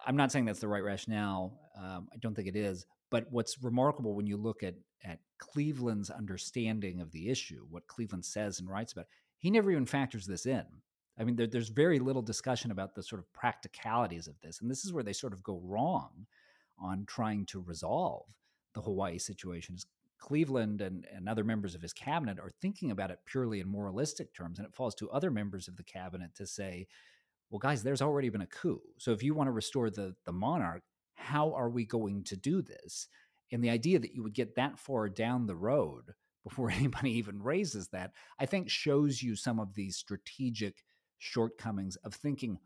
I'm 0.06 0.16
not 0.16 0.32
saying 0.32 0.46
that's 0.46 0.60
the 0.60 0.68
right 0.68 0.82
rationale. 0.82 1.58
Um, 1.78 2.08
I 2.12 2.16
don't 2.18 2.34
think 2.34 2.48
it 2.48 2.56
is. 2.56 2.86
But 3.10 3.26
what's 3.30 3.62
remarkable 3.62 4.14
when 4.14 4.26
you 4.26 4.36
look 4.36 4.62
at 4.62 4.74
at 5.04 5.20
Cleveland's 5.38 6.10
understanding 6.10 7.00
of 7.00 7.12
the 7.12 7.28
issue, 7.28 7.66
what 7.70 7.86
Cleveland 7.86 8.24
says 8.24 8.58
and 8.58 8.68
writes 8.68 8.92
about, 8.92 9.06
he 9.38 9.50
never 9.50 9.70
even 9.70 9.86
factors 9.86 10.26
this 10.26 10.46
in. 10.46 10.64
I 11.18 11.24
mean, 11.24 11.36
there, 11.36 11.46
there's 11.46 11.68
very 11.68 11.98
little 11.98 12.22
discussion 12.22 12.70
about 12.70 12.94
the 12.94 13.02
sort 13.02 13.20
of 13.20 13.32
practicalities 13.32 14.26
of 14.26 14.40
this, 14.40 14.60
and 14.60 14.70
this 14.70 14.84
is 14.84 14.92
where 14.92 15.04
they 15.04 15.12
sort 15.12 15.32
of 15.32 15.42
go 15.42 15.60
wrong 15.62 16.26
on 16.78 17.04
trying 17.06 17.46
to 17.46 17.60
resolve 17.60 18.26
the 18.76 18.82
Hawaii 18.82 19.18
situation 19.18 19.74
is 19.74 19.86
Cleveland 20.18 20.82
and, 20.82 21.06
and 21.12 21.28
other 21.28 21.44
members 21.44 21.74
of 21.74 21.82
his 21.82 21.92
cabinet 21.92 22.38
are 22.38 22.50
thinking 22.60 22.90
about 22.90 23.10
it 23.10 23.20
purely 23.24 23.60
in 23.60 23.68
moralistic 23.68 24.34
terms. 24.34 24.58
And 24.58 24.66
it 24.66 24.74
falls 24.74 24.94
to 24.96 25.10
other 25.10 25.30
members 25.30 25.66
of 25.66 25.76
the 25.76 25.82
cabinet 25.82 26.34
to 26.36 26.46
say, 26.46 26.86
well, 27.50 27.58
guys, 27.58 27.82
there's 27.82 28.02
already 28.02 28.28
been 28.28 28.42
a 28.42 28.46
coup. 28.46 28.82
So 28.98 29.12
if 29.12 29.22
you 29.22 29.34
want 29.34 29.48
to 29.48 29.52
restore 29.52 29.88
the, 29.88 30.14
the 30.26 30.32
monarch, 30.32 30.82
how 31.14 31.54
are 31.54 31.70
we 31.70 31.86
going 31.86 32.22
to 32.24 32.36
do 32.36 32.60
this? 32.60 33.08
And 33.50 33.64
the 33.64 33.70
idea 33.70 33.98
that 33.98 34.14
you 34.14 34.22
would 34.22 34.34
get 34.34 34.56
that 34.56 34.78
far 34.78 35.08
down 35.08 35.46
the 35.46 35.56
road 35.56 36.12
before 36.44 36.70
anybody 36.70 37.12
even 37.12 37.42
raises 37.42 37.88
that, 37.88 38.12
I 38.38 38.44
think 38.44 38.68
shows 38.68 39.22
you 39.22 39.36
some 39.36 39.58
of 39.58 39.74
these 39.74 39.96
strategic 39.96 40.84
shortcomings 41.18 41.96
of 41.96 42.14
thinking 42.14 42.58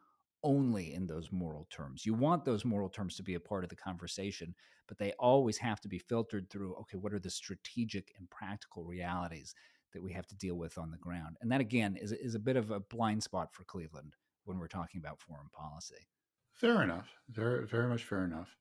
only 0.43 0.95
in 0.95 1.07
those 1.07 1.30
moral 1.32 1.66
terms. 1.70 2.07
You 2.07 2.14
want 2.14 2.45
those 2.45 2.64
moral 2.64 2.88
terms 2.88 3.16
to 3.16 3.22
be 3.22 3.34
a 3.34 3.41
part 3.41 3.64
of 3.64 3.70
the 3.70 3.76
conversation, 3.76 4.55
but 4.88 4.99
they 4.99 5.12
always 5.18 5.59
have 5.59 5.80
to 5.82 5.88
be 5.88 5.99
filtered 5.99 6.49
through 6.51 6.74
okay, 6.76 6.97
what 6.97 7.12
are 7.12 7.18
the 7.18 7.30
strategic 7.30 8.12
and 8.18 8.28
practical 8.30 8.84
realities 8.84 9.55
that 9.93 10.03
we 10.03 10.12
have 10.12 10.26
to 10.28 10.36
deal 10.36 10.57
with 10.57 10.78
on 10.78 10.91
the 10.91 10.97
ground? 10.99 11.36
And 11.41 11.51
that, 11.53 11.61
again, 11.61 11.97
is, 11.97 12.12
is 12.12 12.34
a 12.34 12.41
bit 12.41 12.57
of 12.57 12.70
a 12.70 12.80
blind 12.80 13.22
spot 13.22 13.53
for 13.53 13.64
Cleveland 13.64 14.16
when 14.45 14.59
we're 14.59 14.68
talking 14.68 14.99
about 15.01 15.20
foreign 15.20 15.49
policy. 15.53 16.07
Fair 16.53 16.82
enough. 16.82 17.09
Very, 17.30 17.66
very 17.66 17.88
much 17.88 18.05
fair 18.05 18.24
enough. 18.24 18.57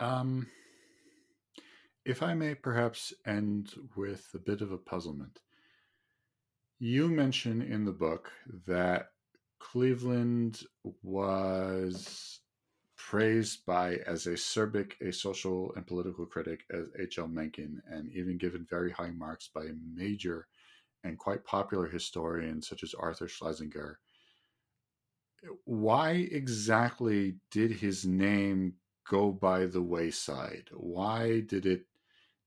Um, 0.00 0.46
if 2.04 2.22
I 2.22 2.34
may 2.34 2.54
perhaps 2.54 3.12
end 3.26 3.74
with 3.96 4.28
a 4.34 4.38
bit 4.38 4.62
of 4.62 4.72
a 4.72 4.78
puzzlement. 4.78 5.40
You 6.78 7.08
mention 7.08 7.60
in 7.60 7.84
the 7.84 7.92
book 7.92 8.32
that 8.66 9.10
Cleveland 9.60 10.62
was 11.02 12.40
praised 12.96 13.64
by 13.64 13.96
as 14.06 14.26
acerbic 14.26 15.00
a 15.00 15.12
social 15.12 15.72
and 15.76 15.86
political 15.86 16.26
critic 16.26 16.64
as 16.70 16.86
H.L. 16.98 17.28
Mencken, 17.28 17.80
and 17.88 18.10
even 18.10 18.36
given 18.36 18.66
very 18.68 18.90
high 18.90 19.10
marks 19.10 19.48
by 19.54 19.66
major 19.94 20.48
and 21.04 21.18
quite 21.18 21.44
popular 21.44 21.86
historians 21.86 22.68
such 22.68 22.82
as 22.82 22.94
Arthur 22.94 23.28
Schlesinger. 23.28 24.00
Why 25.64 26.28
exactly 26.30 27.36
did 27.50 27.70
his 27.70 28.04
name 28.04 28.74
go 29.08 29.30
by 29.30 29.66
the 29.66 29.82
wayside? 29.82 30.68
Why 30.72 31.40
did 31.40 31.64
it 31.64 31.86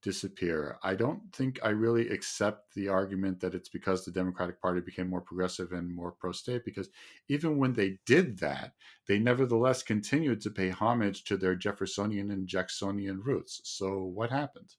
disappear. 0.03 0.77
I 0.83 0.93
don't 0.93 1.21
think 1.33 1.59
I 1.63 1.69
really 1.69 2.09
accept 2.09 2.75
the 2.75 2.89
argument 2.89 3.39
that 3.39 3.55
it's 3.55 3.69
because 3.69 4.05
the 4.05 4.11
Democratic 4.11 4.61
Party 4.61 4.81
became 4.81 5.09
more 5.09 5.21
progressive 5.21 5.71
and 5.71 5.95
more 5.95 6.11
pro 6.11 6.31
state, 6.31 6.63
because 6.65 6.89
even 7.29 7.57
when 7.57 7.73
they 7.73 7.97
did 8.05 8.37
that, 8.39 8.73
they 9.07 9.17
nevertheless 9.17 9.81
continued 9.81 10.41
to 10.41 10.51
pay 10.51 10.69
homage 10.69 11.23
to 11.23 11.37
their 11.37 11.55
Jeffersonian 11.55 12.29
and 12.29 12.47
Jacksonian 12.47 13.21
roots. 13.21 13.61
So 13.63 14.03
what 14.03 14.29
happened? 14.29 14.75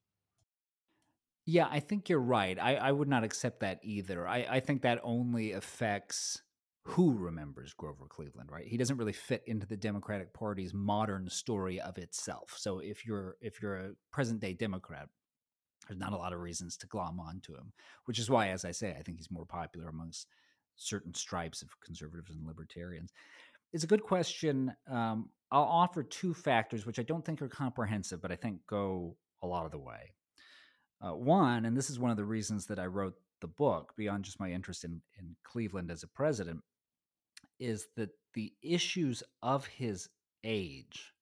Yeah, 1.47 1.69
I 1.71 1.81
think 1.81 2.09
you're 2.09 2.21
right. 2.21 2.59
I, 2.59 2.77
I 2.77 2.93
would 2.93 3.09
not 3.09 3.25
accept 3.25 3.61
that 3.61 3.81
either. 3.83 4.29
I, 4.29 4.47
I 4.49 4.61
think 4.61 4.83
that 4.83 5.01
only 5.03 5.53
affects 5.53 6.41
who 6.87 7.15
remembers 7.15 7.73
Grover 7.73 8.07
Cleveland, 8.09 8.51
right? 8.53 8.67
He 8.67 8.77
doesn't 8.77 8.99
really 8.99 9.13
fit 9.13 9.43
into 9.47 9.67
the 9.67 9.77
Democratic 9.77 10.35
Party's 10.35 10.75
modern 10.75 11.29
story 11.31 11.81
of 11.81 11.97
itself. 11.97 12.55
So 12.57 12.79
if 12.79 13.07
you're 13.07 13.37
if 13.41 13.63
you're 13.63 13.77
a 13.77 13.91
present 14.13 14.41
day 14.41 14.53
Democrat, 14.53 15.09
there's 15.89 15.99
not 15.99 16.13
a 16.13 16.17
lot 16.17 16.33
of 16.33 16.41
reasons 16.41 16.77
to 16.79 16.87
glom 16.87 17.19
onto 17.21 17.55
him, 17.55 17.73
which 18.05 18.19
is 18.19 18.29
why, 18.29 18.49
as 18.49 18.65
I 18.65 18.73
say, 18.73 18.95
I 18.99 19.03
think 19.03 19.19
he's 19.19 19.31
more 19.31 19.47
popular 19.47 19.89
amongst 19.89 20.29
certain 20.77 21.15
stripes 21.15 21.63
of 21.63 21.69
conservatives 21.81 22.37
and 22.37 22.47
libertarians. 22.47 23.13
It's 23.73 23.85
a 23.85 23.89
good 23.89 24.03
question. 24.03 24.75
Um, 24.91 25.31
I'll 25.51 25.63
offer 25.63 26.03
two 26.03 26.35
factors, 26.35 26.85
which 26.85 26.99
I 26.99 27.03
don't 27.03 27.25
think 27.25 27.41
are 27.41 27.49
comprehensive, 27.49 28.21
but 28.21 28.31
I 28.31 28.37
think 28.37 28.59
go 28.67 29.17
a 29.43 29.47
lot 29.47 29.65
of 29.65 29.73
the 29.73 29.79
way. 29.79 30.13
Uh, 31.01 31.15
one, 31.15 31.65
and 31.65 31.77
this 31.77 31.91
is 31.91 31.99
one 31.99 32.11
of 32.11 32.17
the 32.17 32.25
reasons 32.25 32.67
that 32.67 32.79
I 32.79 32.87
wrote 32.87 33.15
the 33.41 33.47
book, 33.47 33.93
beyond 33.97 34.25
just 34.25 34.41
my 34.41 34.51
interest 34.51 34.85
in, 34.85 35.01
in 35.19 35.37
Cleveland 35.45 35.91
as 35.91 36.03
a 36.03 36.09
president, 36.09 36.61
is 37.65 37.87
that 37.97 38.11
the 38.35 38.53
issues 38.63 39.23
of 39.43 39.67
his 39.67 40.09
age 40.45 41.13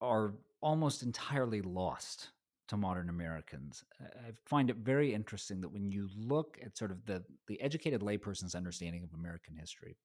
are 0.00 0.34
almost 0.60 1.02
entirely 1.02 1.62
lost 1.62 2.30
to 2.68 2.76
modern 2.76 3.08
Americans. 3.08 3.84
I 4.00 4.32
find 4.44 4.70
it 4.70 4.76
very 4.76 5.14
interesting 5.14 5.60
that 5.60 5.68
when 5.68 5.90
you 5.90 6.08
look 6.16 6.58
at 6.64 6.76
sort 6.76 6.90
of 6.90 7.04
the 7.06 7.24
the 7.46 7.60
educated 7.60 8.02
layperson's 8.02 8.54
understanding 8.54 9.04
of 9.04 9.14
American 9.14 9.56
history, 9.56 9.96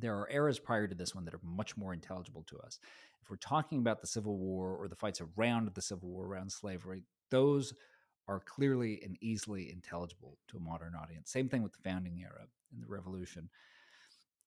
there 0.00 0.16
are 0.16 0.30
eras 0.30 0.58
prior 0.58 0.86
to 0.86 0.94
this 0.94 1.14
one 1.14 1.24
that 1.24 1.34
are 1.34 1.40
much 1.42 1.76
more 1.76 1.92
intelligible 1.92 2.44
to 2.48 2.58
us. 2.58 2.78
If 3.22 3.30
we're 3.30 3.36
talking 3.36 3.78
about 3.78 4.00
the 4.00 4.06
Civil 4.06 4.38
War 4.38 4.76
or 4.76 4.88
the 4.88 4.94
fights 4.94 5.20
around 5.20 5.70
the 5.74 5.82
Civil 5.82 6.10
War, 6.10 6.26
around 6.26 6.52
slavery, 6.52 7.02
those 7.30 7.74
are 8.28 8.40
clearly 8.40 9.00
and 9.02 9.16
easily 9.22 9.72
intelligible 9.72 10.36
to 10.48 10.58
a 10.58 10.60
modern 10.60 10.94
audience. 10.94 11.32
Same 11.32 11.48
thing 11.48 11.62
with 11.62 11.72
the 11.72 11.82
founding 11.82 12.20
era 12.20 12.46
and 12.72 12.82
the 12.82 12.86
Revolution 12.86 13.48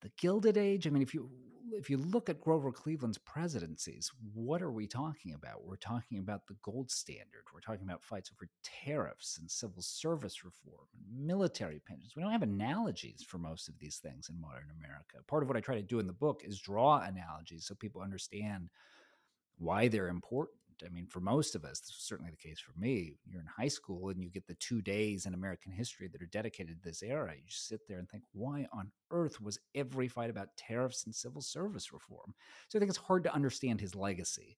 the 0.02 0.12
Gilded 0.18 0.58
Age. 0.58 0.88
I 0.88 0.89
mean, 0.89 1.04
if 1.04 1.14
you 1.14 1.30
if 1.74 1.89
you 1.89 1.97
look 1.97 2.30
at 2.30 2.41
Grover 2.41 2.72
Cleveland's 2.72 3.18
presidencies, 3.18 4.12
what 4.34 4.62
are 4.62 4.72
we 4.72 4.88
talking 4.88 5.34
about? 5.34 5.64
We're 5.64 5.78
talking 5.78 6.20
about 6.20 6.45
the 6.47 6.56
gold 6.62 6.91
standard. 6.91 7.43
We're 7.54 7.62
talking 7.62 7.86
about 7.86 8.04
fights 8.04 8.30
over 8.32 8.49
tariffs 8.62 9.38
and 9.39 9.49
civil 9.49 9.82
service 9.82 10.43
reform 10.43 10.88
and 10.93 11.26
military 11.26 11.80
pensions. 11.80 12.14
We 12.16 12.24
don't 12.24 12.32
have 12.32 12.43
analogies 12.43 13.24
for 13.26 13.38
most 13.38 13.70
of 13.70 13.80
these 13.80 13.97
things 13.97 14.30
in 14.30 14.39
modern 14.39 14.68
America. 14.78 15.18
Part 15.28 15.43
of 15.43 15.49
what 15.49 15.58
I 15.58 15.62
try 15.62 15.76
to 15.76 15.82
do 15.82 15.99
in 15.99 16.08
the 16.08 16.14
book 16.14 16.41
is 16.43 16.60
draw 16.60 16.99
analogies 16.99 17.66
so 17.66 17.76
people 17.76 18.02
understand 18.02 18.70
why 19.58 19.88
they're 19.88 20.10
important 20.10 20.58
I 20.86 20.89
mean, 20.89 21.07
for 21.07 21.19
most 21.19 21.55
of 21.55 21.63
us, 21.63 21.79
this 21.79 21.95
was 21.95 22.03
certainly 22.03 22.32
the 22.32 22.38
case 22.38 22.59
for 22.59 22.77
me. 22.79 23.17
You're 23.25 23.41
in 23.41 23.47
high 23.47 23.67
school 23.67 24.09
and 24.09 24.21
you 24.21 24.29
get 24.29 24.47
the 24.47 24.55
two 24.55 24.82
days 24.82 25.25
in 25.25 25.34
American 25.34 25.71
history 25.71 26.07
that 26.07 26.21
are 26.21 26.27
dedicated 26.27 26.82
to 26.82 26.89
this 26.89 27.03
era. 27.03 27.34
You 27.36 27.49
sit 27.49 27.82
there 27.88 27.99
and 27.99 28.09
think, 28.09 28.23
why 28.34 28.67
on 28.73 28.91
earth 29.11 29.41
was 29.41 29.59
every 29.75 30.07
fight 30.07 30.29
about 30.29 30.55
tariffs 30.57 31.05
and 31.05 31.13
civil 31.13 31.41
service 31.41 31.93
reform? 31.93 32.34
So 32.69 32.77
I 32.77 32.79
think 32.79 32.89
it's 32.89 32.97
hard 32.97 33.23
to 33.23 33.34
understand 33.34 33.82
his 33.82 33.95
legacy 33.95 34.57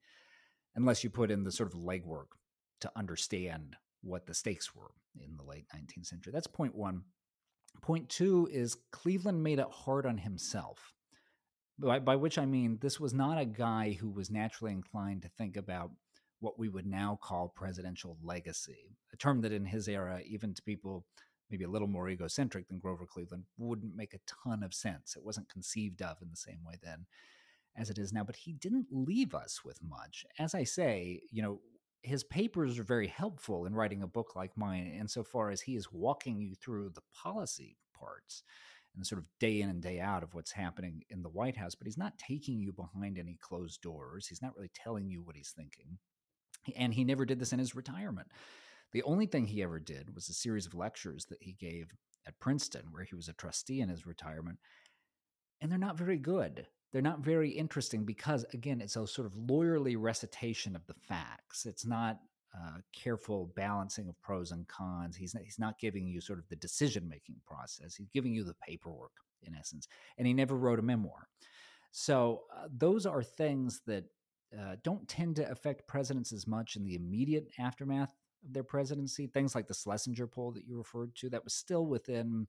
unless 0.75 1.03
you 1.03 1.09
put 1.09 1.31
in 1.31 1.43
the 1.43 1.51
sort 1.51 1.73
of 1.73 1.79
legwork 1.79 2.27
to 2.81 2.91
understand 2.95 3.75
what 4.01 4.25
the 4.25 4.33
stakes 4.33 4.75
were 4.75 4.91
in 5.21 5.37
the 5.37 5.43
late 5.43 5.65
19th 5.75 6.07
century. 6.07 6.31
That's 6.33 6.47
point 6.47 6.75
one. 6.75 7.03
Point 7.81 8.09
two 8.09 8.47
is 8.51 8.77
Cleveland 8.91 9.43
made 9.43 9.59
it 9.59 9.67
hard 9.69 10.05
on 10.05 10.17
himself. 10.17 10.93
By, 11.79 11.99
by 11.99 12.15
which 12.15 12.37
I 12.37 12.45
mean, 12.45 12.77
this 12.81 12.99
was 12.99 13.13
not 13.13 13.39
a 13.39 13.45
guy 13.45 13.97
who 13.99 14.09
was 14.09 14.29
naturally 14.29 14.71
inclined 14.71 15.23
to 15.23 15.29
think 15.29 15.57
about 15.57 15.91
what 16.43 16.59
we 16.59 16.67
would 16.67 16.85
now 16.85 17.17
call 17.21 17.47
presidential 17.47 18.17
legacy, 18.21 18.97
a 19.13 19.17
term 19.17 19.39
that 19.41 19.53
in 19.53 19.65
his 19.65 19.87
era, 19.87 20.21
even 20.25 20.53
to 20.53 20.61
people 20.61 21.05
maybe 21.49 21.63
a 21.63 21.69
little 21.69 21.87
more 21.87 22.09
egocentric 22.09 22.67
than 22.67 22.79
Grover 22.79 23.05
Cleveland, 23.05 23.45
wouldn't 23.57 23.95
make 23.95 24.13
a 24.13 24.19
ton 24.45 24.61
of 24.61 24.73
sense. 24.73 25.15
It 25.15 25.23
wasn't 25.23 25.49
conceived 25.49 26.01
of 26.01 26.21
in 26.21 26.29
the 26.29 26.35
same 26.35 26.59
way 26.65 26.75
then 26.83 27.05
as 27.77 27.89
it 27.89 27.97
is 27.97 28.11
now, 28.11 28.23
but 28.23 28.35
he 28.35 28.53
didn't 28.53 28.87
leave 28.91 29.33
us 29.33 29.63
with 29.63 29.79
much. 29.81 30.25
As 30.37 30.53
I 30.53 30.63
say, 30.63 31.21
you 31.31 31.41
know, 31.41 31.61
his 32.01 32.23
papers 32.23 32.77
are 32.77 32.83
very 32.83 33.07
helpful 33.07 33.65
in 33.65 33.73
writing 33.73 34.03
a 34.03 34.07
book 34.07 34.35
like 34.35 34.57
mine 34.57 34.85
insofar 34.99 35.49
as 35.49 35.61
he 35.61 35.75
is 35.75 35.91
walking 35.91 36.41
you 36.41 36.55
through 36.55 36.89
the 36.89 37.01
policy 37.15 37.77
parts 37.97 38.43
and 38.95 39.07
sort 39.07 39.19
of 39.19 39.27
day 39.39 39.61
in 39.61 39.69
and 39.69 39.81
day 39.81 39.99
out 39.99 40.21
of 40.21 40.33
what's 40.33 40.51
happening 40.51 41.03
in 41.09 41.23
the 41.23 41.29
White 41.29 41.57
House, 41.57 41.73
but 41.73 41.87
he's 41.87 41.97
not 41.97 42.17
taking 42.17 42.59
you 42.59 42.73
behind 42.73 43.17
any 43.17 43.37
closed 43.41 43.81
doors. 43.81 44.27
He's 44.27 44.41
not 44.41 44.55
really 44.55 44.71
telling 44.73 45.09
you 45.09 45.21
what 45.21 45.35
he's 45.35 45.53
thinking. 45.55 45.97
And 46.75 46.93
he 46.93 47.03
never 47.03 47.25
did 47.25 47.39
this 47.39 47.53
in 47.53 47.59
his 47.59 47.75
retirement. 47.75 48.27
The 48.91 49.03
only 49.03 49.25
thing 49.25 49.47
he 49.47 49.63
ever 49.63 49.79
did 49.79 50.13
was 50.13 50.29
a 50.29 50.33
series 50.33 50.65
of 50.65 50.75
lectures 50.75 51.25
that 51.25 51.41
he 51.41 51.53
gave 51.53 51.91
at 52.27 52.39
Princeton, 52.39 52.83
where 52.91 53.03
he 53.03 53.15
was 53.15 53.27
a 53.27 53.33
trustee 53.33 53.81
in 53.81 53.89
his 53.89 54.05
retirement. 54.05 54.59
And 55.61 55.71
they're 55.71 55.79
not 55.79 55.97
very 55.97 56.17
good 56.17 56.67
they're 56.93 57.01
not 57.01 57.19
very 57.19 57.49
interesting 57.49 58.05
because 58.05 58.45
again 58.53 58.79
it's 58.79 58.95
a 58.95 59.05
sort 59.05 59.25
of 59.25 59.33
lawyerly 59.33 59.95
recitation 59.99 60.75
of 60.75 60.85
the 60.85 60.93
facts 60.93 61.65
it's 61.65 61.85
not 61.85 62.19
careful 62.93 63.51
balancing 63.55 64.07
of 64.07 64.21
pros 64.21 64.51
and 64.51 64.67
cons 64.67 65.15
he's 65.15 65.33
not, 65.33 65.43
he's 65.43 65.57
not 65.57 65.79
giving 65.79 66.07
you 66.07 66.21
sort 66.21 66.37
of 66.37 66.47
the 66.49 66.55
decision 66.55 67.09
making 67.09 67.35
process 67.45 67.95
he's 67.95 68.09
giving 68.09 68.31
you 68.31 68.43
the 68.43 68.53
paperwork 68.65 69.11
in 69.41 69.55
essence 69.55 69.87
and 70.19 70.27
he 70.27 70.33
never 70.33 70.55
wrote 70.55 70.77
a 70.77 70.83
memoir 70.83 71.27
so 71.91 72.43
uh, 72.55 72.67
those 72.71 73.07
are 73.07 73.23
things 73.23 73.81
that 73.87 74.05
uh, 74.59 74.75
don't 74.83 75.07
tend 75.07 75.35
to 75.37 75.51
affect 75.51 75.87
presidents 75.87 76.31
as 76.31 76.47
much 76.47 76.75
in 76.75 76.83
the 76.83 76.95
immediate 76.95 77.47
aftermath 77.59 78.13
of 78.45 78.53
their 78.53 78.63
presidency 78.63 79.27
things 79.27 79.55
like 79.55 79.67
the 79.67 79.73
schlesinger 79.73 80.27
poll 80.27 80.51
that 80.51 80.65
you 80.67 80.77
referred 80.77 81.15
to 81.15 81.29
that 81.29 81.43
was 81.43 81.53
still 81.53 81.85
within 81.85 82.47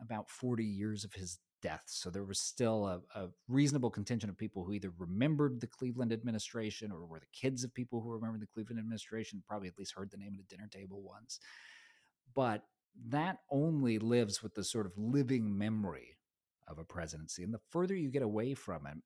about 0.00 0.30
40 0.30 0.64
years 0.64 1.04
of 1.04 1.12
his 1.14 1.38
death. 1.62 1.84
So 1.86 2.10
there 2.10 2.24
was 2.24 2.40
still 2.40 2.86
a, 2.86 3.00
a, 3.18 3.28
reasonable 3.48 3.90
contingent 3.90 4.30
of 4.30 4.36
people 4.36 4.64
who 4.64 4.72
either 4.72 4.92
remembered 4.98 5.60
the 5.60 5.66
Cleveland 5.66 6.12
administration 6.12 6.90
or 6.90 7.06
were 7.06 7.20
the 7.20 7.26
kids 7.32 7.64
of 7.64 7.72
people 7.72 8.00
who 8.00 8.10
remembered 8.10 8.42
the 8.42 8.52
Cleveland 8.52 8.80
administration, 8.80 9.42
probably 9.46 9.68
at 9.68 9.78
least 9.78 9.94
heard 9.96 10.10
the 10.10 10.16
name 10.16 10.34
at 10.34 10.40
a 10.40 10.48
dinner 10.48 10.68
table 10.68 11.00
once. 11.02 11.38
But 12.34 12.64
that 13.08 13.38
only 13.50 13.98
lives 13.98 14.42
with 14.42 14.54
the 14.54 14.64
sort 14.64 14.86
of 14.86 14.92
living 14.98 15.56
memory 15.56 16.18
of 16.68 16.78
a 16.78 16.84
presidency. 16.84 17.42
And 17.42 17.54
the 17.54 17.60
further 17.70 17.94
you 17.94 18.10
get 18.10 18.22
away 18.22 18.54
from 18.54 18.86
it, 18.86 18.98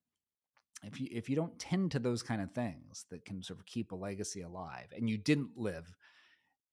if 0.83 1.01
you 1.01 1.09
if 1.11 1.29
you 1.29 1.37
don't 1.37 1.59
tend 1.59 1.93
to 1.93 1.99
those 1.99 2.22
kind 2.22 2.43
of 2.43 2.53
things 2.53 3.07
that 3.11 3.24
can 3.24 3.43
sort 3.43 3.59
of 3.59 3.66
keep 3.66 3.93
a 3.93 3.97
legacy 3.97 4.43
alive, 4.43 4.89
and 4.97 5.09
you 5.09 5.16
didn't 5.16 5.51
live 5.57 5.95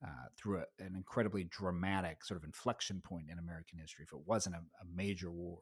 uh, 0.04 0.28
through 0.38 0.58
a, 0.58 0.84
an 0.84 0.96
incredibly 0.96 1.46
dramatic 1.46 2.24
sort 2.26 2.38
of 2.38 2.44
inflection 2.44 3.02
point 3.02 3.28
in 3.32 3.40
American 3.40 3.80
history. 3.80 4.04
If 4.06 4.14
it 4.14 4.28
wasn't 4.28 4.56
a, 4.56 4.60
a 4.60 4.86
major 4.94 5.32
war 5.32 5.60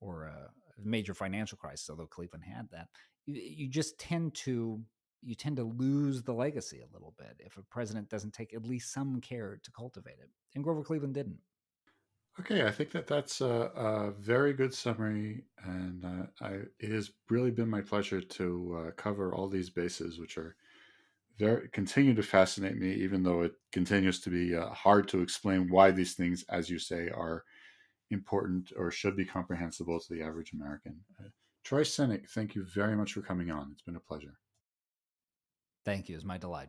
or 0.00 0.24
a, 0.24 0.50
major 0.84 1.12
financial 1.12 1.58
crisis, 1.58 1.90
although 1.90 2.06
Cleveland 2.06 2.44
had 2.44 2.68
that, 2.70 2.86
you, 3.26 3.40
you 3.42 3.68
just 3.68 3.98
tend 3.98 4.34
to 4.34 4.80
you 5.22 5.34
tend 5.34 5.56
to 5.56 5.64
lose 5.64 6.22
the 6.22 6.32
legacy 6.32 6.80
a 6.80 6.92
little 6.92 7.14
bit 7.18 7.34
if 7.40 7.56
a 7.56 7.62
president 7.62 8.08
doesn't 8.08 8.32
take 8.32 8.54
at 8.54 8.64
least 8.64 8.92
some 8.92 9.20
care 9.20 9.58
to 9.64 9.72
cultivate 9.72 10.18
it. 10.20 10.30
And 10.54 10.62
Grover 10.62 10.84
Cleveland 10.84 11.14
didn't. 11.14 11.38
Okay, 12.40 12.66
I 12.66 12.70
think 12.70 12.92
that 12.92 13.06
that's 13.06 13.40
a, 13.40 13.70
a 13.74 14.10
very 14.12 14.52
good 14.52 14.72
summary, 14.72 15.44
and 15.64 16.04
uh, 16.04 16.44
I, 16.44 16.50
it 16.78 16.90
has 16.92 17.10
really 17.28 17.50
been 17.50 17.68
my 17.68 17.80
pleasure 17.80 18.20
to 18.20 18.84
uh, 18.86 18.90
cover 18.92 19.34
all 19.34 19.48
these 19.48 19.70
bases, 19.70 20.20
which 20.20 20.38
are 20.38 20.54
very 21.38 21.68
continue 21.70 22.14
to 22.14 22.22
fascinate 22.22 22.76
me, 22.76 22.92
even 22.92 23.22
though 23.22 23.42
it 23.42 23.52
continues 23.72 24.20
to 24.20 24.30
be 24.30 24.54
uh, 24.56 24.68
hard 24.70 25.08
to 25.08 25.20
explain 25.20 25.68
why 25.68 25.90
these 25.90 26.14
things, 26.14 26.44
as 26.48 26.70
you 26.70 26.78
say, 26.78 27.08
are 27.10 27.44
important 28.10 28.72
or 28.76 28.90
should 28.90 29.16
be 29.16 29.24
comprehensible 29.24 29.98
to 30.00 30.14
the 30.14 30.22
average 30.22 30.52
American. 30.52 31.00
Uh, 31.20 31.28
Troy 31.64 31.82
Senik, 31.82 32.28
thank 32.30 32.54
you 32.54 32.64
very 32.64 32.96
much 32.96 33.12
for 33.12 33.20
coming 33.20 33.50
on. 33.50 33.70
It's 33.72 33.82
been 33.82 33.96
a 33.96 34.00
pleasure. 34.00 34.38
Thank 35.84 36.08
you. 36.08 36.16
It's 36.16 36.24
my 36.24 36.38
delight. 36.38 36.68